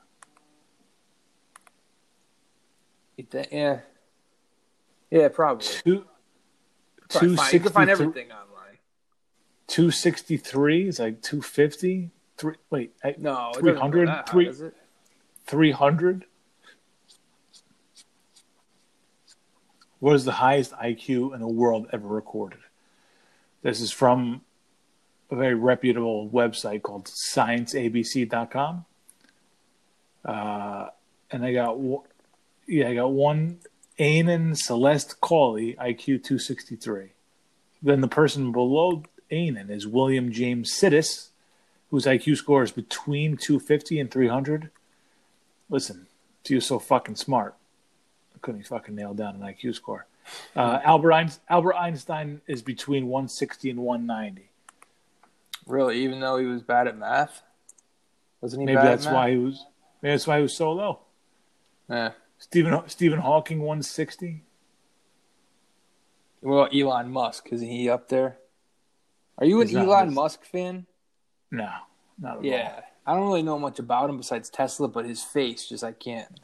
Yeah. 3.53 3.81
Yeah, 5.13 5.29
probably. 5.29 5.67
Two, 5.67 6.07
Probably 7.11 7.37
fine. 7.37 7.53
You 7.53 7.61
can 7.61 7.73
find 7.73 7.89
263 7.89 7.93
everything 7.93 8.33
online. 8.33 8.79
263 9.67 10.89
is 10.89 10.99
like 10.99 11.21
250. 11.21 12.11
Three, 12.39 12.55
wait, 12.71 12.95
No, 13.05 13.11
it 13.11 13.21
doesn't 13.21 13.53
go 13.53 13.61
300, 13.61 14.09
that 14.09 14.27
high, 14.27 14.33
three- 14.33 14.45
does 14.47 14.61
it? 14.63 14.75
300. 15.47 16.25
What 19.99 20.15
is 20.15 20.25
the 20.25 20.33
highest 20.33 20.73
IQ 20.73 21.35
in 21.35 21.41
the 21.41 21.47
world 21.47 21.89
ever 21.93 22.09
recorded? 22.09 22.61
This 23.61 23.83
is 23.83 23.93
from 23.93 24.41
a 25.31 25.37
very 25.37 25.55
reputable 25.55 26.31
website 26.31 26.81
called 26.83 27.05
ScienceABC.com. 27.05 28.87
Uh, 30.25 30.89
and 31.31 31.45
I 31.45 31.53
got, 31.53 31.79
yeah, 32.67 32.89
I 32.89 32.95
got 32.95 33.13
one 33.13 33.59
Ainan 33.99 34.57
Celeste 34.57 35.21
Cawley, 35.21 35.75
IQ 35.75 36.25
263. 36.25 37.11
Then 37.83 38.01
the 38.01 38.09
person 38.09 38.53
below 38.53 39.03
Ainan 39.31 39.71
is 39.71 39.87
William 39.87 40.33
James 40.33 40.73
Sidis, 40.73 41.29
whose 41.91 42.07
IQ 42.07 42.37
score 42.37 42.63
is 42.63 42.71
between 42.71 43.37
250 43.37 44.01
and 44.01 44.11
300. 44.11 44.71
Listen, 45.69 46.07
if 46.43 46.49
he 46.49 46.55
was 46.55 46.67
so 46.67 46.79
fucking 46.79 47.17
smart, 47.17 47.55
I 48.35 48.39
couldn't 48.41 48.61
he 48.61 48.65
fucking 48.67 48.95
nail 48.95 49.15
down 49.15 49.37
an 49.37 49.43
IQ 49.43 49.75
score? 49.75 50.07
Uh, 50.55 50.79
Albert, 50.85 51.13
Einstein, 51.13 51.43
Albert 51.49 51.75
Einstein 51.75 52.41
is 52.47 52.63
between 52.63 53.09
160 53.09 53.71
and 53.71 53.81
190. 53.81 54.49
Really, 55.67 55.99
even 56.05 56.21
though 56.21 56.39
he 56.39 56.47
was 56.47 56.63
bad 56.63 56.87
at 56.87 56.97
math, 56.97 57.43
wasn't 58.41 58.61
he 58.61 58.67
Maybe 58.67 58.77
bad 58.77 58.87
that's 58.87 59.07
at 59.07 59.13
math? 59.13 59.17
why 59.17 59.31
he 59.33 59.37
was. 59.39 59.65
Maybe 60.01 60.13
that's 60.13 60.27
why 60.27 60.37
he 60.37 60.43
was 60.43 60.57
so 60.57 60.73
low. 60.73 61.01
Yeah. 61.89 62.13
Stephen 62.43 62.83
Stephen 62.89 63.21
Hawking 63.21 63.61
160. 63.61 64.43
Well, 66.43 66.69
Elon 66.75 67.13
Musk 67.13 67.49
isn't 67.53 67.69
he 67.69 67.89
up 67.89 68.09
there? 68.09 68.39
Are 69.39 69.47
you 69.47 69.61
an 69.61 69.69
He's 69.69 69.77
Elon. 69.77 70.13
Musk 70.13 70.45
fan? 70.45 70.87
No, 71.53 71.71
not 72.19 72.39
at 72.39 72.45
Yeah, 72.45 72.81
I 73.07 73.15
don't 73.15 73.27
really 73.29 73.45
know 73.45 73.61
much 73.61 73.79
about 73.79 74.11
him 74.11 74.17
besides 74.17 74.51
Tesla, 74.51 74.89
but 74.89 75.05
his 75.05 75.23
face 75.23 75.69
just 75.69 75.85
I 75.85 75.93
can't. 75.93 76.41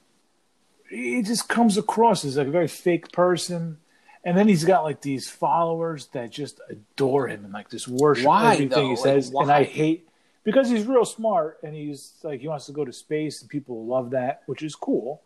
He 0.89 1.21
just 1.23 1.49
comes 1.49 1.77
across 1.77 2.25
as 2.25 2.37
like 2.37 2.47
a 2.47 2.51
very 2.53 2.69
fake 2.69 3.11
person. 3.11 3.79
And 4.25 4.39
then 4.39 4.47
he's 4.47 4.65
got 4.65 4.85
like 4.85 5.01
these 5.01 5.29
followers 5.29 6.07
that 6.13 6.31
just 6.31 6.61
adore 6.71 7.27
him 7.27 7.45
and 7.45 7.53
like 7.53 7.71
just 7.71 7.89
worship 7.89 8.27
Why, 8.27 8.53
everything 8.53 8.69
though? 8.69 8.83
he 8.83 8.89
Like, 8.91 8.99
says. 8.99 9.33
And? 9.35 9.51
I 9.51 9.65
hate 9.65 10.09
because 10.45 10.71
he's 10.71 10.87
real 10.87 11.05
smart 11.05 11.59
and 11.65 11.75
he's 11.75 12.13
like 12.23 12.41
he 12.41 12.47
wants 12.47 12.67
to 12.67 12.73
go 12.73 12.85
to 12.85 12.93
space 12.93 13.41
and 13.41 13.51
people 13.51 13.85
love 13.85 14.11
that, 14.11 14.43
which 14.47 14.63
is 14.63 14.77
cool. 14.77 15.23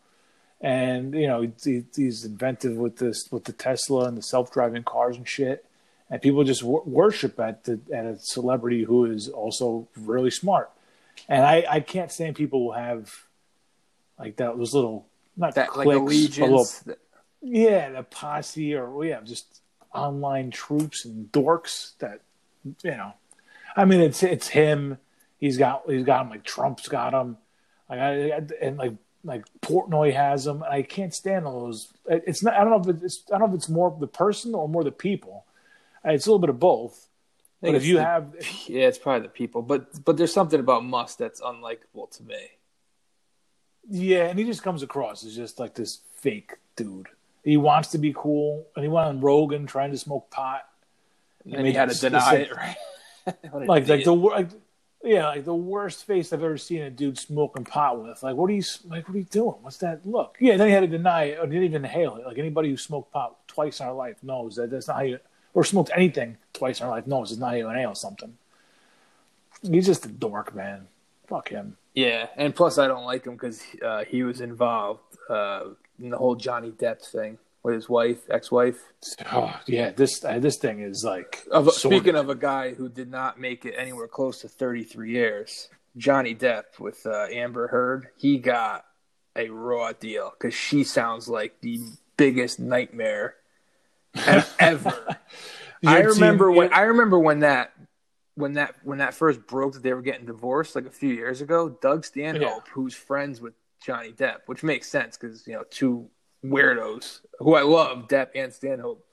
And 0.62 1.12
you 1.14 1.26
know 1.26 1.50
he, 1.62 1.84
he's 1.94 2.24
inventive 2.24 2.76
with 2.76 2.98
this 2.98 3.28
with 3.30 3.44
the 3.44 3.52
Tesla 3.52 4.06
and 4.06 4.16
the 4.16 4.22
self 4.22 4.52
driving 4.52 4.84
cars 4.84 5.16
and 5.16 5.28
shit. 5.28 5.66
And 6.08 6.22
people 6.22 6.44
just 6.44 6.62
wor- 6.62 6.84
worship 6.84 7.40
at 7.40 7.64
the 7.64 7.80
at 7.92 8.06
a 8.06 8.18
celebrity 8.18 8.84
who 8.84 9.04
is 9.06 9.28
also 9.28 9.88
really 9.96 10.30
smart. 10.30 10.70
And 11.28 11.44
I 11.44 11.64
I 11.68 11.80
can't 11.80 12.12
stand 12.12 12.36
people 12.36 12.60
who 12.60 12.72
have 12.78 13.12
like 14.18 14.36
that 14.36 14.56
those 14.56 14.72
little 14.72 15.06
not 15.36 15.54
That 15.56 15.76
like 15.76 15.88
cliques, 15.88 16.38
but 16.38 16.50
little 16.50 16.68
yeah, 17.42 17.90
the 17.90 18.02
posse 18.04 18.74
or 18.74 18.90
well, 18.90 19.08
yeah, 19.08 19.20
just 19.22 19.60
online 19.92 20.50
troops 20.50 21.04
and 21.04 21.30
dorks 21.32 21.96
that 21.98 22.20
you 22.64 22.92
know. 22.92 23.14
I 23.76 23.84
mean, 23.84 24.00
it's 24.00 24.22
it's 24.22 24.48
him. 24.48 24.98
He's 25.38 25.56
got 25.56 25.82
he's 25.88 26.04
got 26.04 26.22
him 26.22 26.30
like 26.30 26.44
Trump's 26.44 26.88
got 26.88 27.14
him, 27.14 27.36
like 27.88 27.98
I, 27.98 28.42
and 28.60 28.76
like 28.76 28.92
like 29.24 29.44
Portnoy 29.60 30.12
has 30.14 30.46
him. 30.46 30.62
I 30.68 30.82
can't 30.82 31.14
stand 31.14 31.46
all 31.46 31.66
those. 31.66 31.92
It's 32.08 32.42
not. 32.42 32.54
I 32.54 32.64
don't 32.64 32.70
know 32.84 32.90
if 32.92 33.02
it's. 33.02 33.22
I 33.32 33.38
don't 33.38 33.48
know 33.50 33.54
if 33.54 33.58
it's 33.58 33.68
more 33.68 33.96
the 33.98 34.06
person 34.06 34.54
or 34.54 34.68
more 34.68 34.84
the 34.84 34.92
people. 34.92 35.44
Uh, 36.04 36.10
it's 36.10 36.26
a 36.26 36.30
little 36.30 36.40
bit 36.40 36.50
of 36.50 36.58
both. 36.58 37.08
But 37.60 37.76
if 37.76 37.84
you 37.84 37.94
the- 37.96 38.04
have, 38.04 38.34
yeah, 38.66 38.88
it's 38.88 38.98
probably 38.98 39.22
the 39.22 39.32
people, 39.32 39.62
but 39.62 40.04
but 40.04 40.16
there's 40.16 40.32
something 40.32 40.58
about 40.58 40.84
Musk 40.84 41.18
that's 41.18 41.40
unlikable 41.40 42.10
to 42.16 42.22
me. 42.24 42.48
yeah, 43.88 44.24
and 44.26 44.38
he 44.38 44.44
just 44.44 44.62
comes 44.62 44.82
across 44.82 45.24
as 45.24 45.34
just 45.36 45.58
like 45.60 45.74
this 45.74 46.00
fake 46.14 46.54
dude. 46.76 47.08
He 47.44 47.56
wants 47.56 47.90
to 47.90 47.98
be 47.98 48.12
cool, 48.16 48.66
and 48.76 48.84
he 48.84 48.88
went 48.88 49.06
on 49.08 49.20
Rogan 49.20 49.66
trying 49.66 49.90
to 49.92 49.98
smoke 49.98 50.30
pot. 50.30 50.62
And 51.44 51.54
I 51.54 51.56
then 51.58 51.66
he 51.66 51.72
had 51.72 51.90
to 51.90 52.00
deny 52.00 52.34
it, 52.34 52.52
right? 52.56 52.76
Like 53.52 53.86
like 53.86 54.04
the 54.04 54.12
like, 54.14 54.48
yeah 55.04 55.28
like 55.28 55.44
the 55.44 55.54
worst 55.54 56.06
face 56.06 56.32
I've 56.32 56.42
ever 56.42 56.58
seen 56.58 56.82
a 56.82 56.90
dude 56.90 57.18
smoking 57.18 57.64
pot 57.64 58.02
with. 58.02 58.22
Like 58.22 58.36
what 58.36 58.50
are 58.50 58.54
you 58.54 58.62
like? 58.88 59.08
What 59.08 59.14
are 59.14 59.18
you 59.18 59.24
doing? 59.24 59.56
What's 59.62 59.78
that 59.78 60.06
look? 60.06 60.36
Yeah, 60.40 60.56
then 60.56 60.68
he 60.68 60.72
had 60.72 60.80
to 60.80 60.86
deny 60.86 61.24
it 61.24 61.38
or 61.38 61.46
didn't 61.46 61.64
even 61.64 61.84
inhale 61.84 62.16
it. 62.16 62.26
Like 62.26 62.38
anybody 62.38 62.70
who 62.70 62.76
smoked 62.76 63.12
pot 63.12 63.36
twice 63.48 63.80
in 63.80 63.86
our 63.86 63.94
life 63.94 64.16
knows 64.22 64.56
that 64.56 64.70
that's 64.70 64.88
not 64.88 64.96
how 64.96 65.02
you 65.02 65.18
or 65.54 65.64
smoked 65.64 65.90
anything 65.94 66.38
twice 66.52 66.80
in 66.80 66.86
our 66.86 66.92
life 66.92 67.06
knows 67.06 67.30
it's 67.30 67.40
not 67.40 67.50
how 67.50 67.56
you 67.56 67.68
inhale 67.68 67.94
something. 67.94 68.36
He's 69.62 69.86
just 69.86 70.04
a 70.06 70.08
dork, 70.08 70.54
man. 70.54 70.88
Fuck 71.26 71.48
him. 71.48 71.76
Yeah, 71.94 72.28
and 72.36 72.54
plus 72.54 72.78
I 72.78 72.86
don't 72.88 73.04
like 73.04 73.26
him 73.26 73.34
because 73.34 73.62
uh, 73.84 74.04
he 74.04 74.22
was 74.22 74.40
involved 74.40 75.02
uh, 75.28 75.64
in 76.00 76.10
the 76.10 76.16
whole 76.16 76.34
Johnny 76.34 76.70
Depp 76.70 77.04
thing 77.04 77.38
with 77.62 77.74
his 77.74 77.88
wife, 77.88 78.18
ex-wife. 78.30 78.78
Oh, 79.32 79.54
yeah, 79.66 79.90
this 79.90 80.24
uh, 80.24 80.38
this 80.38 80.56
thing 80.58 80.80
is 80.80 81.04
like. 81.04 81.44
Of, 81.50 81.72
speaking 81.72 82.16
of 82.16 82.28
a 82.28 82.34
guy 82.34 82.74
who 82.74 82.88
did 82.88 83.10
not 83.10 83.38
make 83.40 83.64
it 83.64 83.74
anywhere 83.76 84.08
close 84.08 84.40
to 84.40 84.48
33 84.48 85.10
years, 85.12 85.68
Johnny 85.96 86.34
Depp 86.34 86.78
with 86.80 87.04
uh, 87.06 87.26
Amber 87.30 87.68
Heard, 87.68 88.08
he 88.16 88.38
got 88.38 88.84
a 89.36 89.48
raw 89.48 89.92
deal 89.92 90.32
because 90.38 90.54
she 90.54 90.84
sounds 90.84 91.28
like 91.28 91.60
the 91.60 91.78
biggest 92.16 92.58
nightmare 92.60 93.34
ever. 94.58 95.16
I 95.84 95.98
Your 96.00 96.12
team- 96.12 96.20
remember 96.22 96.50
when 96.50 96.68
your- 96.68 96.74
I 96.76 96.82
remember 96.82 97.18
when 97.18 97.40
that 97.40 97.72
when 98.34 98.54
that 98.54 98.74
when 98.84 98.98
that 98.98 99.14
first 99.14 99.46
broke 99.46 99.74
that 99.74 99.82
they 99.82 99.92
were 99.92 100.02
getting 100.02 100.26
divorced 100.26 100.74
like 100.74 100.86
a 100.86 100.90
few 100.90 101.10
years 101.10 101.40
ago. 101.40 101.68
Doug 101.80 102.04
Stanhope, 102.04 102.40
Yeah. 102.42 102.72
who's 102.72 102.94
friends 102.94 103.40
with 103.40 103.54
Johnny 103.84 104.12
Depp, 104.12 104.38
which 104.46 104.62
makes 104.62 104.88
sense 104.88 105.16
because 105.16 105.46
you 105.46 105.54
know 105.54 105.64
two 105.70 106.08
weirdos 106.44 107.20
who 107.38 107.54
I 107.54 107.62
love, 107.62 108.08
Depp 108.08 108.28
and 108.34 108.52
Stanhope. 108.52 109.04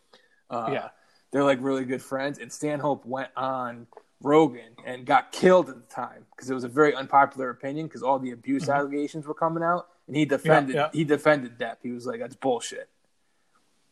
Uh, 0.50 0.70
Yeah. 0.72 0.90
they're 1.32 1.44
like 1.44 1.60
really 1.62 1.86
good 1.86 2.02
friends. 2.02 2.40
And 2.40 2.52
Stanhope 2.52 3.06
went 3.06 3.30
on 3.36 3.88
Rogan 4.22 4.76
and 4.86 5.06
got 5.06 5.32
killed 5.32 5.70
at 5.70 5.76
the 5.76 5.94
time 5.94 6.26
because 6.36 6.50
it 6.50 6.54
was 6.54 6.64
a 6.64 6.68
very 6.70 6.94
unpopular 6.94 7.50
opinion 7.50 7.88
because 7.88 8.04
all 8.04 8.20
the 8.20 8.32
abuse 8.32 8.68
allegations 8.68 9.26
were 9.26 9.34
coming 9.34 9.64
out, 9.64 9.88
and 10.08 10.16
he 10.16 10.26
defended 10.26 10.76
Mm-hmm. 10.76 10.96
yeah. 10.96 11.00
he 11.00 11.04
defended 11.04 11.58
Depp. 11.58 11.78
He 11.84 11.92
was 11.92 12.06
like, 12.06 12.20
"That's 12.20 12.36
bullshit." 12.36 12.90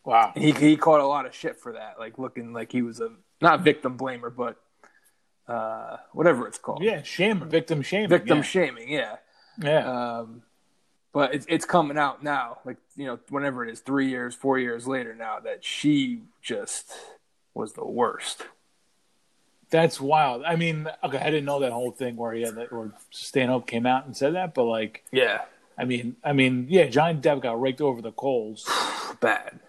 wow. 0.03 0.31
And 0.35 0.43
he 0.43 0.51
he 0.51 0.75
caught 0.77 0.99
a 0.99 1.05
lot 1.07 1.25
of 1.25 1.33
shit 1.35 1.57
for 1.59 1.73
that, 1.73 1.95
like 1.99 2.17
looking 2.19 2.51
like 2.53 2.71
he 2.71 2.81
was 2.81 2.99
a 2.99 3.11
not 3.41 3.61
victim 3.61 3.97
blamer, 3.97 4.33
but 4.35 4.57
uh, 5.47 5.97
whatever 6.11 6.45
it's 6.47 6.57
called, 6.57 6.83
Yeah, 6.83 7.03
shame, 7.03 7.47
victim 7.49 7.81
shaming. 7.81 8.09
victim 8.09 8.37
yeah. 8.37 8.43
shaming, 8.43 8.89
yeah. 8.89 9.15
yeah. 9.61 10.17
Um, 10.19 10.41
but 11.13 11.33
it's 11.33 11.45
it's 11.49 11.65
coming 11.65 11.97
out 11.97 12.23
now, 12.23 12.59
like 12.65 12.77
you 12.95 13.05
know, 13.05 13.19
whenever 13.29 13.63
it 13.65 13.71
is, 13.71 13.79
three 13.79 14.09
years, 14.09 14.35
four 14.35 14.59
years 14.59 14.87
later 14.87 15.15
now, 15.15 15.39
that 15.39 15.63
she 15.63 16.21
just 16.41 16.91
was 17.53 17.73
the 17.73 17.85
worst. 17.85 18.43
That's 19.69 19.99
wild. 19.99 20.43
I 20.45 20.55
mean, 20.55 20.87
okay, 21.03 21.17
I 21.17 21.25
didn't 21.25 21.45
know 21.45 21.59
that 21.59 21.73
whole 21.73 21.91
thing 21.91 22.15
where 22.15 22.33
he 22.33 22.43
had 22.43 22.55
that, 22.55 22.71
where 22.71 22.91
Stanhope 23.11 23.67
came 23.67 23.85
out 23.85 24.05
and 24.05 24.15
said 24.15 24.35
that, 24.35 24.53
but 24.53 24.63
like, 24.63 25.03
Yeah, 25.11 25.41
I 25.77 25.83
mean, 25.83 26.15
I 26.23 26.31
mean, 26.33 26.67
yeah, 26.69 26.85
Johnny 26.87 27.19
Depp 27.19 27.41
got 27.41 27.59
raked 27.59 27.81
over 27.81 28.01
the 28.01 28.13
coals, 28.13 28.65
bad. 29.19 29.59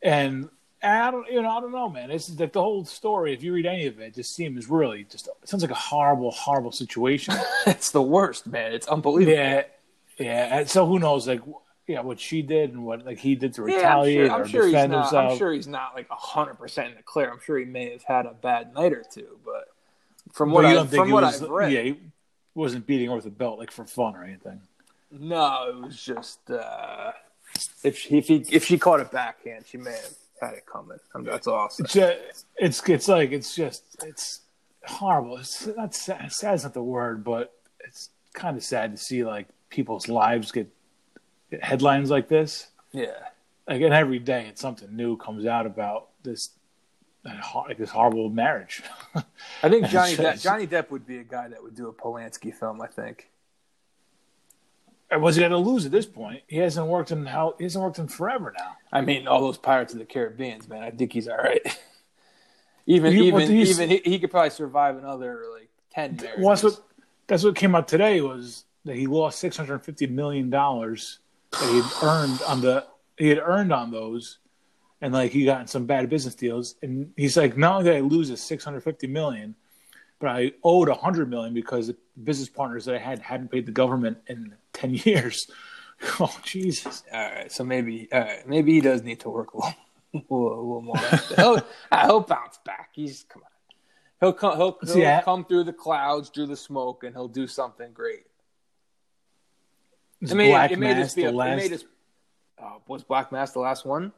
and 0.00 0.48
I 0.84 1.10
don't, 1.10 1.30
you 1.30 1.40
know, 1.42 1.48
I 1.48 1.60
don't 1.60 1.72
know, 1.72 1.88
man. 1.88 2.10
It's 2.10 2.28
like 2.38 2.52
the 2.52 2.60
whole 2.60 2.84
story. 2.84 3.32
If 3.32 3.42
you 3.44 3.52
read 3.52 3.66
any 3.66 3.86
of 3.86 4.00
it, 4.00 4.06
it 4.06 4.14
just 4.14 4.34
seems 4.34 4.68
really 4.68 5.04
just 5.04 5.28
it 5.28 5.48
sounds 5.48 5.62
like 5.62 5.70
a 5.70 5.74
horrible, 5.74 6.30
horrible 6.32 6.72
situation. 6.72 7.34
it's 7.66 7.90
the 7.92 8.02
worst, 8.02 8.46
man. 8.46 8.72
It's 8.72 8.86
unbelievable. 8.88 9.36
yeah, 9.38 9.62
yeah. 10.22 10.58
and 10.58 10.68
So 10.70 10.86
who 10.86 10.98
knows, 10.98 11.26
like, 11.26 11.40
yeah, 11.86 12.00
what 12.00 12.20
she 12.20 12.42
did 12.42 12.72
and 12.72 12.84
what 12.84 13.04
like 13.04 13.18
he 13.18 13.34
did 13.34 13.54
to 13.54 13.62
Yeah, 13.62 13.74
I'm 13.74 13.76
retaliate 13.76 14.26
sure, 14.26 14.34
I'm 14.34 14.40
or 14.42 14.46
sure 14.48 14.62
he's 14.64 14.72
defend 14.72 14.92
not. 14.92 15.02
himself. 15.04 15.32
I'm 15.32 15.38
sure 15.38 15.52
he's 15.52 15.66
not 15.66 15.94
like 15.94 16.06
hundred 16.10 16.54
percent 16.54 16.90
in 16.90 16.94
the 16.96 17.02
clear. 17.02 17.30
I'm 17.30 17.40
sure 17.40 17.58
he 17.58 17.64
may 17.64 17.90
have 17.92 18.04
had 18.04 18.26
a 18.26 18.32
bad 18.34 18.72
night 18.74 18.92
or 18.92 19.02
two, 19.12 19.38
but 19.44 19.68
from 20.32 20.50
what 20.52 20.62
you 20.62 20.78
I 20.78 20.86
from 20.86 21.10
what 21.10 21.22
was, 21.24 21.42
I've 21.42 21.48
read, 21.50 21.72
yeah, 21.72 21.82
he 21.82 21.96
wasn't 22.54 22.86
beating 22.86 23.08
her 23.10 23.16
with 23.16 23.26
a 23.26 23.30
belt 23.30 23.58
like 23.58 23.70
for 23.70 23.84
fun 23.84 24.14
or 24.16 24.24
anything. 24.24 24.60
no, 25.10 25.68
it 25.68 25.84
was 25.84 26.02
just 26.02 26.50
uh, 26.50 27.12
if 27.82 27.98
she, 27.98 28.16
if 28.18 28.28
he 28.28 28.44
if 28.50 28.64
she 28.64 28.78
caught 28.78 29.00
it 29.00 29.10
backhand, 29.10 29.64
she 29.66 29.76
may 29.76 29.90
have 29.92 30.14
had 30.40 30.54
it 30.54 30.64
coming. 30.66 30.98
I 31.14 31.18
mean, 31.18 31.26
that's 31.26 31.46
awesome. 31.48 31.84
It's 31.84 31.94
just, 31.94 32.46
it's 32.56 32.88
it's 32.88 33.08
like 33.08 33.32
it's 33.32 33.54
just 33.54 33.82
it's 34.04 34.40
horrible. 34.86 35.38
It's 35.38 35.66
not 35.66 35.94
sad. 35.94 36.32
Sad's 36.32 36.62
not 36.62 36.74
the 36.74 36.82
word, 36.82 37.24
but 37.24 37.52
it's 37.80 38.10
kind 38.32 38.56
of 38.56 38.62
sad 38.64 38.92
to 38.92 38.96
see 38.96 39.24
like 39.24 39.48
people's 39.72 40.06
lives 40.06 40.52
get, 40.52 40.68
headlines 41.60 42.10
like 42.10 42.28
this. 42.28 42.68
Yeah, 42.92 43.06
Like 43.66 43.80
and 43.82 43.92
every 43.94 44.18
day, 44.18 44.46
it's 44.48 44.60
something 44.60 44.94
new 44.94 45.16
comes 45.16 45.46
out 45.46 45.66
about 45.66 46.08
this 46.22 46.50
like 47.24 47.78
this 47.78 47.90
horrible 47.90 48.28
marriage. 48.30 48.82
I 49.62 49.68
think 49.68 49.86
Johnny 49.88 50.14
Depp, 50.14 50.42
Johnny 50.42 50.66
Depp 50.66 50.90
would 50.90 51.06
be 51.06 51.18
a 51.18 51.24
guy 51.24 51.48
that 51.48 51.62
would 51.62 51.74
do 51.74 51.88
a 51.88 51.92
Polanski 51.92 52.54
film. 52.54 52.80
I 52.82 52.86
think. 52.86 53.28
Was 55.10 55.36
he 55.36 55.40
going 55.40 55.52
to 55.52 55.58
lose 55.58 55.84
at 55.84 55.92
this 55.92 56.06
point? 56.06 56.42
He 56.46 56.56
hasn't 56.56 56.86
worked 56.86 57.10
in 57.10 57.26
how 57.26 57.54
he 57.58 57.64
hasn't 57.64 57.84
worked 57.84 57.98
in 57.98 58.08
forever 58.08 58.54
now. 58.58 58.76
I 58.90 59.02
mean, 59.02 59.26
all 59.28 59.40
those 59.42 59.58
Pirates 59.58 59.92
of 59.92 59.98
the 59.98 60.06
Caribbean, 60.06 60.62
man. 60.68 60.82
I 60.82 60.90
think 60.90 61.12
he's 61.12 61.28
all 61.28 61.36
right. 61.36 61.60
Even 62.86 63.12
He- 63.12 63.28
even 63.28 63.42
even 63.52 63.90
he, 63.90 64.00
he 64.04 64.18
could 64.18 64.30
probably 64.32 64.50
survive 64.50 64.96
another 64.96 65.44
like 65.52 65.68
ten 65.94 66.16
marriages. 66.16 66.38
Well, 66.40 66.48
that's 66.48 66.62
what 66.64 66.80
that's 67.28 67.44
what 67.44 67.54
came 67.54 67.76
out 67.76 67.86
today 67.86 68.20
was 68.20 68.64
that 68.84 68.96
he 68.96 69.06
lost 69.06 69.38
six 69.38 69.56
hundred 69.56 69.84
fifty 69.84 70.06
million 70.06 70.50
dollars 70.50 71.18
that 71.52 71.68
he 71.70 71.76
had 71.76 71.92
earned 72.02 72.42
on 72.42 72.60
the 72.60 72.86
he 73.18 73.28
had 73.28 73.38
earned 73.38 73.72
on 73.72 73.90
those, 73.90 74.38
and 75.00 75.12
like 75.12 75.32
he 75.32 75.44
got 75.44 75.60
in 75.60 75.66
some 75.66 75.86
bad 75.86 76.08
business 76.08 76.34
deals, 76.34 76.76
and 76.82 77.12
he's 77.16 77.36
like, 77.36 77.56
not 77.56 77.76
only 77.78 77.84
did 77.90 77.96
I 77.96 78.00
lose 78.00 78.28
this 78.28 78.42
six 78.42 78.64
hundred 78.64 78.82
fifty 78.82 79.06
million, 79.06 79.54
but 80.18 80.28
I 80.30 80.52
owed 80.64 80.88
a 80.88 80.94
hundred 80.94 81.28
million 81.30 81.54
because 81.54 81.88
the 81.88 81.96
business 82.24 82.48
partners 82.48 82.84
that 82.86 82.94
I 82.94 82.98
had 82.98 83.18
hadn't 83.20 83.50
paid 83.50 83.66
the 83.66 83.72
government 83.72 84.18
in 84.26 84.54
ten 84.72 84.94
years. 85.04 85.46
Oh 86.18 86.34
Jesus! 86.42 87.04
All 87.12 87.20
right, 87.20 87.52
so 87.52 87.62
maybe 87.64 88.08
all 88.12 88.20
right, 88.20 88.48
maybe 88.48 88.72
he 88.72 88.80
does 88.80 89.02
need 89.02 89.20
to 89.20 89.30
work 89.30 89.54
a 89.54 89.58
little, 89.58 89.74
a 90.14 90.16
little, 90.34 90.54
a 90.54 90.62
little 90.62 90.82
more. 90.82 90.96
he'll, 91.36 91.62
uh, 91.92 92.06
he'll 92.06 92.20
bounce 92.20 92.58
back. 92.64 92.88
He's 92.92 93.24
come 93.28 93.42
on. 93.42 93.48
He'll 94.20 94.32
come. 94.32 94.56
He'll, 94.56 94.78
he'll 94.84 95.06
I- 95.06 95.22
come 95.22 95.44
through 95.44 95.64
the 95.64 95.72
clouds, 95.72 96.30
through 96.30 96.46
the 96.46 96.56
smoke, 96.56 97.04
and 97.04 97.14
he'll 97.14 97.28
do 97.28 97.46
something 97.46 97.92
great. 97.92 98.24
It 100.22 100.34
may, 100.34 100.50
Black 100.50 100.70
it 100.70 100.78
may 100.78 100.94
Mass, 100.94 101.04
just 101.04 101.16
be 101.16 101.22
the 101.22 101.28
a, 101.28 101.32
it 101.32 101.34
last 101.34 101.84
oh, 102.62 102.82
was 102.86 103.02
Black 103.02 103.32
Mass 103.32 103.52
the 103.52 103.58
last 103.60 103.84
one? 103.84 104.12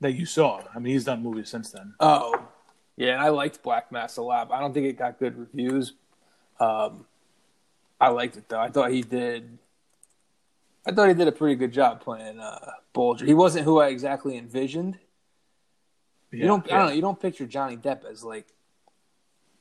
that 0.00 0.12
you 0.12 0.26
saw. 0.26 0.62
I 0.74 0.78
mean, 0.78 0.92
he's 0.92 1.04
done 1.04 1.22
movies 1.22 1.48
since 1.48 1.70
then. 1.70 1.94
Oh, 2.00 2.48
yeah, 2.96 3.12
and 3.14 3.22
I 3.22 3.28
liked 3.28 3.62
Black 3.62 3.90
Mass 3.92 4.16
a 4.16 4.22
lot. 4.22 4.50
I 4.52 4.60
don't 4.60 4.72
think 4.72 4.86
it 4.86 4.98
got 4.98 5.18
good 5.18 5.36
reviews. 5.36 5.94
Um, 6.60 7.06
I 8.00 8.08
liked 8.08 8.36
it 8.36 8.48
though. 8.48 8.60
I 8.60 8.68
thought 8.68 8.90
he 8.90 9.02
did. 9.02 9.58
I 10.86 10.92
thought 10.92 11.08
he 11.08 11.14
did 11.14 11.28
a 11.28 11.32
pretty 11.32 11.56
good 11.56 11.72
job 11.72 12.00
playing 12.00 12.40
uh, 12.40 12.72
Bulger. 12.92 13.26
He 13.26 13.34
wasn't 13.34 13.64
who 13.64 13.80
I 13.80 13.88
exactly 13.88 14.36
envisioned. 14.36 14.98
Yeah, 16.32 16.40
you 16.40 16.46
don't. 16.46 16.72
I 16.72 16.78
don't 16.78 16.86
know. 16.88 16.92
You 16.92 17.02
don't 17.02 17.20
picture 17.20 17.46
Johnny 17.46 17.76
Depp 17.76 18.04
as 18.04 18.24
like 18.24 18.46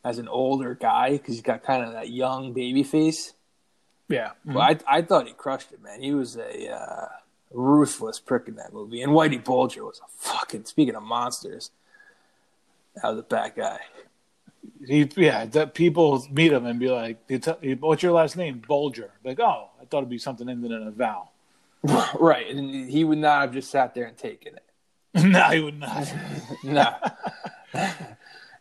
as 0.04 0.20
an 0.20 0.28
older 0.28 0.76
guy 0.76 1.12
because 1.12 1.36
he's 1.36 1.44
got 1.44 1.64
kind 1.64 1.84
of 1.84 1.94
that 1.94 2.10
young 2.10 2.54
baby 2.54 2.84
face. 2.84 3.34
Yeah, 4.10 4.32
But 4.46 4.84
I, 4.88 4.98
I 4.98 5.02
thought 5.02 5.28
he 5.28 5.34
crushed 5.34 5.72
it, 5.74 5.84
man. 5.84 6.02
He 6.02 6.14
was 6.14 6.38
a 6.38 6.70
uh, 6.74 7.08
ruthless 7.52 8.20
prick 8.20 8.48
in 8.48 8.56
that 8.56 8.72
movie. 8.74 9.02
And 9.02 9.12
Whitey 9.12 9.44
Bulger 9.44 9.84
was 9.84 10.00
a 10.00 10.08
fucking. 10.10 10.66
Speaking 10.66 10.96
of 10.96 11.04
monsters, 11.04 11.72
that 12.96 13.10
was 13.10 13.20
a 13.20 13.24
bad 13.24 13.54
guy. 13.56 13.80
He, 14.86 15.10
yeah, 15.16 15.46
that 15.46 15.74
people 15.74 16.26
meet 16.32 16.52
him 16.52 16.66
and 16.66 16.80
be 16.80 16.90
like, 16.90 17.18
"What's 17.80 18.04
your 18.04 18.12
last 18.14 18.38
name?" 18.38 18.62
Bulger. 18.66 19.12
Like, 19.24 19.40
oh, 19.40 19.70
I 19.82 19.86
thought 19.86 20.00
it'd 20.00 20.10
be 20.10 20.18
something 20.18 20.48
ended 20.48 20.72
in 20.72 20.88
a 20.88 20.92
vowel. 20.92 21.32
right, 22.20 22.48
and 22.50 22.90
he 22.90 23.04
would 23.04 23.18
not 23.18 23.42
have 23.42 23.54
just 23.54 23.70
sat 23.70 23.94
there 23.94 24.06
and 24.06 24.18
taken 24.18 24.56
it. 24.56 24.64
no, 25.24 25.50
he 25.50 25.60
would 25.60 25.80
not. 25.80 26.12
No, 26.64 26.96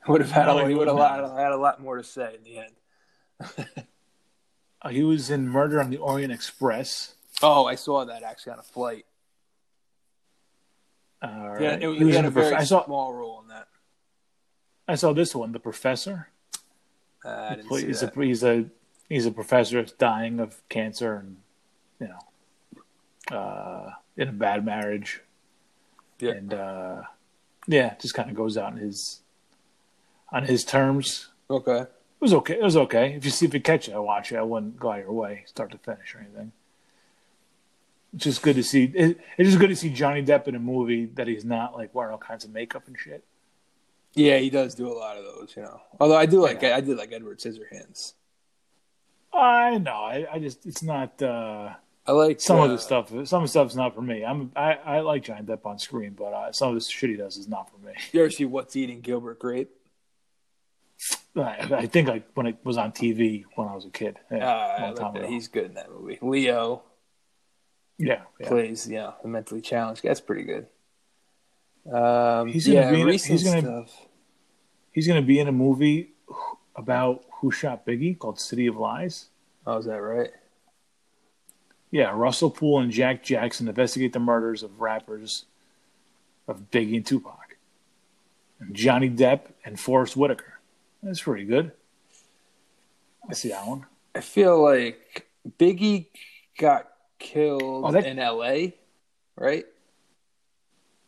would 0.09 0.21
have 0.21 0.31
had 0.31 0.47
No, 0.47 0.59
a, 0.59 0.69
he 0.69 0.75
would 0.75 0.89
have 0.89 0.99
had 0.99 1.53
a 1.53 1.57
lot 1.57 1.81
more 1.81 1.97
to 1.97 2.05
say 2.05 2.37
in 2.37 2.45
the 2.45 2.59
end. 2.59 3.87
Uh, 4.87 4.91
he 4.91 5.03
was 5.03 5.31
in 5.31 5.49
Murder 5.49 5.81
on 5.81 5.91
the 5.91 5.97
Orient 5.97 6.33
Express. 6.33 7.15
Oh, 7.43 7.67
I 7.67 7.75
saw 7.75 8.05
that 8.05 8.23
actually 8.23 8.53
on 8.53 8.59
a 8.61 8.63
flight. 8.63 9.05
Uh, 11.21 11.57
Yeah, 11.61 11.75
it, 11.75 11.83
he 11.83 11.99
he 11.99 12.05
was 12.05 12.17
in 12.17 12.25
a 12.25 12.31
prof- 12.31 12.45
very 12.51 12.57
I 12.57 12.65
saw. 12.65 12.85
small 12.85 13.13
role 13.13 13.41
in 13.43 13.49
that. 13.49 13.67
I 14.87 14.95
saw 14.95 15.13
this 15.13 15.35
one, 15.35 15.51
The 15.53 15.59
Professor. 15.59 16.29
Uh, 17.25 17.29
I 17.29 17.55
didn't 17.57 17.71
see 17.71 17.87
He's 17.87 18.01
that. 18.01 18.17
a 18.17 18.23
he's 18.23 18.45
a 18.45 18.67
he's 19.09 19.27
a 19.27 19.33
professor 19.33 19.81
that's 19.83 19.93
dying 19.93 20.39
of 20.39 20.63
cancer 20.69 21.17
and 21.17 21.37
you 22.01 22.09
know 22.09 23.37
uh, 23.37 23.91
in 24.17 24.29
a 24.29 24.33
bad 24.33 24.65
marriage. 24.65 25.21
Yeah. 26.21 26.33
And 26.33 26.55
uh, 26.55 27.03
yeah, 27.67 27.97
just 28.01 28.15
kind 28.15 28.31
of 28.31 28.37
goes 28.37 28.57
out 28.57 28.73
on 28.73 28.77
his 28.79 29.23
on 30.31 30.45
his 30.45 30.65
terms. 30.65 31.31
Okay. 31.51 31.87
It 32.19 32.25
was 32.25 32.35
okay. 32.35 32.55
It 32.55 32.63
was 32.63 32.77
okay. 32.77 33.15
If 33.15 33.25
you 33.25 33.31
see 33.31 33.47
if 33.47 33.55
you 33.55 33.61
catch 33.61 33.89
it, 33.89 33.95
I 33.95 33.99
watch 33.99 34.33
it. 34.33 34.37
I 34.37 34.43
wouldn't 34.43 34.79
go 34.79 34.91
out 34.91 35.01
of 35.01 35.05
your 35.05 35.13
way, 35.13 35.43
start 35.47 35.71
to 35.73 35.79
finish 35.79 36.15
or 36.15 36.21
anything. 36.21 36.53
It's 38.15 38.25
just 38.25 38.43
good 38.43 38.57
to 38.57 38.63
see. 38.63 38.85
It, 38.85 39.21
it's 39.37 39.49
just 39.51 39.59
good 39.59 39.69
to 39.69 39.77
see 39.77 39.91
Johnny 39.91 40.25
Depp 40.25 40.49
in 40.49 40.55
a 40.55 40.59
movie 40.59 41.07
that 41.15 41.29
he's 41.29 41.45
not 41.45 41.75
like 41.75 41.95
wearing 41.95 42.13
all 42.13 42.19
kinds 42.19 42.45
of 42.45 42.53
makeup 42.53 42.85
and 42.87 42.97
shit. 42.99 43.25
Yeah, 44.15 44.39
he 44.39 44.49
does 44.49 44.75
do 44.75 44.91
a 44.91 44.95
lot 44.95 45.19
of 45.19 45.25
those, 45.25 45.55
you 45.55 45.63
know. 45.63 45.81
Although 46.01 46.17
I 46.17 46.25
do 46.25 46.41
like 46.41 46.65
I 46.65 46.81
did 46.81 46.97
like 46.97 47.13
Edward 47.13 47.39
Scissorhands. 47.39 48.15
I 49.35 49.77
know. 49.77 49.93
I, 49.93 50.27
I 50.33 50.39
just 50.39 50.65
it's 50.65 50.83
not. 50.83 51.21
uh 51.21 51.75
I 52.07 52.13
like 52.13 52.41
Some 52.41 52.61
uh, 52.61 52.65
of 52.65 52.71
the 52.71 52.79
stuff, 52.79 53.09
some 53.09 53.19
of 53.19 53.43
the 53.43 53.49
stuff's 53.49 53.75
not 53.75 53.95
for 53.95 54.01
me. 54.01 54.25
I'm, 54.25 54.53
I, 54.55 54.75
I 54.75 55.01
like 55.01 55.25
Johnny 55.25 55.43
Depp 55.43 55.67
on 55.67 55.79
screen, 55.79 56.15
but 56.17 56.27
uh, 56.33 56.53
some 56.53 56.69
of 56.69 56.75
the 56.77 56.81
shit 56.81 57.11
he 57.11 57.17
does 57.17 57.37
is 57.37 57.49
not 57.49 57.69
for 57.69 57.85
me. 57.85 57.95
You 58.13 58.21
ever 58.21 58.31
see 58.31 58.45
What's 58.45 58.77
Eating 58.77 59.01
Gilbert 59.01 59.41
Grape? 59.41 59.71
I, 61.37 61.69
I 61.83 61.87
think 61.87 62.09
like 62.09 62.25
when 62.35 62.47
it 62.47 62.57
was 62.65 62.77
on 62.79 62.93
TV 62.93 63.45
when 63.57 63.69
I 63.69 63.75
was 63.75 63.85
a 63.85 63.91
kid, 63.91 64.19
yeah, 64.31 64.39
Uh, 64.39 64.41
a 64.41 64.51
I 64.51 64.81
long 64.81 64.91
like 64.91 64.97
time 65.01 65.13
that. 65.15 65.19
ago. 65.25 65.29
He's 65.29 65.49
good 65.49 65.67
in 65.67 65.75
that 65.75 65.91
movie. 65.91 66.19
Leo 66.23 66.83
yeah, 67.99 68.23
yeah. 68.41 68.49
plays, 68.49 68.89
know, 68.89 69.15
the 69.23 69.29
mentally 69.29 69.61
challenged. 69.61 70.03
That's 70.03 70.21
pretty 70.21 70.45
good. 70.45 70.67
Um, 71.93 72.49
He's 72.49 72.67
gonna 72.67 72.81
yeah, 72.81 72.91
be 72.91 73.01
in 73.03 73.09
he's 73.09 73.45
gonna- 73.45 73.61
stuff. 73.61 74.07
He's 74.93 75.07
going 75.07 75.21
to 75.21 75.27
be 75.27 75.39
in 75.39 75.47
a 75.47 75.53
movie 75.53 76.13
about 76.75 77.23
who 77.41 77.51
shot 77.51 77.85
Biggie 77.87 78.19
called 78.19 78.41
City 78.41 78.67
of 78.67 78.77
Lies. 78.77 79.27
Oh, 79.67 79.77
is 79.77 79.85
that 79.85 79.97
right? 80.01 80.31
Yeah, 81.91 82.13
Russell 82.15 82.51
Poole 82.51 82.81
and 82.81 82.91
Jack 82.91 83.23
Jackson 83.23 83.69
investigate 83.69 84.15
the 84.15 84.19
murders 84.21 84.63
of 84.63 84.81
rappers 84.81 85.45
of 86.49 86.71
Biggie 86.71 86.97
and 86.97 87.05
Tupac. 87.05 87.59
And 88.59 88.75
Johnny 88.75 89.11
Depp 89.11 89.49
and 89.67 89.79
Forest 89.79 90.17
Whitaker. 90.17 90.56
That's 91.07 91.23
pretty 91.23 91.45
good. 91.45 91.71
I 93.31 93.33
see 93.35 93.51
that 93.51 93.65
one. 93.65 93.87
I 94.15 94.21
feel 94.21 94.61
like 94.61 95.29
Biggie 95.59 96.07
got 96.59 96.89
killed 97.21 97.85
Oh, 97.85 97.93
that- 97.93 98.07
in 98.07 98.19
L.A., 98.19 98.75
right? 99.37 99.65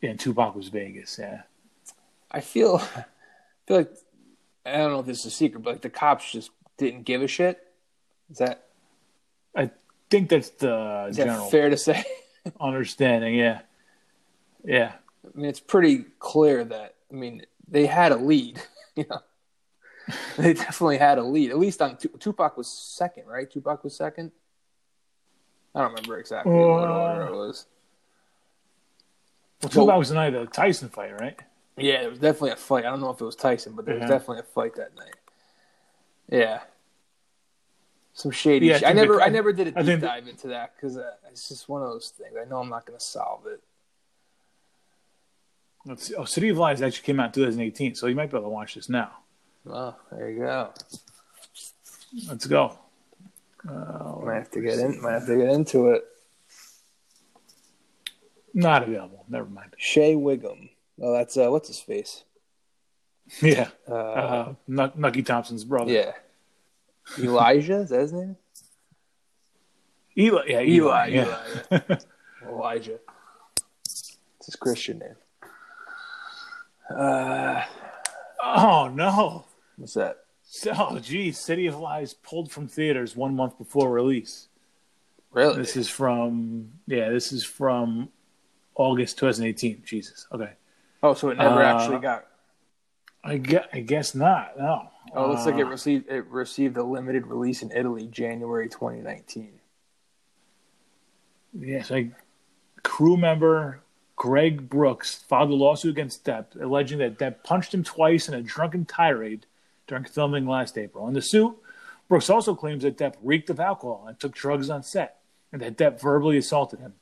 Yeah, 0.01 0.11
and 0.11 0.21
Tupac 0.21 0.55
was 0.55 0.69
Vegas. 0.69 1.19
Yeah. 1.19 1.43
I 2.31 2.41
feel, 2.41 2.77
I 2.97 3.05
feel 3.67 3.77
like 3.79 3.93
I 4.65 4.77
don't 4.77 4.93
know 4.93 5.01
if 5.01 5.07
this 5.07 5.21
is 5.21 5.27
a 5.27 5.31
secret, 5.31 5.61
but 5.65 5.73
like 5.75 5.83
the 5.83 5.91
cops 5.91 6.31
just 6.31 6.51
didn't 6.77 7.03
give 7.03 7.23
a 7.23 7.27
shit. 7.27 7.59
Is 8.31 8.39
that 8.39 8.67
I 9.57 9.71
think 10.11 10.29
that's 10.29 10.51
the 10.51 11.07
is 11.11 11.17
general 11.17 11.45
that 11.47 11.51
fair 11.51 11.71
to 11.71 11.77
say? 11.77 12.05
understanding. 12.61 13.35
Yeah. 13.35 13.61
Yeah. 14.65 14.93
I 15.25 15.37
mean, 15.39 15.47
it's 15.49 15.59
pretty 15.61 16.05
clear 16.21 16.63
that 16.65 16.95
I 17.11 17.15
mean 17.17 17.43
they 17.67 17.87
had 17.87 18.13
a 18.13 18.17
lead. 18.17 18.63
You 18.97 19.05
know, 19.09 19.21
they 20.37 20.55
definitely 20.55 20.99
had 20.99 21.19
a 21.19 21.23
lead. 21.23 21.51
At 21.51 21.59
least 21.59 21.83
on 21.83 21.97
Tu- 21.97 22.09
Tupac 22.19 22.57
was 22.57 22.69
second, 22.69 23.27
right? 23.27 23.51
Tupac 23.51 23.85
was 23.85 23.95
second. 23.97 24.33
I 25.75 25.81
don't 25.81 25.91
remember 25.91 26.19
exactly 26.19 26.53
what 26.53 26.89
Uh, 26.89 26.93
order 26.93 27.23
it 27.27 27.37
was. 27.37 27.67
Well, 29.63 29.71
Tupac 29.71 29.99
was 29.99 30.09
the 30.09 30.15
night 30.15 30.35
of 30.35 30.47
the 30.47 30.53
Tyson 30.53 30.89
fight, 30.89 31.19
right? 31.21 31.39
Yeah, 31.77 32.01
there 32.01 32.11
was 32.11 32.19
definitely 32.19 32.51
a 32.51 32.57
fight. 32.57 32.85
I 32.85 32.91
don't 32.91 33.01
know 33.01 33.11
if 33.11 33.21
it 33.21 33.25
was 33.25 33.37
Tyson, 33.37 33.75
but 33.75 33.85
there 33.85 33.97
was 33.97 34.09
definitely 34.09 34.41
a 34.41 34.43
fight 34.45 34.75
that 34.77 34.97
night. 34.97 35.15
Yeah, 36.31 36.61
some 38.13 38.33
shady. 38.33 38.67
Yeah, 38.67 38.75
I 38.75 38.79
shit. 38.79 38.89
I, 38.89 38.93
never, 38.93 39.23
I 39.23 39.29
never 39.29 39.53
did 39.53 39.69
a 39.77 39.83
deep 39.83 40.01
dive 40.01 40.27
into 40.27 40.49
that 40.49 40.75
because 40.75 40.97
uh, 40.97 41.13
it's 41.31 41.49
just 41.49 41.69
one 41.69 41.83
of 41.83 41.89
those 41.89 42.11
things. 42.11 42.35
I 42.41 42.49
know 42.49 42.59
I'm 42.59 42.69
not 42.69 42.85
going 42.85 42.99
to 42.99 43.05
solve 43.05 43.47
it. 43.47 43.63
Let's 45.87 46.09
see. 46.09 46.15
Oh, 46.17 46.25
City 46.25 46.49
of 46.49 46.59
Lies 46.59 46.83
actually 46.83 47.05
came 47.07 47.21
out 47.21 47.29
in 47.29 47.45
2018, 47.45 47.95
so 47.95 48.09
you 48.09 48.17
might 48.17 48.31
be 48.31 48.37
able 48.37 48.49
to 48.49 48.51
watch 48.51 48.75
this 48.75 48.89
now. 48.89 49.13
Oh, 49.67 49.95
there 50.13 50.31
you 50.31 50.39
go. 50.41 50.73
Let's 52.29 52.47
go. 52.47 52.79
Might 53.65 54.35
have 54.37 54.51
to 54.53 54.61
get 54.61 54.79
in. 54.79 55.01
Might 55.03 55.13
have 55.13 55.27
to 55.27 55.37
get 55.37 55.49
into 55.51 55.91
it. 55.91 56.05
Not 58.55 58.83
available. 58.85 59.25
Never 59.29 59.49
mind. 59.49 59.75
Shea 59.77 60.15
Whigham. 60.15 60.71
Oh, 61.01 61.13
that's 61.13 61.37
uh, 61.37 61.49
what's 61.51 61.69
his 61.69 61.81
face? 61.81 62.25
Yeah. 63.43 63.69
Uh, 63.87 63.93
Uh, 63.95 64.55
Nuck- 64.69 64.97
Nucky 64.97 65.23
Thompson's 65.23 65.65
brother. 65.65 65.93
yeah, 65.93 66.13
Elijah. 67.19 67.81
Is 67.81 67.91
that 67.91 68.01
his 68.01 68.13
name? 68.15 68.37
Eli. 70.19 70.45
Yeah, 70.47 70.61
Eli, 70.63 70.67
Eli. 70.67 71.07
yeah. 71.09 71.39
Eli, 71.71 71.99
Elijah. 72.49 72.99
It's 73.85 74.47
his 74.47 74.57
Christian 74.57 74.99
name. 75.01 75.17
Uh, 76.91 77.63
oh, 78.43 78.89
no. 78.95 79.45
What's 79.79 79.95
that? 79.95 80.19
Oh, 80.79 80.99
geez. 81.03 81.39
City 81.39 81.67
of 81.67 81.79
Lies 81.79 82.13
pulled 82.15 82.51
from 82.51 82.69
theaters 82.69 83.17
one 83.17 83.35
month 83.35 83.57
before 83.59 83.91
release. 83.91 84.49
Really? 85.33 85.57
This 85.57 85.77
is 85.77 85.89
from, 85.89 86.73
yeah, 86.87 87.11
this 87.11 87.33
is 87.33 87.45
from 87.45 88.09
August 88.75 89.19
2018. 89.19 89.83
Jesus. 89.85 90.27
Okay. 90.33 90.53
oh, 91.03 91.15
so 91.15 91.31
it 91.31 91.39
never 91.39 91.63
Uh, 91.63 91.77
actually 91.77 92.01
got. 92.01 92.27
I 93.25 93.37
guess, 93.39 93.67
I 93.73 93.81
guess 93.81 94.15
not. 94.15 94.59
No. 94.59 94.89
Oh, 95.15 95.25
it 95.25 95.29
looks 95.29 95.47
like 95.47 95.57
it 95.57 95.67
Uh, 95.67 95.71
received 95.71 96.09
it 96.09 96.25
received 96.27 96.77
a 96.77 96.83
limited 96.83 97.27
release 97.27 97.63
in 97.63 97.71
Italy, 97.73 98.07
January 98.07 98.69
2019. 98.69 99.61
Yes, 101.59 101.91
I 101.91 102.11
crew 102.83 103.17
member 103.17 103.81
Greg 104.17 104.69
Brooks 104.69 105.17
filed 105.29 105.51
a 105.51 105.55
lawsuit 105.55 105.91
against 105.93 106.25
Depp, 106.25 106.61
alleging 106.61 106.99
that 106.99 107.19
Depp 107.19 107.43
punched 107.43 107.75
him 107.75 107.83
twice 107.85 108.29
in 108.29 108.35
a 108.35 108.43
drunken 108.43 108.85
tirade 108.85 109.47
during 109.89 110.05
filming 110.05 110.47
last 110.47 110.79
April. 110.79 111.09
In 111.09 111.15
the 111.15 111.23
suit, 111.23 111.57
Brooks 112.09 112.31
also 112.31 112.55
claims 112.55 112.85
that 112.85 112.97
Depp 112.97 113.15
reeked 113.23 113.51
of 113.51 113.59
alcohol 113.59 114.05
and 114.07 114.19
took 114.19 114.35
drugs 114.35 114.71
on 114.71 114.83
set, 114.83 115.19
and 115.53 115.61
that 115.61 115.77
Depp 115.77 116.01
verbally 116.01 116.37
assaulted 116.37 116.79
him. 116.79 116.95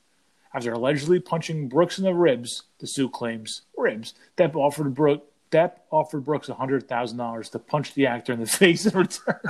After 0.55 0.73
allegedly 0.73 1.21
punching 1.21 1.69
Brooks 1.69 1.99
in 1.99 2.05
the 2.05 2.15
ribs, 2.15 2.63
the 2.79 2.87
suit 2.87 3.13
claims 3.13 3.63
ribs, 3.77 4.15
Depp 4.37 4.55
offered 4.55 4.95
Brooks 4.95 5.25
Depp 5.53 5.75
offered 5.93 6.25
Brooks 6.25 6.49
$100,000 6.49 7.51
to 7.53 7.59
punch 7.61 7.95
the 7.95 8.07
actor 8.09 8.33
in 8.33 8.41
the 8.41 8.47
face 8.47 8.85
in 8.85 8.99
return. 8.99 9.39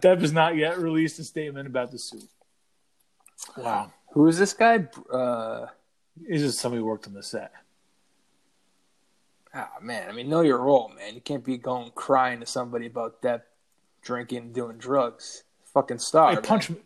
Depp 0.00 0.20
has 0.20 0.32
not 0.32 0.56
yet 0.56 0.78
released 0.78 1.18
a 1.18 1.24
statement 1.24 1.66
about 1.66 1.90
the 1.90 1.98
suit. 1.98 2.28
Wow. 3.56 3.92
Who 4.12 4.28
is 4.28 4.38
this 4.38 4.52
guy? 4.52 4.86
Uh, 5.12 5.66
He's 6.28 6.42
just 6.42 6.58
somebody 6.58 6.80
who 6.80 6.86
worked 6.86 7.06
on 7.06 7.14
the 7.14 7.22
set. 7.22 7.52
Oh 9.54 9.68
man, 9.80 10.08
I 10.08 10.12
mean, 10.12 10.28
know 10.28 10.40
your 10.42 10.58
role, 10.58 10.90
man. 10.96 11.14
You 11.14 11.20
can't 11.20 11.44
be 11.44 11.56
going 11.56 11.90
crying 11.94 12.40
to 12.40 12.46
somebody 12.46 12.86
about 12.86 13.22
Depp 13.22 13.42
drinking 14.02 14.52
doing 14.52 14.76
drugs. 14.78 15.44
Fucking 15.72 15.98
star. 15.98 16.30
I 16.30 16.36
punch 16.36 16.68
him. 16.68 16.78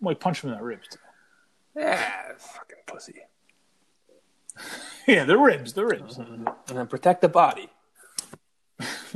Might 0.00 0.20
punch 0.20 0.42
him 0.42 0.50
in 0.50 0.58
the 0.58 0.62
ribs. 0.62 0.88
Too. 0.88 0.98
Yeah, 1.76 2.32
fucking 2.38 2.78
pussy. 2.86 3.14
Yeah, 5.06 5.22
the 5.22 5.38
ribs, 5.38 5.72
the 5.72 5.86
ribs. 5.86 6.18
And 6.18 6.48
then 6.66 6.88
protect 6.88 7.20
the 7.20 7.28
body. 7.28 7.70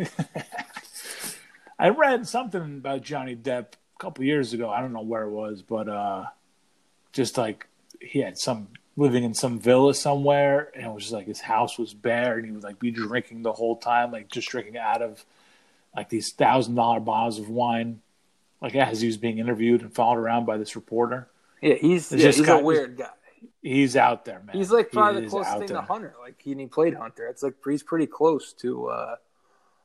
I 1.80 1.88
read 1.88 2.28
something 2.28 2.62
about 2.62 3.02
Johnny 3.02 3.34
Depp 3.34 3.72
a 3.72 3.98
couple 3.98 4.22
years 4.22 4.52
ago. 4.52 4.70
I 4.70 4.82
don't 4.82 4.92
know 4.92 5.02
where 5.02 5.24
it 5.24 5.30
was, 5.30 5.62
but 5.62 5.88
uh, 5.88 6.26
just 7.12 7.36
like 7.36 7.66
he 8.00 8.20
had 8.20 8.38
some 8.38 8.68
living 9.00 9.24
in 9.24 9.32
some 9.32 9.58
villa 9.58 9.94
somewhere, 9.94 10.70
and 10.74 10.84
it 10.84 10.92
was 10.92 11.04
just 11.04 11.14
like 11.14 11.26
his 11.26 11.40
house 11.40 11.78
was 11.78 11.94
bare, 11.94 12.36
and 12.36 12.44
he 12.44 12.52
would 12.52 12.62
like 12.62 12.78
be 12.78 12.90
drinking 12.90 13.42
the 13.42 13.52
whole 13.52 13.76
time, 13.76 14.12
like 14.12 14.28
just 14.28 14.48
drinking 14.48 14.76
out 14.76 15.00
of 15.00 15.24
like 15.96 16.08
these 16.10 16.32
thousand 16.32 16.74
dollar 16.74 17.00
bottles 17.00 17.38
of 17.38 17.48
wine, 17.48 18.00
like 18.60 18.76
as 18.76 19.00
he 19.00 19.06
was 19.06 19.16
being 19.16 19.38
interviewed 19.38 19.80
and 19.80 19.94
followed 19.94 20.18
around 20.18 20.44
by 20.44 20.58
this 20.58 20.76
reporter. 20.76 21.28
Yeah, 21.62 21.74
he's 21.74 22.12
yeah, 22.12 22.18
just 22.18 22.38
he's 22.38 22.46
got- 22.46 22.60
a 22.60 22.64
weird 22.64 22.96
guy. 22.98 23.08
He's 23.62 23.96
out 23.96 24.24
there, 24.26 24.40
man. 24.44 24.54
He's 24.56 24.70
like 24.70 24.90
He 24.90 24.96
probably 24.96 25.22
the 25.22 25.28
closest 25.30 25.58
thing 25.58 25.68
to. 25.68 25.80
Hunter. 25.80 26.14
Like 26.20 26.34
he, 26.42 26.54
he 26.54 26.66
played 26.66 26.94
Hunter. 26.94 27.26
It's 27.26 27.42
like 27.42 27.54
he's 27.66 27.82
pretty 27.82 28.06
close 28.06 28.52
to. 28.54 28.88
uh 28.88 29.16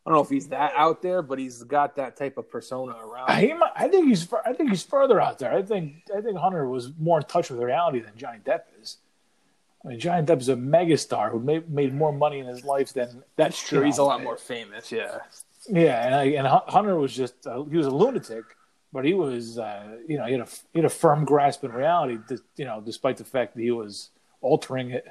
I 0.05 0.09
don't 0.11 0.17
know 0.17 0.23
if 0.23 0.29
he's 0.29 0.49
that 0.49 0.71
out 0.75 1.01
there, 1.01 1.21
but 1.23 1.39
he's 1.39 1.63
got 1.63 1.95
that 1.95 2.15
type 2.15 2.37
of 2.37 2.49
persona 2.49 2.95
around. 2.95 3.31
He, 3.39 3.53
might- 3.53 3.71
I 3.75 3.87
think 3.87 4.07
he's. 4.07 4.27
I 4.45 4.53
think 4.53 4.69
he's 4.69 4.83
further 4.83 5.19
out 5.21 5.39
there. 5.39 5.51
I 5.53 5.61
think. 5.63 6.03
I 6.15 6.21
think 6.21 6.37
Hunter 6.37 6.67
was 6.69 6.91
more 6.99 7.17
in 7.19 7.25
touch 7.25 7.49
with 7.49 7.59
reality 7.59 7.99
than 8.01 8.11
Johnny 8.15 8.39
Depp 8.45 8.61
is. 8.81 8.97
I 9.85 9.89
mean, 9.89 9.99
Johnny 9.99 10.25
Depp 10.25 10.41
is 10.41 10.49
a 10.49 10.55
megastar 10.55 11.31
who 11.31 11.39
made 11.39 11.69
made 11.69 11.93
more 11.93 12.11
money 12.11 12.39
in 12.39 12.47
his 12.47 12.63
life 12.63 12.93
than 12.93 13.23
That's 13.35 13.61
true. 13.61 13.81
He's 13.81 13.99
a 13.99 14.03
lot 14.03 14.23
more 14.23 14.37
famous. 14.37 14.91
Yeah. 14.91 15.19
Yeah, 15.67 16.05
and 16.05 16.15
I, 16.15 16.23
and 16.25 16.47
Hunter 16.47 16.95
was 16.97 17.15
just 17.15 17.47
uh, 17.47 17.63
he 17.63 17.77
was 17.77 17.87
a 17.87 17.91
lunatic, 17.91 18.43
but 18.93 19.03
he 19.03 19.13
was 19.13 19.57
uh, 19.57 19.97
you 20.07 20.17
know 20.17 20.25
he 20.25 20.33
had 20.33 20.41
a 20.41 20.47
he 20.73 20.79
had 20.79 20.85
a 20.85 20.89
firm 20.89 21.25
grasp 21.25 21.63
in 21.63 21.71
reality. 21.71 22.19
You 22.55 22.65
know, 22.65 22.81
despite 22.85 23.17
the 23.17 23.23
fact 23.23 23.55
that 23.55 23.61
he 23.61 23.71
was 23.71 24.09
altering 24.41 24.91
it 24.91 25.07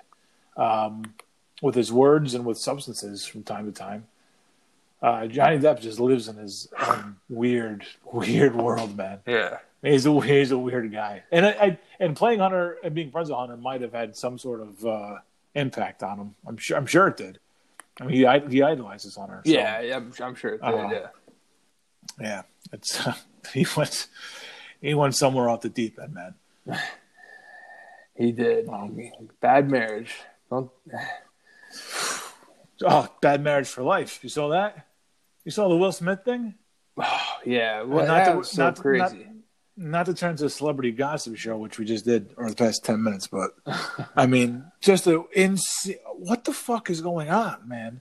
um, 0.56 1.14
with 1.60 1.74
his 1.74 1.92
words 1.92 2.34
and 2.34 2.44
with 2.44 2.58
substances 2.58 3.24
from 3.24 3.42
time 3.42 3.66
to 3.66 3.72
time. 3.72 4.06
Uh, 5.02 5.26
Johnny 5.26 5.58
Depp 5.58 5.80
just 5.80 6.00
lives 6.00 6.28
in 6.28 6.36
his 6.36 6.68
weird, 7.28 7.84
weird 8.12 8.54
world, 8.54 8.96
man. 8.96 9.18
Yeah. 9.26 9.58
He's 9.84 10.06
a 10.06 10.20
he's 10.22 10.50
a 10.50 10.58
weird 10.58 10.90
guy, 10.92 11.22
and 11.30 11.44
I, 11.44 11.50
I 11.50 11.78
and 12.00 12.16
playing 12.16 12.40
Hunter 12.40 12.78
and 12.82 12.94
being 12.94 13.10
friends 13.10 13.28
with 13.28 13.36
Hunter 13.38 13.56
might 13.56 13.82
have 13.82 13.92
had 13.92 14.16
some 14.16 14.38
sort 14.38 14.60
of 14.62 14.84
uh, 14.84 15.16
impact 15.54 16.02
on 16.02 16.18
him. 16.18 16.34
I'm 16.46 16.56
sure. 16.56 16.76
I'm 16.76 16.86
sure 16.86 17.08
it 17.08 17.16
did. 17.18 17.38
I 18.00 18.04
mean, 18.04 18.16
he 18.16 18.20
he 18.50 18.62
idolizes 18.62 19.16
Hunter. 19.16 19.42
so, 19.44 19.52
Yeah, 19.52 19.80
yeah, 19.82 19.96
I'm, 19.96 20.12
I'm 20.20 20.34
sure 20.34 20.54
it 20.54 20.62
did. 20.62 20.74
Uh, 20.74 20.88
yeah. 20.90 21.06
yeah. 22.20 22.42
It's 22.72 22.98
he 23.52 23.66
went 23.76 24.06
he 24.80 24.94
went 24.94 25.14
somewhere 25.14 25.48
off 25.50 25.60
the 25.60 25.68
deep 25.68 25.98
end, 26.02 26.14
man. 26.14 26.34
He 28.16 28.30
did. 28.30 28.68
Um, 28.68 28.96
Bad 29.40 29.68
marriage. 29.70 30.14
Don't. 30.48 30.70
Oh, 32.84 33.08
bad 33.20 33.40
marriage 33.42 33.68
for 33.68 33.82
life. 33.82 34.18
You 34.22 34.28
saw 34.28 34.48
that? 34.48 34.86
You 35.44 35.50
saw 35.52 35.68
the 35.68 35.76
Will 35.76 35.92
Smith 35.92 36.20
thing? 36.24 36.54
Oh, 36.96 37.20
Yeah. 37.44 37.82
Well, 37.82 38.06
not 38.06 38.24
that 38.24 38.32
to- 38.32 38.38
was 38.38 38.50
so 38.50 38.64
not 38.64 38.78
crazy. 38.80 38.98
Not 39.24 39.33
to 39.76 40.14
turn 40.14 40.36
to 40.36 40.46
a 40.46 40.50
celebrity 40.50 40.92
gossip 40.92 41.36
show, 41.36 41.56
which 41.56 41.78
we 41.78 41.84
just 41.84 42.04
did 42.04 42.34
over 42.38 42.50
the 42.50 42.56
past 42.56 42.84
ten 42.84 43.02
minutes, 43.02 43.26
but 43.26 43.50
I 44.16 44.26
mean, 44.26 44.64
just 44.80 45.06
a 45.06 45.24
insane. 45.32 45.96
What 46.16 46.44
the 46.44 46.52
fuck 46.52 46.90
is 46.90 47.00
going 47.00 47.28
on, 47.30 47.66
man? 47.68 48.00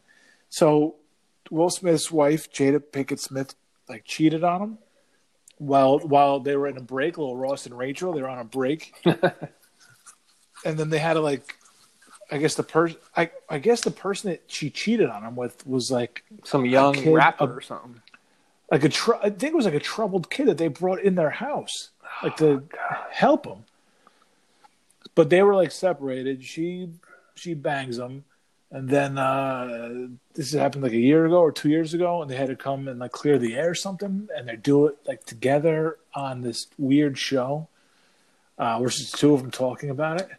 So, 0.49 0.95
Will 1.49 1.69
Smith's 1.69 2.11
wife, 2.11 2.51
Jada 2.51 2.80
Pinkett 2.80 3.19
Smith, 3.19 3.55
like 3.89 4.05
cheated 4.05 4.43
on 4.43 4.61
him 4.61 4.78
while 5.57 5.99
while 5.99 6.39
they 6.39 6.55
were 6.55 6.67
in 6.67 6.78
a 6.78 6.82
break. 6.82 7.17
Little 7.17 7.36
Ross 7.38 7.65
and 7.65 7.78
Rachel, 7.78 8.13
they 8.13 8.21
were 8.21 8.30
on 8.30 8.39
a 8.39 8.43
break, 8.45 8.93
and 10.65 10.78
then 10.78 10.89
they 10.89 10.99
had 10.99 11.13
to 11.13 11.21
like, 11.21 11.55
I 12.32 12.38
guess 12.38 12.55
the 12.55 12.63
person, 12.63 12.97
I 13.17 13.32
I 13.49 13.57
guess 13.57 13.82
the 13.82 13.91
person 13.91 14.30
that 14.32 14.43
she 14.47 14.69
cheated 14.69 15.09
on 15.09 15.24
him 15.24 15.36
with 15.36 15.65
was 15.65 15.89
like 15.91 16.24
Some 16.43 16.65
young 16.65 16.93
kid- 16.93 17.13
rapper 17.15 17.45
a- 17.51 17.57
or 17.57 17.61
something. 17.61 18.01
Like 18.74 18.84
a 18.84 18.89
tr- 18.89 19.21
I 19.21 19.30
think 19.30 19.53
it 19.53 19.55
was 19.55 19.65
like 19.65 19.76
a 19.76 19.80
troubled 19.80 20.32
kid 20.32 20.47
that 20.47 20.57
they 20.57 20.67
brought 20.67 20.99
in 20.99 21.13
their 21.13 21.30
house, 21.30 21.91
like 22.24 22.38
to 22.38 22.63
help 23.11 23.45
him. 23.45 23.65
But 25.13 25.30
they 25.30 25.43
were 25.43 25.53
like 25.53 25.71
separated. 25.71 26.43
She 26.43 26.89
she 27.36 27.53
bangs 27.53 27.99
him, 27.99 28.24
and 28.71 28.89
then 28.89 29.19
uh, 29.19 30.07
this 30.34 30.53
happened 30.53 30.82
like 30.82 30.93
a 30.93 30.97
year 30.97 31.28
ago 31.28 31.38
or 31.38 31.51
two 31.51 31.69
years 31.69 31.93
ago, 31.93 32.24
and 32.24 32.32
they 32.32 32.36
had 32.36 32.47
to 32.47 32.55
come 32.55 32.88
and 32.88 32.99
like 32.99 33.11
clear 33.11 33.38
the 33.38 33.53
air 33.53 33.69
or 33.69 33.76
something, 33.76 34.28
and 34.36 34.49
they 34.49 34.55
do 34.55 34.88
it 34.88 34.97
like 35.05 35.24
together 35.24 35.99
on 36.15 36.41
this 36.41 36.65
weird 36.80 37.15
show, 37.19 37.67
uh, 38.57 38.78
where 38.78 38.88
it's 38.88 39.11
two 39.11 39.36
of 39.36 39.43
them 39.43 39.51
talking 39.51 39.91
about 39.91 40.19
it, 40.19 40.30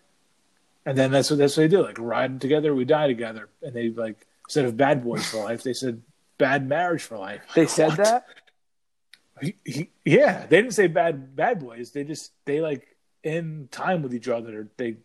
and 0.85 0.99
then 0.99 1.13
that's 1.13 1.31
what 1.31 1.39
that's 1.39 1.57
what 1.57 1.63
they 1.63 1.69
do, 1.69 1.85
like 1.85 2.01
ride 2.01 2.41
together, 2.41 2.75
we 2.75 2.85
die 2.85 3.07
together, 3.07 3.49
and 3.63 3.75
they 3.75 3.91
like 3.91 4.27
instead 4.47 4.65
of 4.65 4.77
bad 4.77 5.05
boys 5.05 5.25
for 5.25 5.45
life, 5.45 5.63
they 5.63 5.73
said 5.73 6.03
bad 6.39 6.69
marriage 6.69 7.03
for 7.03 7.19
life. 7.19 7.43
They 7.55 7.67
said 7.67 7.89
What? 7.91 7.97
that. 7.99 8.27
He, 9.41 9.57
he, 9.65 9.91
yeah, 10.05 10.47
they 10.47 10.57
didn't 10.63 10.75
say 10.75 10.87
bad 10.87 11.35
bad 11.35 11.59
boys. 11.59 11.91
They 11.91 12.05
just 12.05 12.33
they 12.45 12.61
like 12.61 12.97
in 13.25 13.69
time 13.71 14.03
with 14.03 14.15
each 14.15 14.29
other. 14.29 14.69
They 14.77 14.99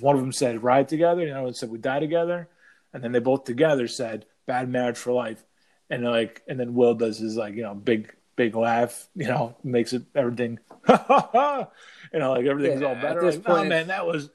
one 0.00 0.14
of 0.16 0.20
them 0.20 0.32
said 0.32 0.62
ride 0.62 0.88
together, 0.88 1.24
the 1.24 1.30
other 1.32 1.42
one 1.44 1.54
said 1.54 1.70
we 1.70 1.78
die 1.78 1.98
together, 2.00 2.48
and 2.92 3.02
then 3.02 3.12
they 3.12 3.20
both 3.20 3.44
together 3.44 3.88
said 3.88 4.26
bad 4.46 4.68
marriage 4.68 4.98
for 4.98 5.12
life. 5.12 5.42
And 5.88 6.04
like, 6.04 6.42
and 6.46 6.60
then 6.60 6.74
Will 6.74 6.94
does 6.94 7.18
his 7.18 7.36
like 7.36 7.54
you 7.54 7.62
know 7.62 7.74
big 7.74 8.14
big 8.36 8.54
laugh, 8.54 9.08
you 9.16 9.26
know, 9.26 9.56
makes 9.64 9.94
it 9.94 10.02
everything, 10.14 10.58
you 10.88 10.94
know, 10.96 12.32
like 12.32 12.44
everything's 12.44 12.82
Yeah, 12.82 12.88
all 12.88 12.94
at 12.96 13.02
better. 13.02 13.20
this 13.22 13.36
Like, 13.36 13.48
oh 13.48 13.56
point- 13.56 13.68
man, 13.70 13.86
that 13.86 14.06
was 14.06 14.28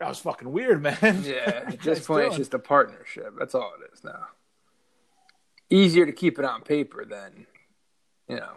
that 0.00 0.08
was 0.08 0.18
fucking 0.18 0.50
weird, 0.50 0.82
man. 1.00 1.22
Yeah. 1.24 1.62
At 1.68 1.80
this 1.82 2.04
point, 2.04 2.26
it's 2.26 2.36
just 2.36 2.52
a 2.54 2.58
partnership. 2.58 3.34
That's 3.38 3.54
all 3.54 3.72
it 3.80 3.94
is 3.94 4.02
now. 4.02 4.26
Easier 5.70 6.06
to 6.06 6.12
keep 6.12 6.38
it 6.38 6.44
on 6.44 6.62
paper 6.62 7.04
than, 7.04 7.46
you 8.28 8.36
know, 8.36 8.52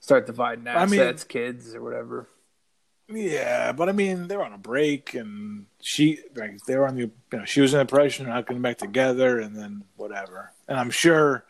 start 0.00 0.26
dividing 0.26 0.68
I 0.68 0.86
mean- 0.86 1.00
assets, 1.00 1.24
kids, 1.24 1.74
or 1.74 1.82
whatever. 1.82 2.28
Yeah, 3.08 3.70
but 3.70 3.88
I 3.88 3.92
mean, 3.92 4.26
they 4.26 4.36
were 4.36 4.44
on 4.44 4.52
a 4.52 4.58
break, 4.58 5.14
and 5.14 5.66
she 5.80 6.18
like 6.34 6.58
they 6.66 6.74
were 6.76 6.88
on 6.88 6.96
the 6.96 7.02
you 7.02 7.12
know 7.32 7.44
she 7.44 7.60
was 7.60 7.72
in 7.72 7.78
depression, 7.78 8.26
not 8.26 8.48
getting 8.48 8.62
back 8.62 8.78
together, 8.78 9.38
and 9.38 9.54
then 9.56 9.84
whatever. 9.94 10.50
And 10.66 10.76
I'm 10.76 10.90
sure, 10.90 11.44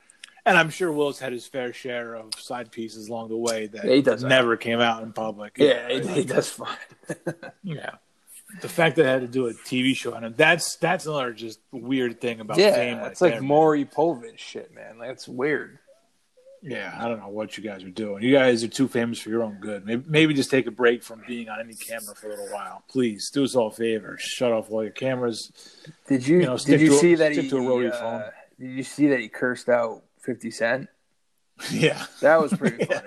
and 0.44 0.58
I'm 0.58 0.68
sure 0.68 0.92
Will's 0.92 1.18
had 1.18 1.32
his 1.32 1.46
fair 1.46 1.72
share 1.72 2.14
of 2.14 2.34
side 2.36 2.70
pieces 2.70 3.08
along 3.08 3.30
the 3.30 3.38
way 3.38 3.68
that 3.68 3.86
Yeah, 3.86 3.94
he 3.94 4.02
does 4.02 4.20
that. 4.20 4.28
never 4.28 4.58
came 4.58 4.80
out 4.80 5.02
in 5.02 5.14
public. 5.14 5.56
Yeah, 5.56 5.88
he, 5.88 6.06
he 6.06 6.24
does 6.24 6.50
fine. 6.50 6.76
yeah. 7.62 7.92
The 8.62 8.68
fact 8.68 8.96
that 8.96 9.06
I 9.06 9.10
had 9.10 9.20
to 9.22 9.26
do 9.28 9.46
a 9.48 9.52
TV 9.54 9.94
show 9.96 10.14
on 10.14 10.24
it, 10.24 10.36
that's 10.36 10.76
that's 10.76 11.06
another 11.06 11.32
just 11.32 11.60
weird 11.72 12.20
thing 12.20 12.40
about 12.40 12.56
fame. 12.56 12.72
yeah, 12.72 13.02
right 13.02 13.10
it's 13.12 13.20
like. 13.20 13.40
Maury 13.42 13.84
Povich 13.84 14.38
shit, 14.38 14.74
man. 14.74 14.98
Like, 14.98 15.10
it's 15.10 15.28
weird. 15.28 15.78
Yeah, 16.62 16.96
I 16.98 17.06
don't 17.06 17.20
know 17.20 17.28
what 17.28 17.56
you 17.56 17.62
guys 17.62 17.84
are 17.84 17.90
doing. 17.90 18.22
You 18.24 18.32
guys 18.32 18.64
are 18.64 18.68
too 18.68 18.88
famous 18.88 19.20
for 19.20 19.28
your 19.30 19.42
own 19.44 19.58
good. 19.60 19.84
Maybe, 19.86 20.02
maybe 20.08 20.34
just 20.34 20.50
take 20.50 20.66
a 20.66 20.70
break 20.70 21.02
from 21.02 21.22
being 21.28 21.48
on 21.48 21.60
any 21.60 21.74
camera 21.74 22.14
for 22.16 22.26
a 22.28 22.30
little 22.30 22.48
while. 22.48 22.82
Please 22.88 23.30
do 23.30 23.44
us 23.44 23.54
all 23.54 23.68
a 23.68 23.70
favor. 23.70 24.16
Shut 24.18 24.50
off 24.52 24.70
all 24.70 24.82
your 24.82 24.90
cameras. 24.90 25.52
Did 26.08 26.26
you, 26.26 26.38
You 26.40 26.46
know, 26.46 26.56
did 26.58 26.80
you 26.80 26.94
a- 26.94 26.98
see 26.98 27.14
that 27.16 27.32
he 27.32 27.48
to 27.48 27.58
a 27.58 27.60
rotary 27.60 27.92
uh, 27.92 28.00
phone. 28.00 28.22
did 28.58 28.70
you 28.70 28.82
see 28.82 29.08
that 29.08 29.20
he 29.20 29.28
cursed 29.28 29.68
out 29.68 30.02
Fifty 30.20 30.50
Cent? 30.50 30.88
Yeah. 31.70 32.04
That 32.20 32.40
was 32.40 32.52
pretty 32.52 32.84
Yeah. 32.90 33.02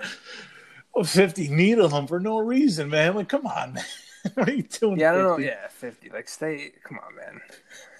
Well, 0.94 1.04
50 1.04 1.48
needle 1.48 1.88
him 1.88 2.06
for 2.08 2.18
no 2.18 2.38
reason, 2.38 2.88
man. 2.90 3.14
Like, 3.14 3.28
come 3.28 3.46
on, 3.46 3.74
man. 3.74 3.84
what 4.34 4.48
are 4.48 4.52
you 4.52 4.62
doing? 4.62 4.98
Yeah, 4.98 5.12
I 5.12 5.14
don't 5.14 5.24
know. 5.24 5.36
50? 5.36 5.46
Yeah, 5.46 5.68
fifty. 5.68 6.10
Like, 6.10 6.28
stay. 6.28 6.72
Come 6.84 6.98
on, 7.06 7.16
man. 7.16 7.40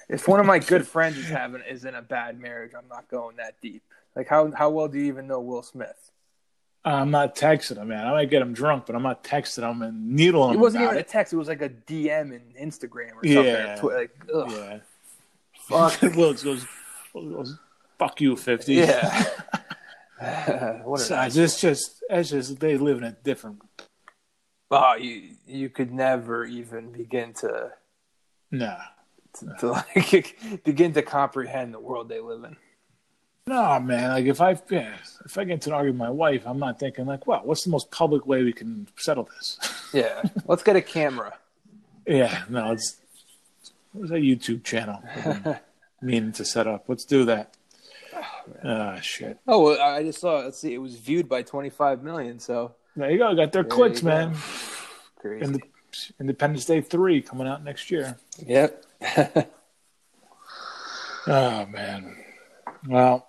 If 0.08 0.26
one 0.26 0.40
of 0.40 0.46
my 0.46 0.58
good 0.58 0.86
friends 0.86 1.16
is 1.18 1.28
having 1.28 1.62
is 1.68 1.84
in 1.84 1.94
a 1.94 2.02
bad 2.02 2.40
marriage, 2.40 2.72
I'm 2.76 2.88
not 2.88 3.08
going 3.08 3.36
that 3.36 3.60
deep. 3.60 3.82
Like, 4.16 4.28
how 4.28 4.50
how 4.52 4.70
well 4.70 4.88
do 4.88 4.98
you 4.98 5.04
even 5.06 5.26
know 5.26 5.40
Will 5.40 5.62
Smith? 5.62 6.10
Uh, 6.84 6.88
I'm 6.88 7.10
not 7.10 7.36
texting 7.36 7.76
him, 7.76 7.88
man. 7.88 8.06
I 8.06 8.10
might 8.10 8.30
get 8.30 8.40
him 8.40 8.54
drunk, 8.54 8.86
but 8.86 8.96
I'm 8.96 9.02
not 9.02 9.22
texting 9.22 9.70
him 9.70 9.82
and 9.82 10.12
needling 10.12 10.50
him. 10.50 10.56
It 10.56 10.60
wasn't 10.60 10.84
even 10.84 10.96
a 10.96 11.02
text. 11.02 11.32
It 11.32 11.36
was 11.36 11.48
like 11.48 11.60
a 11.60 11.68
DM 11.68 12.32
in 12.32 12.42
Instagram 12.58 13.12
or 13.12 13.24
something. 13.24 13.44
Yeah. 13.44 13.76
Twi- 13.76 13.94
Like, 13.94 14.16
ugh. 14.34 14.50
Yeah. 14.50 14.78
Fuck. 15.68 16.00
Wilkes 16.16 16.42
goes, 16.42 16.66
goes, 17.12 17.58
fuck 17.98 18.20
you, 18.22 18.34
50. 18.34 18.74
Yeah. 18.74 19.24
what 20.84 21.00
So 21.00 21.20
it's 21.20 21.34
just, 21.34 21.60
just, 21.60 22.02
it's 22.08 22.30
just, 22.30 22.58
they 22.60 22.78
live 22.78 22.98
in 22.98 23.04
a 23.04 23.12
different, 23.12 23.60
oh, 24.70 24.94
you 24.94 25.36
you 25.50 25.68
could 25.68 25.92
never 25.92 26.44
even 26.44 26.92
begin 26.92 27.32
to 27.34 27.70
nah. 28.50 28.76
to, 29.34 29.54
to 29.60 29.70
like 29.70 30.36
begin 30.64 30.92
to 30.94 31.02
comprehend 31.02 31.74
the 31.74 31.80
world 31.80 32.08
they 32.08 32.20
live 32.20 32.44
in. 32.44 32.56
No, 33.46 33.80
man. 33.80 34.10
Like 34.10 34.26
if 34.26 34.40
I, 34.40 34.56
yeah, 34.70 34.94
if 35.24 35.36
I 35.36 35.44
get 35.44 35.54
into 35.54 35.70
an 35.70 35.74
argument 35.74 35.98
with 35.98 36.08
my 36.08 36.10
wife, 36.10 36.42
I'm 36.46 36.58
not 36.58 36.78
thinking 36.78 37.06
like, 37.06 37.26
well, 37.26 37.40
what's 37.42 37.64
the 37.64 37.70
most 37.70 37.90
public 37.90 38.26
way 38.26 38.44
we 38.44 38.52
can 38.52 38.88
settle 38.96 39.28
this? 39.36 39.58
Yeah. 39.92 40.22
Let's 40.46 40.62
get 40.62 40.76
a 40.76 40.82
camera. 40.82 41.36
yeah, 42.06 42.44
no, 42.48 42.70
it's, 42.70 42.98
there's 43.92 44.12
a 44.12 44.18
YouTube 44.18 44.62
channel. 44.62 45.02
Meaning 46.00 46.30
to 46.34 46.44
set 46.44 46.68
up. 46.68 46.84
Let's 46.86 47.04
do 47.04 47.24
that. 47.24 47.56
Oh 48.62 48.98
shit. 49.02 49.40
Oh, 49.48 49.64
well, 49.64 49.82
I 49.82 50.04
just 50.04 50.20
saw. 50.20 50.38
Let's 50.38 50.60
see. 50.60 50.74
It 50.74 50.78
was 50.78 50.94
viewed 50.94 51.28
by 51.28 51.42
25 51.42 52.04
million. 52.04 52.38
So 52.38 52.76
There 52.94 53.10
you 53.10 53.18
go. 53.18 53.34
Got 53.34 53.50
their 53.50 53.64
There 53.64 53.70
clicks, 53.70 54.04
man. 54.04 54.36
Crazy. 55.20 55.44
And 55.44 55.54
the 55.54 55.60
Independence 56.20 56.64
Day 56.64 56.80
three 56.80 57.20
coming 57.20 57.46
out 57.46 57.62
next 57.64 57.90
year. 57.90 58.16
yep. 58.46 58.84
Oh 61.26 61.66
man. 61.66 62.16
Well, 62.88 63.26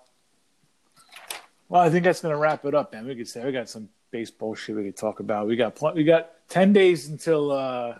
well, 1.68 1.82
I 1.82 1.90
think 1.90 2.04
that's 2.04 2.22
gonna 2.22 2.36
wrap 2.38 2.64
it 2.64 2.74
up, 2.74 2.92
man. 2.92 3.06
We 3.06 3.14
could 3.14 3.28
say 3.28 3.44
we 3.44 3.52
got 3.52 3.68
some 3.68 3.88
baseball 4.10 4.54
shit 4.54 4.74
we 4.74 4.84
could 4.84 4.96
talk 4.96 5.20
about. 5.20 5.46
We 5.46 5.56
got 5.56 5.74
pl- 5.74 5.92
we 5.94 6.02
got 6.04 6.30
ten 6.48 6.72
days 6.72 7.08
until 7.08 7.52
uh 7.52 7.94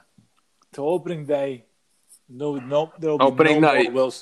till 0.72 0.88
opening 0.88 1.26
day. 1.26 1.66
No, 2.28 2.56
no, 2.56 2.90
there'll 2.98 3.18
be 3.18 3.24
Opening 3.24 3.60
no 3.60 3.72
night. 3.72 3.84
More 3.84 3.92
Will, 3.92 4.14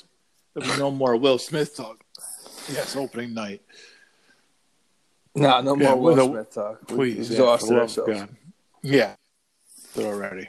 there'll 0.55 0.73
be 0.75 0.79
no 0.81 0.91
more 0.91 1.16
Will 1.16 1.39
Smith 1.39 1.77
talk. 1.77 2.03
Yes, 2.73 2.97
opening 2.97 3.33
night. 3.33 3.62
no, 5.37 5.61
no 5.61 5.77
more 5.77 5.97
Will 5.97 6.29
Smith 6.29 6.53
talk. 6.53 6.87
Please, 6.89 7.31
yeah, 7.31 7.37
exhausted 7.37 7.68
for 7.68 7.75
the 7.75 7.81
love 7.81 7.91
of 7.91 7.99
ourselves. 8.09 8.21
God. 8.23 8.37
Yeah, 8.83 9.14
did 9.95 10.07
already. 10.07 10.49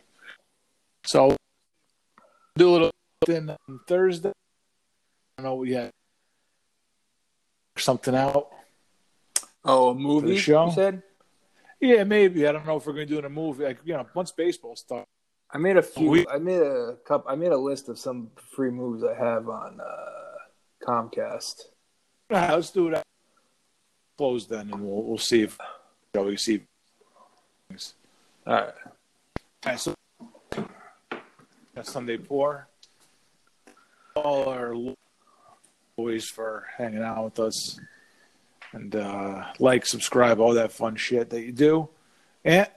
So 1.05 1.35
do 2.55 2.69
a 2.69 2.71
little 2.71 2.91
then 3.25 3.55
on 3.67 3.79
Thursday. 3.87 4.31
I 5.37 5.43
don't 5.43 5.45
know. 5.45 5.55
We 5.55 5.73
had 5.73 5.91
something 7.77 8.15
out. 8.15 8.49
Oh, 9.63 9.89
a 9.89 9.95
movie? 9.95 10.37
show? 10.37 10.65
You 10.65 10.71
said? 10.71 11.03
Yeah, 11.79 12.03
maybe. 12.03 12.47
I 12.47 12.51
don't 12.51 12.65
know 12.65 12.77
if 12.77 12.85
we're 12.85 12.93
going 12.93 13.07
to 13.07 13.13
do 13.13 13.19
in 13.19 13.25
a 13.25 13.29
movie. 13.29 13.63
Like 13.63 13.79
you 13.83 13.93
know, 13.93 14.05
once 14.13 14.31
baseball 14.31 14.75
starts. 14.75 15.07
I 15.53 15.57
made 15.57 15.77
a 15.77 15.81
few. 15.81 16.09
We- 16.09 16.27
I 16.27 16.37
made 16.37 16.61
a 16.61 16.97
couple. 17.05 17.29
I 17.29 17.35
made 17.35 17.51
a 17.51 17.57
list 17.57 17.89
of 17.89 17.99
some 17.99 18.31
free 18.55 18.71
movies 18.71 19.03
I 19.03 19.13
have 19.13 19.49
on 19.49 19.79
uh, 19.81 20.85
Comcast. 20.87 21.63
Right, 22.29 22.53
let's 22.53 22.69
do 22.69 22.87
it. 22.89 23.03
Close 24.17 24.47
then, 24.47 24.71
and 24.71 24.81
we'll 24.81 25.03
we'll 25.03 25.17
see 25.17 25.41
if 25.41 25.57
you 26.13 26.21
know, 26.21 26.27
we 26.27 26.37
see. 26.37 26.61
All 28.45 28.53
right. 28.53 28.73
Right, 29.65 29.79
so 29.79 29.93
that's 31.75 31.91
Sunday 31.91 32.17
pour. 32.17 32.67
All 34.15 34.49
our 34.49 34.73
boys 35.95 36.25
for 36.25 36.65
hanging 36.77 37.03
out 37.03 37.23
with 37.23 37.39
us, 37.39 37.79
and 38.73 38.95
uh, 38.95 39.45
like, 39.59 39.85
subscribe, 39.85 40.39
all 40.39 40.55
that 40.55 40.71
fun 40.71 40.95
shit 40.95 41.29
that 41.29 41.41
you 41.43 41.51
do. 41.51 41.89
And 42.43 42.67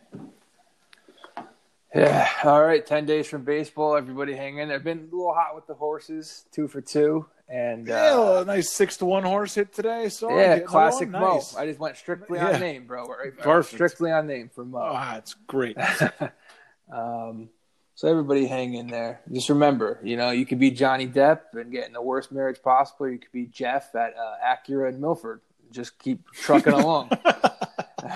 Yeah. 1.95 2.29
All 2.45 2.63
right. 2.63 2.85
Ten 2.85 3.07
days 3.07 3.27
from 3.29 3.45
baseball. 3.45 3.97
Everybody 3.97 4.35
hang 4.35 4.59
in 4.59 4.69
there. 4.69 4.79
Been 4.81 4.99
a 5.11 5.17
little 5.17 5.33
hot 5.35 5.55
with 5.55 5.67
the 5.67 5.75
horses. 5.75 6.45
Two 6.53 6.69
for 6.69 6.81
two. 6.81 7.27
And 7.49 7.87
yeah, 7.87 8.13
uh, 8.15 8.41
a 8.43 8.45
nice 8.45 8.73
six 8.73 8.97
to 8.99 9.05
one 9.05 9.23
horse 9.23 9.55
hit 9.55 9.73
today. 9.73 10.09
So 10.09 10.37
yeah, 10.37 10.59
classic 10.61 11.09
Mo. 11.09 11.35
Nice. 11.35 11.55
I 11.57 11.67
just 11.67 11.79
went 11.79 11.97
strictly 11.97 12.39
Yeah. 12.39 12.53
on 12.55 12.61
name, 12.61 12.87
bro. 12.87 13.07
Right? 13.07 13.37
Perfect. 13.39 13.75
Strictly 13.75 14.11
on 14.13 14.27
name 14.27 14.51
for 14.55 14.65
Mo. 14.65 14.79
Oh, 14.81 14.93
that's 14.95 15.35
great. 15.47 15.77
Um, 16.91 17.49
so 17.95 18.09
everybody 18.09 18.47
hang 18.47 18.75
in 18.75 18.89
there. 18.89 19.21
Just 19.33 19.49
remember, 19.49 20.01
you 20.03 20.17
know, 20.17 20.31
you 20.31 20.45
could 20.45 20.59
be 20.59 20.71
Johnny 20.71 21.07
Depp 21.07 21.41
and 21.53 21.71
get 21.71 21.87
in 21.87 21.93
the 21.93 22.03
worst 22.03 22.33
marriage 22.33 22.61
possible. 22.63 23.09
You 23.09 23.19
could 23.19 23.33
be 23.33 23.47
Jeff 23.47 23.95
at 23.95 24.15
uh, 24.17 24.35
Acura 24.45 24.89
in 24.89 25.01
Milford. 25.01 25.41
Just 25.71 25.99
keep 25.99 26.31
trucking 26.33 26.73
along. 26.73 27.11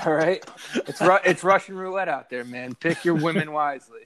All 0.05 0.13
right, 0.13 0.45
it's 0.75 1.01
Ru- 1.01 1.19
it's 1.25 1.43
Russian 1.43 1.75
roulette 1.75 2.11
out 2.11 2.29
there, 2.29 2.45
man. 2.45 2.75
Pick 2.75 3.07
your 3.07 3.15
women 3.15 3.53
wisely. 3.53 4.03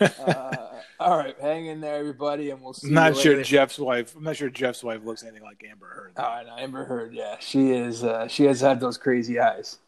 Uh, 0.00 0.80
all 1.00 1.18
right, 1.18 1.36
hang 1.40 1.66
in 1.66 1.80
there, 1.80 1.96
everybody, 1.96 2.50
and 2.50 2.62
we'll 2.62 2.72
see. 2.72 2.88
I'm 2.88 2.94
not 2.94 3.16
sure 3.16 3.32
later. 3.32 3.44
Jeff's 3.44 3.78
wife. 3.78 4.14
I'm 4.16 4.22
not 4.22 4.36
sure 4.36 4.48
Jeff's 4.48 4.82
wife 4.82 5.04
looks 5.04 5.22
anything 5.22 5.42
like 5.42 5.62
Amber 5.68 5.86
Heard. 5.86 6.12
Oh, 6.16 6.22
I 6.22 6.44
know, 6.44 6.56
Amber 6.56 6.84
Heard. 6.84 7.12
Yeah, 7.12 7.36
she 7.40 7.72
is. 7.72 8.04
Uh, 8.04 8.26
she 8.28 8.44
has 8.44 8.60
had 8.60 8.80
those 8.80 8.96
crazy 8.96 9.38
eyes. 9.38 9.78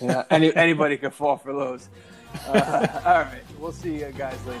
You 0.00 0.08
know, 0.08 0.24
any, 0.30 0.54
anybody 0.54 0.96
could 0.96 1.12
fall 1.12 1.36
for 1.36 1.52
those. 1.52 1.88
Uh, 2.46 2.88
all 3.04 3.12
right, 3.22 3.42
we'll 3.58 3.72
see 3.72 4.00
you 4.00 4.12
guys 4.16 4.38
later. 4.46 4.60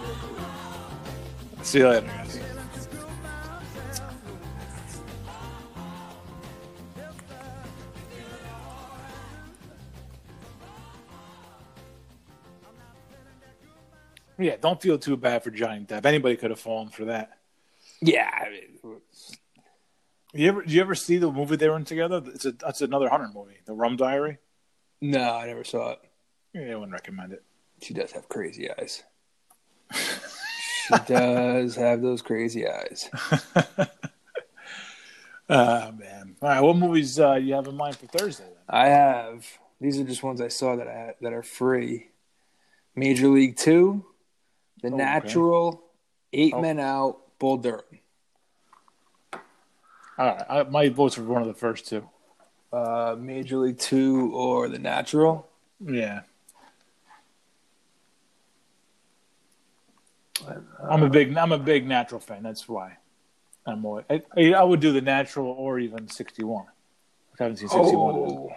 See 1.62 1.78
you 1.78 1.88
later, 1.88 2.06
guys. 2.06 2.38
Yeah, 14.38 14.56
don't 14.60 14.80
feel 14.80 14.98
too 14.98 15.16
bad 15.16 15.42
for 15.42 15.50
Johnny 15.50 15.84
Depp. 15.84 16.06
Anybody 16.06 16.36
could 16.36 16.50
have 16.50 16.60
fallen 16.60 16.88
for 16.88 17.06
that. 17.06 17.38
Yeah, 18.00 18.30
I 18.32 18.50
mean, 18.50 19.00
You 20.32 20.48
ever? 20.48 20.62
Did 20.62 20.72
you 20.72 20.80
ever 20.80 20.94
see 20.94 21.16
the 21.18 21.30
movie 21.32 21.56
they 21.56 21.68
were 21.68 21.76
in 21.76 21.84
together? 21.84 22.22
It's 22.26 22.44
a. 22.44 22.52
That's 22.52 22.80
another 22.80 23.08
Hunter 23.08 23.28
movie, 23.34 23.56
The 23.66 23.72
Rum 23.72 23.96
Diary. 23.96 24.38
no, 25.00 25.34
I 25.34 25.46
never 25.46 25.64
saw 25.64 25.92
it. 25.92 25.98
Yeah, 26.54 26.72
I 26.72 26.74
wouldn't 26.76 26.92
recommend 26.92 27.32
it. 27.32 27.42
She 27.80 27.94
does 27.94 28.12
have 28.12 28.28
crazy 28.28 28.70
eyes. 28.70 29.02
she 29.92 30.94
does 31.06 31.76
have 31.76 32.02
those 32.02 32.22
crazy 32.22 32.66
eyes. 32.68 33.08
Ah 35.50 35.90
man. 35.98 36.36
All 36.42 36.48
right, 36.50 36.60
what 36.60 36.76
movies 36.76 37.18
uh, 37.18 37.34
you 37.36 37.54
have 37.54 37.66
in 37.68 37.74
mind 37.74 37.96
for 37.96 38.06
Thursday? 38.06 38.44
Then? 38.44 38.52
I 38.68 38.88
have. 38.88 39.46
These 39.80 39.98
are 39.98 40.04
just 40.04 40.22
ones 40.22 40.42
I 40.42 40.48
saw 40.48 40.76
that 40.76 40.86
I 40.86 41.14
that 41.22 41.32
are 41.32 41.42
free. 41.42 42.08
Major 42.94 43.28
League 43.28 43.56
Two, 43.56 44.04
The 44.82 44.88
okay. 44.88 44.96
Natural, 44.98 45.82
Eight 46.34 46.52
Oh. 46.54 46.60
Men 46.60 46.78
Out, 46.78 47.38
Bull 47.38 47.56
Durham. 47.56 47.80
All 49.32 49.40
right, 50.26 50.44
I, 50.50 50.62
my 50.64 50.90
votes 50.90 51.14
for 51.14 51.22
one 51.22 51.40
of 51.40 51.48
the 51.48 51.54
first 51.54 51.86
two. 51.88 52.06
Uh, 52.70 53.16
Major 53.18 53.56
League 53.56 53.78
Two 53.78 54.30
or 54.34 54.68
The 54.68 54.78
Natural. 54.78 55.48
Yeah. 55.80 56.22
I'm 60.88 61.02
a 61.02 61.10
big 61.10 61.36
I'm 61.36 61.52
a 61.52 61.58
big 61.58 61.86
natural 61.86 62.20
fan. 62.20 62.42
That's 62.42 62.68
why. 62.68 62.96
I'm 63.66 63.84
always, 63.84 64.06
I, 64.08 64.22
I 64.54 64.62
would 64.62 64.80
do 64.80 64.92
the 64.92 65.02
natural 65.02 65.48
or 65.50 65.78
even 65.78 66.08
61. 66.08 66.64
I 67.38 67.42
haven't 67.42 67.58
seen 67.58 67.68
61. 67.68 68.14
Oh, 68.16 68.50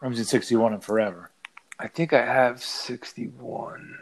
I 0.00 0.04
haven't 0.04 0.16
seen 0.16 0.24
61 0.26 0.74
in 0.74 0.80
forever. 0.80 1.30
I 1.78 1.88
think 1.88 2.12
I 2.12 2.24
have 2.24 2.62
sixty-one. 2.62 3.98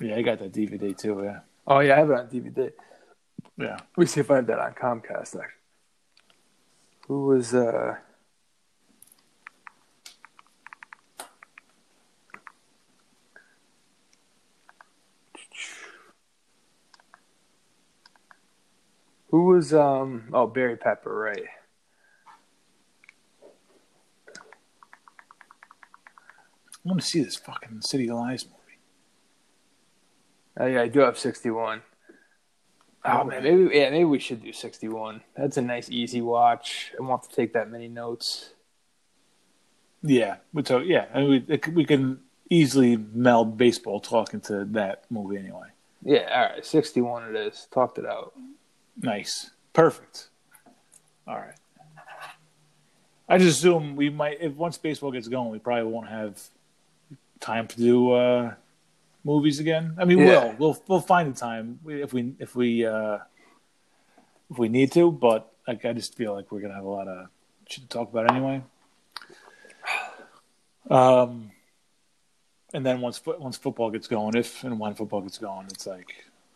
Yeah, 0.00 0.16
I 0.16 0.22
got 0.22 0.38
that 0.38 0.52
DVD 0.52 0.96
too. 0.96 1.20
Yeah, 1.22 1.40
Oh 1.66 1.80
yeah, 1.80 1.96
I 1.96 1.98
have 1.98 2.10
it 2.10 2.18
on 2.18 2.28
DVD. 2.28 2.72
yeah. 3.58 3.72
Let 3.76 3.98
me 3.98 4.06
see 4.06 4.20
if 4.20 4.30
I 4.30 4.36
have 4.36 4.46
that 4.46 4.58
on 4.58 4.72
Comcast. 4.72 5.38
Actually, 5.38 5.44
who 7.06 7.26
was 7.26 7.52
uh? 7.54 7.96
Who 19.32 19.46
was 19.46 19.74
um? 19.74 20.28
Oh, 20.32 20.46
Barry 20.46 20.76
Pepper, 20.76 21.12
right? 21.12 21.44
I 26.74 26.88
want 26.88 27.00
to 27.00 27.06
see 27.06 27.22
this 27.22 27.36
fucking 27.36 27.80
City 27.80 28.08
of 28.10 28.16
Lies 28.16 28.44
movie. 28.44 28.58
Oh 30.60 30.66
yeah, 30.66 30.82
I 30.82 30.88
do 30.88 31.00
have 31.00 31.18
sixty-one. 31.18 31.80
Oh 33.06 33.24
man, 33.24 33.42
maybe 33.42 33.70
yeah, 33.74 33.88
maybe 33.88 34.04
we 34.04 34.18
should 34.18 34.42
do 34.42 34.52
sixty-one. 34.52 35.22
That's 35.34 35.56
a 35.56 35.62
nice, 35.62 35.88
easy 35.88 36.20
watch. 36.20 36.92
I 36.98 37.02
won't 37.02 37.22
have 37.22 37.30
to 37.30 37.34
take 37.34 37.54
that 37.54 37.70
many 37.70 37.88
notes. 37.88 38.50
Yeah, 40.02 40.36
so 40.64 40.78
yeah, 40.80 41.06
and 41.14 41.28
we 41.28 41.44
it, 41.48 41.68
we 41.68 41.86
can 41.86 42.20
easily 42.50 42.98
meld 42.98 43.56
baseball 43.56 43.98
talk 43.98 44.34
into 44.34 44.66
that 44.72 45.04
movie 45.08 45.38
anyway. 45.38 45.68
Yeah, 46.04 46.28
all 46.34 46.54
right, 46.54 46.66
sixty-one 46.66 47.34
it 47.34 47.36
is. 47.36 47.66
Talked 47.72 47.96
it 47.96 48.04
out. 48.04 48.34
Nice, 49.00 49.50
perfect. 49.72 50.28
All 51.26 51.36
right, 51.36 51.54
I 53.28 53.38
just 53.38 53.58
assume 53.58 53.96
we 53.96 54.10
might 54.10 54.38
if 54.40 54.54
once 54.54 54.76
baseball 54.78 55.10
gets 55.12 55.28
going, 55.28 55.50
we 55.50 55.58
probably 55.58 55.90
won't 55.90 56.08
have 56.08 56.40
time 57.40 57.66
to 57.68 57.76
do 57.76 58.12
uh, 58.12 58.54
movies 59.24 59.58
again. 59.60 59.94
I 59.98 60.04
mean, 60.04 60.18
Yeah. 60.18 60.26
we'll 60.26 60.54
we'll 60.58 60.82
we'll 60.88 61.00
find 61.00 61.34
the 61.34 61.38
time 61.38 61.80
if 61.86 62.12
we 62.12 62.34
if 62.38 62.54
we 62.54 62.84
uh, 62.86 63.18
if 64.50 64.58
we 64.58 64.68
need 64.68 64.92
to. 64.92 65.10
But 65.10 65.50
like, 65.66 65.84
I 65.84 65.92
just 65.92 66.16
feel 66.16 66.34
like 66.34 66.50
we're 66.52 66.60
gonna 66.60 66.74
have 66.74 66.84
a 66.84 66.88
lot 66.88 67.08
of 67.08 67.28
shit 67.68 67.84
to 67.84 67.88
talk 67.88 68.10
about 68.12 68.30
anyway. 68.30 68.62
Um, 70.90 71.52
and 72.74 72.84
then 72.84 73.00
once 73.00 73.20
once 73.24 73.56
football 73.56 73.90
gets 73.90 74.08
going, 74.08 74.34
if 74.36 74.64
and 74.64 74.78
when 74.78 74.94
football 74.94 75.20
gets 75.20 75.38
going, 75.38 75.66
it's 75.66 75.86
like, 75.86 76.12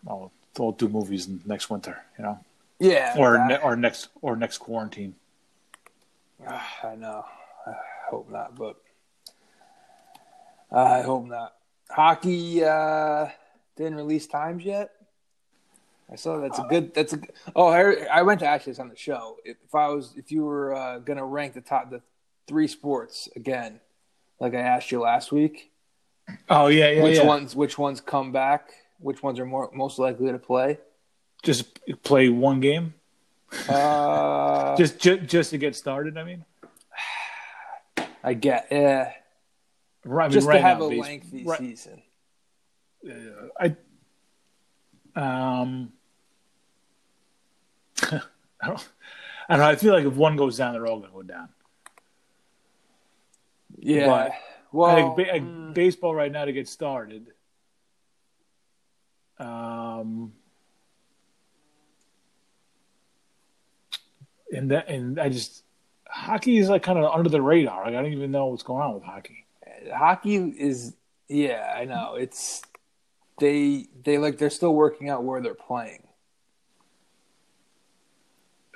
oh, 0.09 0.31
we'll 0.59 0.73
do 0.73 0.89
movies 0.89 1.29
next 1.45 1.71
winter, 1.71 1.99
you 2.19 2.25
know, 2.25 2.39
Yeah. 2.79 3.15
or 3.19 3.39
I, 3.39 3.49
ne- 3.49 3.59
or 3.59 3.77
next 3.77 4.09
or 4.23 4.37
next 4.37 4.59
quarantine. 4.59 5.15
I 6.47 6.95
know. 6.97 7.25
I 7.67 7.73
hope 8.11 8.31
not, 8.31 8.55
but 8.57 8.77
I 10.71 11.03
hope 11.03 11.27
not. 11.27 11.55
Hockey 11.91 12.65
uh, 12.65 13.29
didn't 13.77 13.95
release 13.97 14.27
times 14.27 14.65
yet. 14.65 14.91
I 16.11 16.15
saw 16.17 16.39
that's 16.41 16.59
a 16.59 16.67
good. 16.69 16.95
That's 16.95 17.15
a. 17.15 17.21
Oh, 17.57 17.67
I, 17.67 18.07
I 18.13 18.23
went 18.23 18.39
to 18.41 18.47
actually 18.47 18.73
this 18.73 18.79
on 18.79 18.89
the 18.89 18.97
show. 18.97 19.39
If, 19.45 19.57
if 19.65 19.75
I 19.75 19.89
was, 19.89 20.15
if 20.17 20.31
you 20.31 20.45
were 20.45 20.73
uh, 20.75 20.99
gonna 21.01 21.25
rank 21.25 21.55
the 21.55 21.61
top, 21.61 21.91
the 21.91 22.01
three 22.47 22.69
sports 22.69 23.29
again, 23.35 23.81
like 24.39 24.55
I 24.55 24.61
asked 24.61 24.93
you 24.93 25.01
last 25.01 25.33
week, 25.33 25.73
Oh 26.49 26.69
yeah, 26.69 26.91
yeah, 26.91 27.03
which 27.03 27.17
yeah. 27.17 27.25
ones, 27.25 27.57
which 27.57 27.77
ones 27.77 28.01
come 28.01 28.31
back, 28.31 28.71
which 28.99 29.23
ones 29.23 29.39
are 29.39 29.47
more 29.47 29.71
most 29.73 29.99
likely 29.99 30.31
to 30.33 30.39
play? 30.39 30.79
Just 31.43 31.79
play 32.03 32.29
one 32.29 32.61
game, 32.61 32.95
Uh, 33.69 34.75
just 34.79 34.99
ju- 34.99 35.19
just 35.19 35.51
to 35.51 35.59
get 35.59 35.77
started. 35.77 36.17
I 36.19 36.25
mean, 36.25 36.45
I 38.25 38.35
get, 38.35 38.67
yeah, 38.71 39.13
right, 40.05 40.25
I 40.25 40.29
mean, 40.29 40.33
just 40.33 40.47
right 40.49 40.57
to 40.57 40.63
have 40.63 40.79
now, 40.79 40.87
a 40.87 40.89
lengthy 41.01 41.45
right- 41.45 41.59
season. 41.59 42.03
I 43.61 43.77
um, 45.15 45.93
I 48.03 48.09
don't, 48.67 48.89
I 49.49 49.57
don't 49.57 49.59
know. 49.59 49.65
I 49.67 49.77
feel 49.77 49.93
like 49.93 50.05
if 50.05 50.15
one 50.15 50.37
goes 50.37 50.57
down, 50.59 50.73
they're 50.73 50.87
all 50.87 50.99
going 50.99 51.11
to 51.11 51.17
go 51.17 51.23
down. 51.23 51.49
Yeah. 53.79 54.07
But 54.07 54.33
well, 54.73 54.91
I 54.91 54.95
think 54.97 55.17
ba- 55.17 55.39
mm, 55.39 55.75
baseball 55.75 56.15
right 56.15 56.33
now 56.33 56.45
to 56.47 56.53
get 56.53 56.69
started. 56.69 57.29
Um, 59.39 60.33
and 64.53 64.71
that 64.71 64.89
and 64.89 65.21
I 65.21 65.29
just 65.29 65.63
hockey 66.09 66.59
is 66.59 66.69
like 66.69 66.83
kind 66.83 66.99
of 66.99 67.13
under 67.13 67.29
the 67.29 67.43
radar. 67.43 67.85
Like 67.85 67.95
I 67.95 68.03
don't 68.03 68.13
even 68.13 68.31
know 68.31 68.47
what's 68.47 68.63
going 68.63 68.83
on 68.83 68.95
with 68.95 69.03
hockey. 69.03 69.45
hockey 69.95 70.37
is 70.37 70.95
yeah, 71.29 71.75
I 71.77 71.85
know. 71.85 72.15
It's 72.15 72.63
they 73.39 73.87
they 74.05 74.19
like 74.19 74.39
they're 74.39 74.51
still 74.51 74.75
working 74.75 75.09
out 75.09 75.25
where 75.25 75.41
they're 75.41 75.55
playing. 75.55 76.03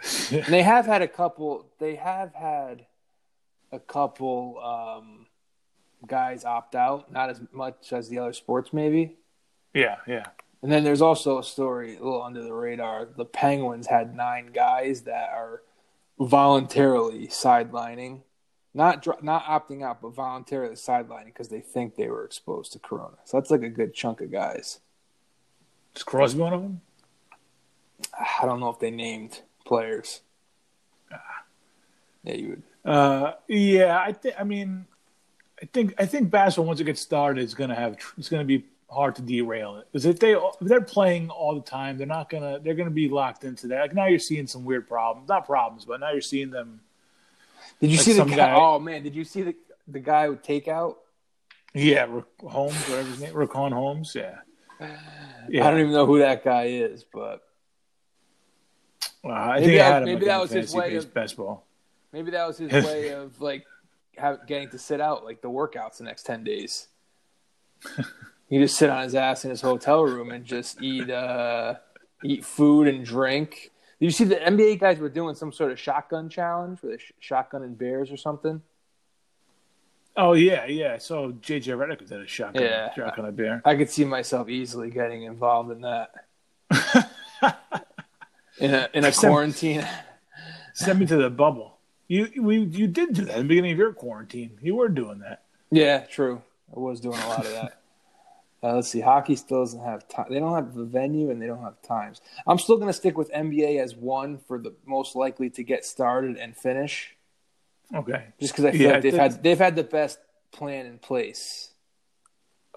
And 0.32 0.46
they 0.46 0.62
have 0.62 0.86
had 0.86 1.02
a 1.02 1.08
couple 1.08 1.66
they 1.78 1.96
have 1.96 2.32
had 2.34 2.86
a 3.70 3.78
couple 3.78 4.58
um 4.58 5.26
guys 6.06 6.44
opt 6.44 6.74
out, 6.74 7.12
not 7.12 7.28
as 7.28 7.40
much 7.52 7.92
as 7.92 8.08
the 8.08 8.18
other 8.18 8.32
sports 8.32 8.72
maybe. 8.72 9.16
yeah, 9.74 9.96
yeah. 10.06 10.24
And 10.62 10.70
then 10.70 10.84
there's 10.84 11.00
also 11.00 11.38
a 11.38 11.44
story 11.44 11.96
a 11.96 12.04
little 12.04 12.22
under 12.22 12.42
the 12.42 12.52
radar. 12.52 13.06
The 13.06 13.24
Penguins 13.24 13.86
had 13.86 14.14
nine 14.14 14.50
guys 14.52 15.02
that 15.02 15.30
are 15.30 15.62
voluntarily 16.18 17.28
sidelining, 17.28 18.20
not 18.74 19.06
not 19.22 19.44
opting 19.44 19.82
out, 19.82 20.02
but 20.02 20.14
voluntarily 20.14 20.74
sidelining 20.74 21.26
because 21.26 21.48
they 21.48 21.61
think 21.61 21.96
they 21.96 22.08
were 22.08 22.24
exposed 22.24 22.72
to 22.72 22.78
corona. 22.78 23.16
So 23.24 23.38
that's 23.38 23.50
like 23.50 23.62
a 23.62 23.70
good 23.70 23.94
chunk 23.94 24.20
of 24.20 24.30
guys. 24.30 24.80
Is 25.96 26.02
Crosby 26.02 26.40
one 26.40 26.52
of 26.52 26.62
them? 26.62 26.80
I 28.18 28.44
don't 28.44 28.61
know 28.61 28.68
if 28.68 28.78
they 28.78 28.90
named 28.90 29.42
players. 29.64 30.20
Yeah, 32.22 32.34
you 32.34 32.48
would. 32.48 32.62
Uh, 32.84 33.32
yeah, 33.48 33.98
I 33.98 34.12
think. 34.12 34.34
I 34.38 34.44
mean, 34.44 34.86
I 35.62 35.66
think 35.66 35.94
I 35.98 36.06
think 36.06 36.30
basketball 36.30 36.66
once 36.66 36.80
it 36.80 36.84
gets 36.84 37.00
started, 37.00 37.42
it's 37.42 37.54
gonna 37.54 37.74
have 37.74 37.96
it's 38.18 38.28
gonna 38.28 38.44
be 38.44 38.66
hard 38.91 39.14
to 39.16 39.22
derail 39.22 39.76
it 39.76 39.86
because 39.93 40.05
if 40.05 40.18
they 40.18 40.32
if 40.34 40.55
they're 40.61 40.80
playing 40.80 41.30
all 41.30 41.55
the 41.55 41.61
time, 41.61 41.97
they're 41.97 42.07
not 42.07 42.28
gonna 42.28 42.59
they're 42.59 42.74
gonna 42.74 42.91
be 42.91 43.09
locked 43.09 43.45
into 43.45 43.68
that. 43.68 43.80
Like 43.82 43.95
now, 43.95 44.07
you're 44.07 44.18
seeing 44.18 44.47
some 44.47 44.64
weird 44.64 44.88
problems, 44.88 45.28
not 45.28 45.47
problems, 45.47 45.84
but 45.84 46.01
now 46.01 46.11
you're 46.12 46.20
seeing 46.20 46.51
them. 46.51 46.80
Did 47.80 47.91
you 47.91 47.97
Like 47.99 48.05
see 48.05 48.12
the 48.14 48.24
guy? 48.24 48.36
guy- 48.36 48.55
Oh 48.55 48.78
man, 48.78 49.03
did 49.03 49.14
you 49.14 49.24
see 49.24 49.43
the 49.43 49.55
the 49.88 50.01
guy 50.01 50.28
with 50.28 50.43
takeout? 50.43 50.97
Yeah, 51.72 52.07
Rick 52.11 52.24
Holmes, 52.43 52.74
whatever 52.88 53.09
his 53.09 53.20
name, 53.20 53.32
Richaun 53.32 53.72
Holmes. 53.72 54.12
Yeah, 54.14 54.38
yeah. 55.49 55.66
I 55.66 55.70
don't 55.70 55.80
even 55.80 55.93
know 55.93 56.05
who 56.07 56.18
that 56.18 56.43
guy 56.45 56.64
is, 56.66 57.05
but 57.05 57.43
Uh, 59.24 59.28
I 59.28 59.55
Maybe 59.61 59.66
think 59.66 59.80
I 59.80 59.84
that- 59.84 59.93
had 59.93 60.03
him 60.03 60.09
maybe 60.09 60.26
that 60.26 60.41
was 60.41 60.51
his 60.51 60.74
way 60.74 60.97
of- 60.97 61.14
baseball. 61.14 61.64
maybe 62.12 62.30
that 62.32 62.47
was 62.49 62.59
his 62.59 62.72
way 62.84 63.11
of 63.12 63.41
like 63.41 63.66
have, 64.16 64.47
getting 64.47 64.68
to 64.70 64.78
sit 64.78 65.01
out 65.01 65.24
like 65.24 65.41
the 65.43 65.49
workouts 65.51 65.99
the 65.99 66.05
next 66.05 66.24
ten 66.24 66.43
days. 66.43 66.88
he 68.51 68.59
just 68.59 68.76
sit 68.76 68.90
on 68.90 69.03
his 69.05 69.14
ass 69.14 69.44
in 69.44 69.51
his 69.51 69.62
hotel 69.62 70.03
room 70.05 70.30
and 70.30 70.44
just 70.44 70.82
eat 70.82 71.09
uh, 71.09 71.76
eat 72.22 72.44
food 72.44 72.86
and 72.88 73.05
drink. 73.05 73.70
Did 73.98 74.07
you 74.07 74.11
see 74.11 74.24
the 74.24 74.36
NBA 74.36 74.78
guys 74.80 74.98
were 74.98 75.09
doing 75.09 75.34
some 75.34 75.53
sort 75.53 75.72
of 75.72 75.78
shotgun 75.78 76.28
challenge 76.28 76.82
where 76.82 76.96
they 76.96 77.03
sh- 77.03 77.12
shotgun 77.20 77.62
and 77.62 77.78
bears 77.78 78.11
or 78.11 78.16
something? 78.18 78.61
Oh 80.16 80.32
yeah, 80.32 80.66
yeah. 80.66 80.98
So 80.98 81.32
JJ 81.32 81.76
Redick 81.78 82.07
did 82.09 82.20
a 82.20 82.26
shotgun, 82.26 82.62
Yeah. 82.64 82.92
shotgun 82.94 83.26
a 83.26 83.32
bear. 83.32 83.62
I 83.64 83.76
could 83.76 83.88
see 83.88 84.05
myself 84.05 84.48
easily 84.48 84.90
getting 84.90 85.22
involved 85.22 85.70
in 85.70 85.82
that 85.82 86.12
in 88.59 88.74
a 88.74 88.88
in 88.92 89.05
a 89.05 89.12
Some- 89.12 89.30
quarantine. 89.30 89.86
Send 90.74 90.98
me 90.98 91.07
to 91.07 91.16
the 91.16 91.30
bubble. 91.30 91.78
You 92.09 92.28
we 92.42 92.59
you 92.61 92.86
did 92.86 93.12
do 93.14 93.24
that 93.26 93.36
in 93.36 93.42
the 93.42 93.48
beginning 93.48 93.72
of 93.72 93.78
your 93.78 93.92
quarantine. 93.92 94.59
You 94.62 94.74
were 94.76 94.88
doing 94.88 95.20
that. 95.20 95.42
Yeah, 95.70 96.01
true. 96.01 96.42
I 96.74 96.78
was 96.80 97.01
doing 97.01 97.18
a 97.18 97.28
lot 97.28 97.44
of 97.46 97.53
that. 97.53 97.80
Uh, 98.62 98.74
let's 98.74 98.88
see. 98.88 99.00
Hockey 99.00 99.36
still 99.36 99.61
doesn't 99.62 99.82
have 99.82 100.06
time. 100.08 100.26
They 100.28 100.38
don't 100.38 100.54
have 100.54 100.74
the 100.74 100.84
venue 100.84 101.30
and 101.30 101.40
they 101.40 101.46
don't 101.46 101.62
have 101.62 101.80
times. 101.80 102.20
I'm 102.46 102.58
still 102.58 102.76
going 102.76 102.88
to 102.88 102.92
stick 102.92 103.16
with 103.16 103.30
NBA 103.32 103.80
as 103.82 103.94
one 103.96 104.38
for 104.46 104.58
the 104.58 104.74
most 104.86 105.16
likely 105.16 105.48
to 105.50 105.62
get 105.62 105.84
started 105.86 106.36
and 106.36 106.54
finish, 106.56 107.16
Okay. 107.94 108.26
just 108.38 108.52
because 108.52 108.66
I 108.66 108.72
feel 108.72 108.80
Yeah, 108.82 108.92
like 108.94 109.02
they've 109.02 109.12
that's- 109.12 109.34
had 109.36 109.42
they've 109.42 109.58
had 109.58 109.76
the 109.76 109.84
best 109.84 110.18
plan 110.52 110.84
in 110.84 110.98
place. 110.98 111.72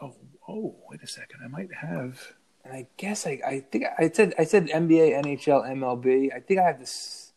Oh, 0.01 0.15
oh, 0.47 0.75
wait 0.89 1.01
a 1.03 1.07
second. 1.07 1.39
I 1.43 1.47
might 1.47 1.73
have. 1.73 2.33
And 2.63 2.73
I 2.73 2.87
guess 2.95 3.27
I, 3.27 3.41
I 3.45 3.59
think 3.59 3.83
I 3.99 4.09
said 4.09 4.33
I 4.39 4.45
said 4.45 4.67
NBA, 4.67 5.21
NHL, 5.21 5.65
MLB. 5.69 6.33
I 6.33 6.39
think 6.39 6.61
I 6.61 6.63
have 6.63 6.79
this. 6.79 7.33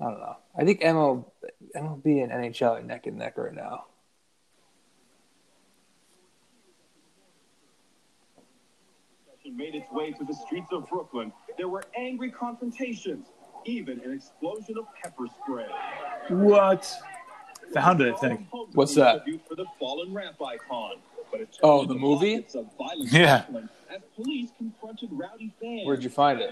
I 0.00 0.04
don't 0.04 0.20
know. 0.20 0.36
I 0.56 0.64
think 0.64 0.80
ML, 0.80 1.26
MLB 1.76 2.22
and 2.24 2.32
NHL 2.32 2.78
are 2.80 2.82
neck 2.82 3.06
and 3.06 3.18
neck 3.18 3.36
right 3.36 3.52
now. 3.54 3.84
Made 9.56 9.74
its 9.74 9.90
way 9.92 10.10
to 10.12 10.24
the 10.24 10.34
streets 10.34 10.68
of 10.72 10.88
Brooklyn. 10.88 11.32
There 11.56 11.68
were 11.68 11.82
angry 11.96 12.30
confrontations, 12.30 13.26
even 13.64 14.00
an 14.00 14.12
explosion 14.12 14.76
of 14.78 14.86
pepper 15.02 15.26
spray. 15.42 15.66
What? 16.28 16.90
Found 17.72 18.00
it, 18.02 18.14
I 18.14 18.18
think. 18.18 18.46
What's 18.74 18.94
that? 18.96 19.24
For 19.48 19.54
the 19.54 19.66
fallen 19.78 20.12
rap 20.12 20.34
icon. 20.44 20.96
But 21.30 21.48
Oh, 21.62 21.86
the 21.86 21.94
movie? 21.94 22.36
pockets 22.36 22.54
of 22.56 22.66
violent 22.76 23.10
Yeah. 23.12 23.44
As 23.90 24.02
police 24.16 24.50
confronted 24.58 25.08
rowdy 25.12 25.52
fans. 25.60 25.86
Where'd 25.86 26.04
you 26.04 26.10
find 26.10 26.40
it? 26.40 26.50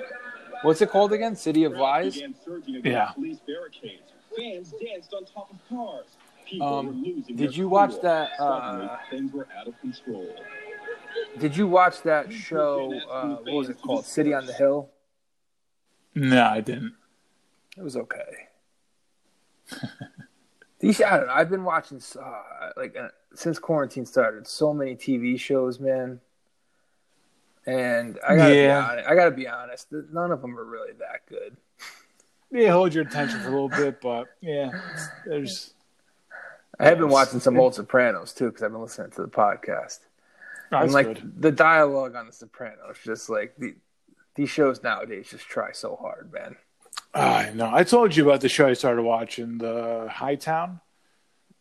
What's 0.63 0.81
it 0.81 0.91
called 0.91 1.13
again? 1.13 1.37
City 1.37 1.65
of 1.65 1.73
Lies. 1.73 2.15
began 2.15 2.35
surging 2.45 2.77
against 2.77 2.87
Yeah. 2.87 3.11
police 3.13 3.39
barricades. 3.47 4.03
Fans 4.37 4.73
danced 4.83 5.13
on 5.13 5.25
top 5.27 5.51
of 5.53 5.59
cars. 5.69 6.07
People 6.47 6.67
Um, 6.67 6.87
were 6.87 6.93
losing 6.93 7.37
did 7.37 7.51
their 7.51 7.51
you 7.59 7.69
watch 7.69 7.91
cool. 7.93 8.01
that, 8.03 8.31
Suddenly, 8.39 8.87
uh, 8.87 8.97
things 9.11 9.33
were 9.33 9.47
out 9.57 9.69
of 9.69 9.79
control. 9.81 10.27
Did 11.39 11.57
you 11.57 11.67
watch 11.67 12.03
that 12.03 12.33
show? 12.33 12.93
Uh, 13.11 13.37
what 13.37 13.55
was 13.55 13.69
it 13.69 13.81
called? 13.81 14.05
City 14.05 14.35
on 14.35 14.47
the 14.47 14.53
Hill. 14.53 14.91
No, 16.15 16.45
I 16.45 16.61
didn't. 16.61 16.95
It 17.77 17.83
was 17.83 17.97
okay. 17.97 18.49
These, 20.81 21.03
I 21.03 21.17
don't 21.19 21.27
know. 21.27 21.33
I've 21.33 21.51
been 21.51 21.65
watching 21.65 22.01
uh, 22.19 22.71
like 22.77 22.97
uh, 22.97 23.09
since 23.35 23.59
quarantine 23.59 24.07
started. 24.07 24.47
So 24.47 24.73
many 24.73 24.97
TV 24.97 25.39
shows, 25.39 25.79
man. 25.79 26.21
And 27.67 28.19
I 28.27 28.35
gotta 28.37 28.55
Yeah. 28.57 28.63
be 28.81 28.91
honest. 28.93 29.09
I 29.09 29.15
gotta 29.15 29.31
be 29.31 29.47
honest. 29.49 29.89
None 29.93 30.33
of 30.33 30.41
them 30.41 30.59
are 30.59 30.65
really 30.65 30.93
that 30.95 31.27
good. 31.29 31.57
Yeah, 32.51 32.73
hold 32.73 32.95
your 32.95 33.05
attention 33.05 33.39
for 33.41 33.49
a 33.49 33.53
little 33.53 33.69
bit, 33.69 34.01
but 34.01 34.29
yeah, 34.41 34.71
there's. 35.27 35.75
I 36.81 36.85
have 36.87 36.99
been 36.99 37.11
watching 37.11 37.39
some 37.41 37.61
old 37.61 37.75
Sopranos 37.75 38.33
too 38.33 38.47
because 38.47 38.63
I've 38.63 38.73
been 38.73 38.81
listening 38.81 39.11
to 39.13 39.23
the 39.23 39.29
podcast. 39.29 39.99
That's 40.71 40.85
and 40.85 40.93
like 40.93 41.07
good. 41.07 41.43
the 41.43 41.53
dialogue 41.53 42.15
on 42.15 42.27
the 42.27 42.33
Sopranos, 42.33 42.97
just 43.05 43.29
like 43.29 43.55
the 43.59 43.75
these 44.37 44.51
shows 44.51 44.83
nowadays 44.83 45.29
just 45.31 45.47
try 45.47 45.73
so 45.73 45.97
hard, 45.97 46.33
man. 46.33 46.57
I 47.13 47.51
know. 47.51 47.69
I 47.73 47.83
told 47.83 48.15
you 48.15 48.25
about 48.29 48.41
the 48.41 48.49
show 48.49 48.69
I 48.69 48.75
started 48.75 49.03
watching, 49.03 49.59
the 49.59 50.09
Hightown, 50.11 50.81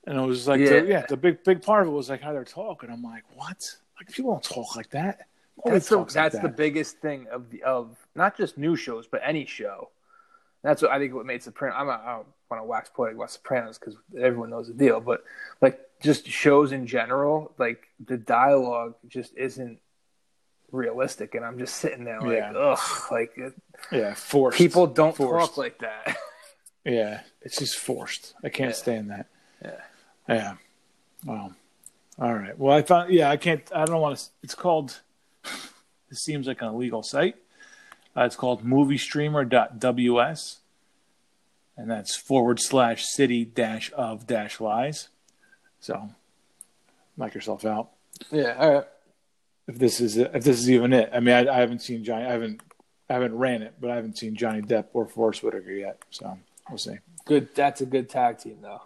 and 0.06 0.18
it 0.18 0.22
was 0.22 0.48
like, 0.48 0.60
Yeah. 0.60 0.82
the, 0.82 0.86
yeah, 0.86 1.06
the 1.10 1.18
big 1.18 1.44
big 1.44 1.62
part 1.64 1.82
of 1.84 1.88
it 1.90 1.96
was 1.96 2.10
like 2.10 2.22
how 2.22 2.34
they're 2.34 2.44
talking. 2.46 2.90
I'm 2.92 3.02
like, 3.02 3.24
what? 3.36 3.76
Like 4.00 4.12
people 4.14 4.32
don't 4.32 4.44
talk 4.44 4.76
like 4.76 4.92
that. 4.92 5.26
Nobody 5.58 5.74
That's 5.76 5.90
the 5.90 5.96
talks 5.98 6.16
like 6.16 6.32
that's 6.32 6.42
the 6.42 6.50
biggest 6.50 7.00
thing 7.00 7.28
of 7.32 7.50
the 7.50 7.64
of 7.64 7.98
not 8.16 8.38
just 8.38 8.58
new 8.58 8.76
shows 8.76 9.08
but 9.08 9.22
any 9.26 9.46
show. 9.46 9.90
That's 10.62 10.82
what 10.82 10.92
I 10.92 11.00
think 11.00 11.14
what 11.14 11.26
made 11.26 11.42
Sopranos. 11.42 11.76
I'm 11.78 11.88
not, 11.88 12.02
I 12.02 12.16
don't 12.18 12.28
want 12.52 12.62
to 12.62 12.66
wax 12.66 12.90
poetic 12.94 13.16
about 13.16 13.32
Sopranos 13.32 13.78
because 13.80 13.96
everyone 14.18 14.52
knows 14.52 14.68
the 14.68 14.74
deal, 14.74 15.02
but 15.02 15.24
like 15.62 15.80
just 16.02 16.28
shows 16.28 16.72
in 16.72 16.88
general, 16.88 17.54
like 17.58 17.88
the 18.06 18.18
dialogue 18.18 18.96
just 19.08 19.36
isn't 19.36 19.80
realistic, 20.72 21.36
and 21.36 21.44
I'm 21.46 21.58
just 21.60 21.76
sitting 21.76 22.04
there 22.04 22.22
like, 22.22 22.38
Yeah. 22.38 22.54
ugh, 22.54 23.12
like 23.12 23.36
yeah, 23.92 24.14
forced. 24.14 24.58
people 24.58 24.88
don't 24.88 25.16
Forced. 25.16 25.50
talk 25.50 25.58
like 25.58 25.80
that. 25.80 26.18
Yeah, 26.86 27.22
it's 27.42 27.60
just 27.60 27.78
forced. 27.78 28.34
I 28.44 28.48
can't 28.50 28.70
Yeah. 28.70 28.76
stand 28.76 29.10
that. 29.12 29.26
Yeah. 29.62 29.82
Yeah. 30.30 30.54
Wow. 31.26 31.52
All 32.18 32.34
right. 32.34 32.58
Well, 32.58 32.76
I 32.76 32.82
found. 32.84 33.12
yeah, 33.14 33.30
I 33.30 33.36
can't, 33.38 33.62
I 33.76 33.84
don't 33.86 34.00
want 34.02 34.18
to, 34.18 34.26
it's 34.44 34.56
called, 34.56 35.02
it 35.44 36.16
seems 36.18 36.48
like 36.48 36.62
an 36.62 36.70
illegal 36.70 37.04
site. 37.04 37.36
Uh, 38.16 38.24
it's 38.24 38.38
called 38.38 38.64
moviestreamer.ws. 38.64 40.58
And 41.78 41.92
that's 41.92 42.16
forward 42.16 42.60
slash 42.62 43.06
city 43.06 43.46
dash 43.46 43.92
of 43.96 44.26
dash 44.26 44.60
lies. 44.60 45.10
So, 45.80 46.10
knock 47.18 47.34
yourself 47.34 47.66
out. 47.66 47.90
yeah, 48.32 48.56
all 48.58 48.74
right. 48.74 48.86
If 49.68 49.78
this 49.78 50.02
is, 50.02 50.18
if 50.18 50.44
this 50.44 50.60
is 50.60 50.70
even 50.70 50.94
it. 50.94 51.10
I 51.14 51.20
mean, 51.20 51.36
I, 51.36 51.54
I 51.56 51.60
haven't 51.60 51.82
seen 51.82 52.04
Johnny, 52.04 52.26
I 52.26 52.32
haven't, 52.32 52.62
I 53.10 53.14
haven't 53.14 53.36
ran 53.38 53.62
it, 53.62 53.76
but 53.80 53.92
I 53.92 53.96
haven't 53.96 54.18
seen 54.18 54.36
Johnny 54.36 54.62
Depp 54.62 54.86
or 54.94 55.08
Forest 55.08 55.44
Whitaker 55.44 55.72
yet. 55.72 56.02
So, 56.10 56.38
we'll 56.70 56.78
see. 56.78 56.96
Good. 57.26 57.54
That's 57.56 57.82
a 57.82 57.86
good 57.86 58.10
tag 58.10 58.40
team, 58.40 58.58
though. 58.62 58.82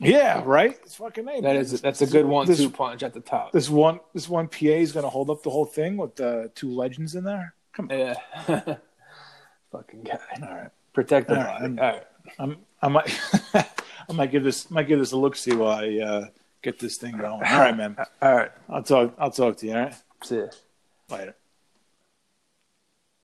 Yeah, 0.00 0.42
right. 0.46 0.78
It's 0.84 0.94
fucking 0.94 1.24
name. 1.24 1.42
That 1.42 1.56
is 1.56 1.80
that's 1.80 2.00
a 2.02 2.06
good 2.06 2.24
one-two 2.24 2.54
This, 2.54 2.66
punch 2.68 3.02
at 3.02 3.12
the 3.12 3.18
top. 3.20 3.50
this 3.50 3.68
one, 3.68 3.98
this 4.14 4.28
one 4.28 4.46
PA 4.46 4.66
is 4.66 4.92
going 4.92 5.02
to 5.02 5.08
hold 5.10 5.28
up 5.28 5.42
the 5.42 5.50
whole 5.50 5.64
thing 5.64 5.96
with 5.96 6.14
the 6.14 6.52
two 6.54 6.70
legends 6.70 7.16
in 7.16 7.24
there. 7.24 7.52
Come 7.72 7.88
on. 7.90 7.98
Yeah. 7.98 8.14
Fucking 9.72 10.02
guy. 10.04 10.18
All 10.40 10.48
right. 10.54 10.70
Protect 10.92 11.26
the 11.28 11.36
All 11.36 11.42
right. 11.44 11.60
body. 11.60 11.78
All 11.80 11.86
right. 11.94 12.06
I'm, 12.38 12.56
I 12.80 12.88
might, 12.88 13.20
I 14.08 14.12
might 14.12 14.30
give 14.30 14.44
this, 14.44 14.70
might 14.70 14.88
give 14.88 14.98
this 14.98 15.12
a 15.12 15.16
look. 15.16 15.36
See 15.36 15.54
while 15.54 15.78
I 15.78 15.98
uh, 15.98 16.26
get 16.62 16.78
this 16.78 16.96
thing 16.96 17.16
going. 17.18 17.42
All 17.42 17.58
right, 17.58 17.76
man. 17.76 17.96
All 18.22 18.34
right. 18.34 18.50
I'll 18.68 18.82
talk. 18.82 19.14
I'll 19.18 19.30
talk 19.30 19.56
to 19.58 19.66
you. 19.66 19.74
All 19.74 19.82
right. 19.82 19.94
See 20.22 20.36
ya. 20.36 20.46
Later. 21.10 21.34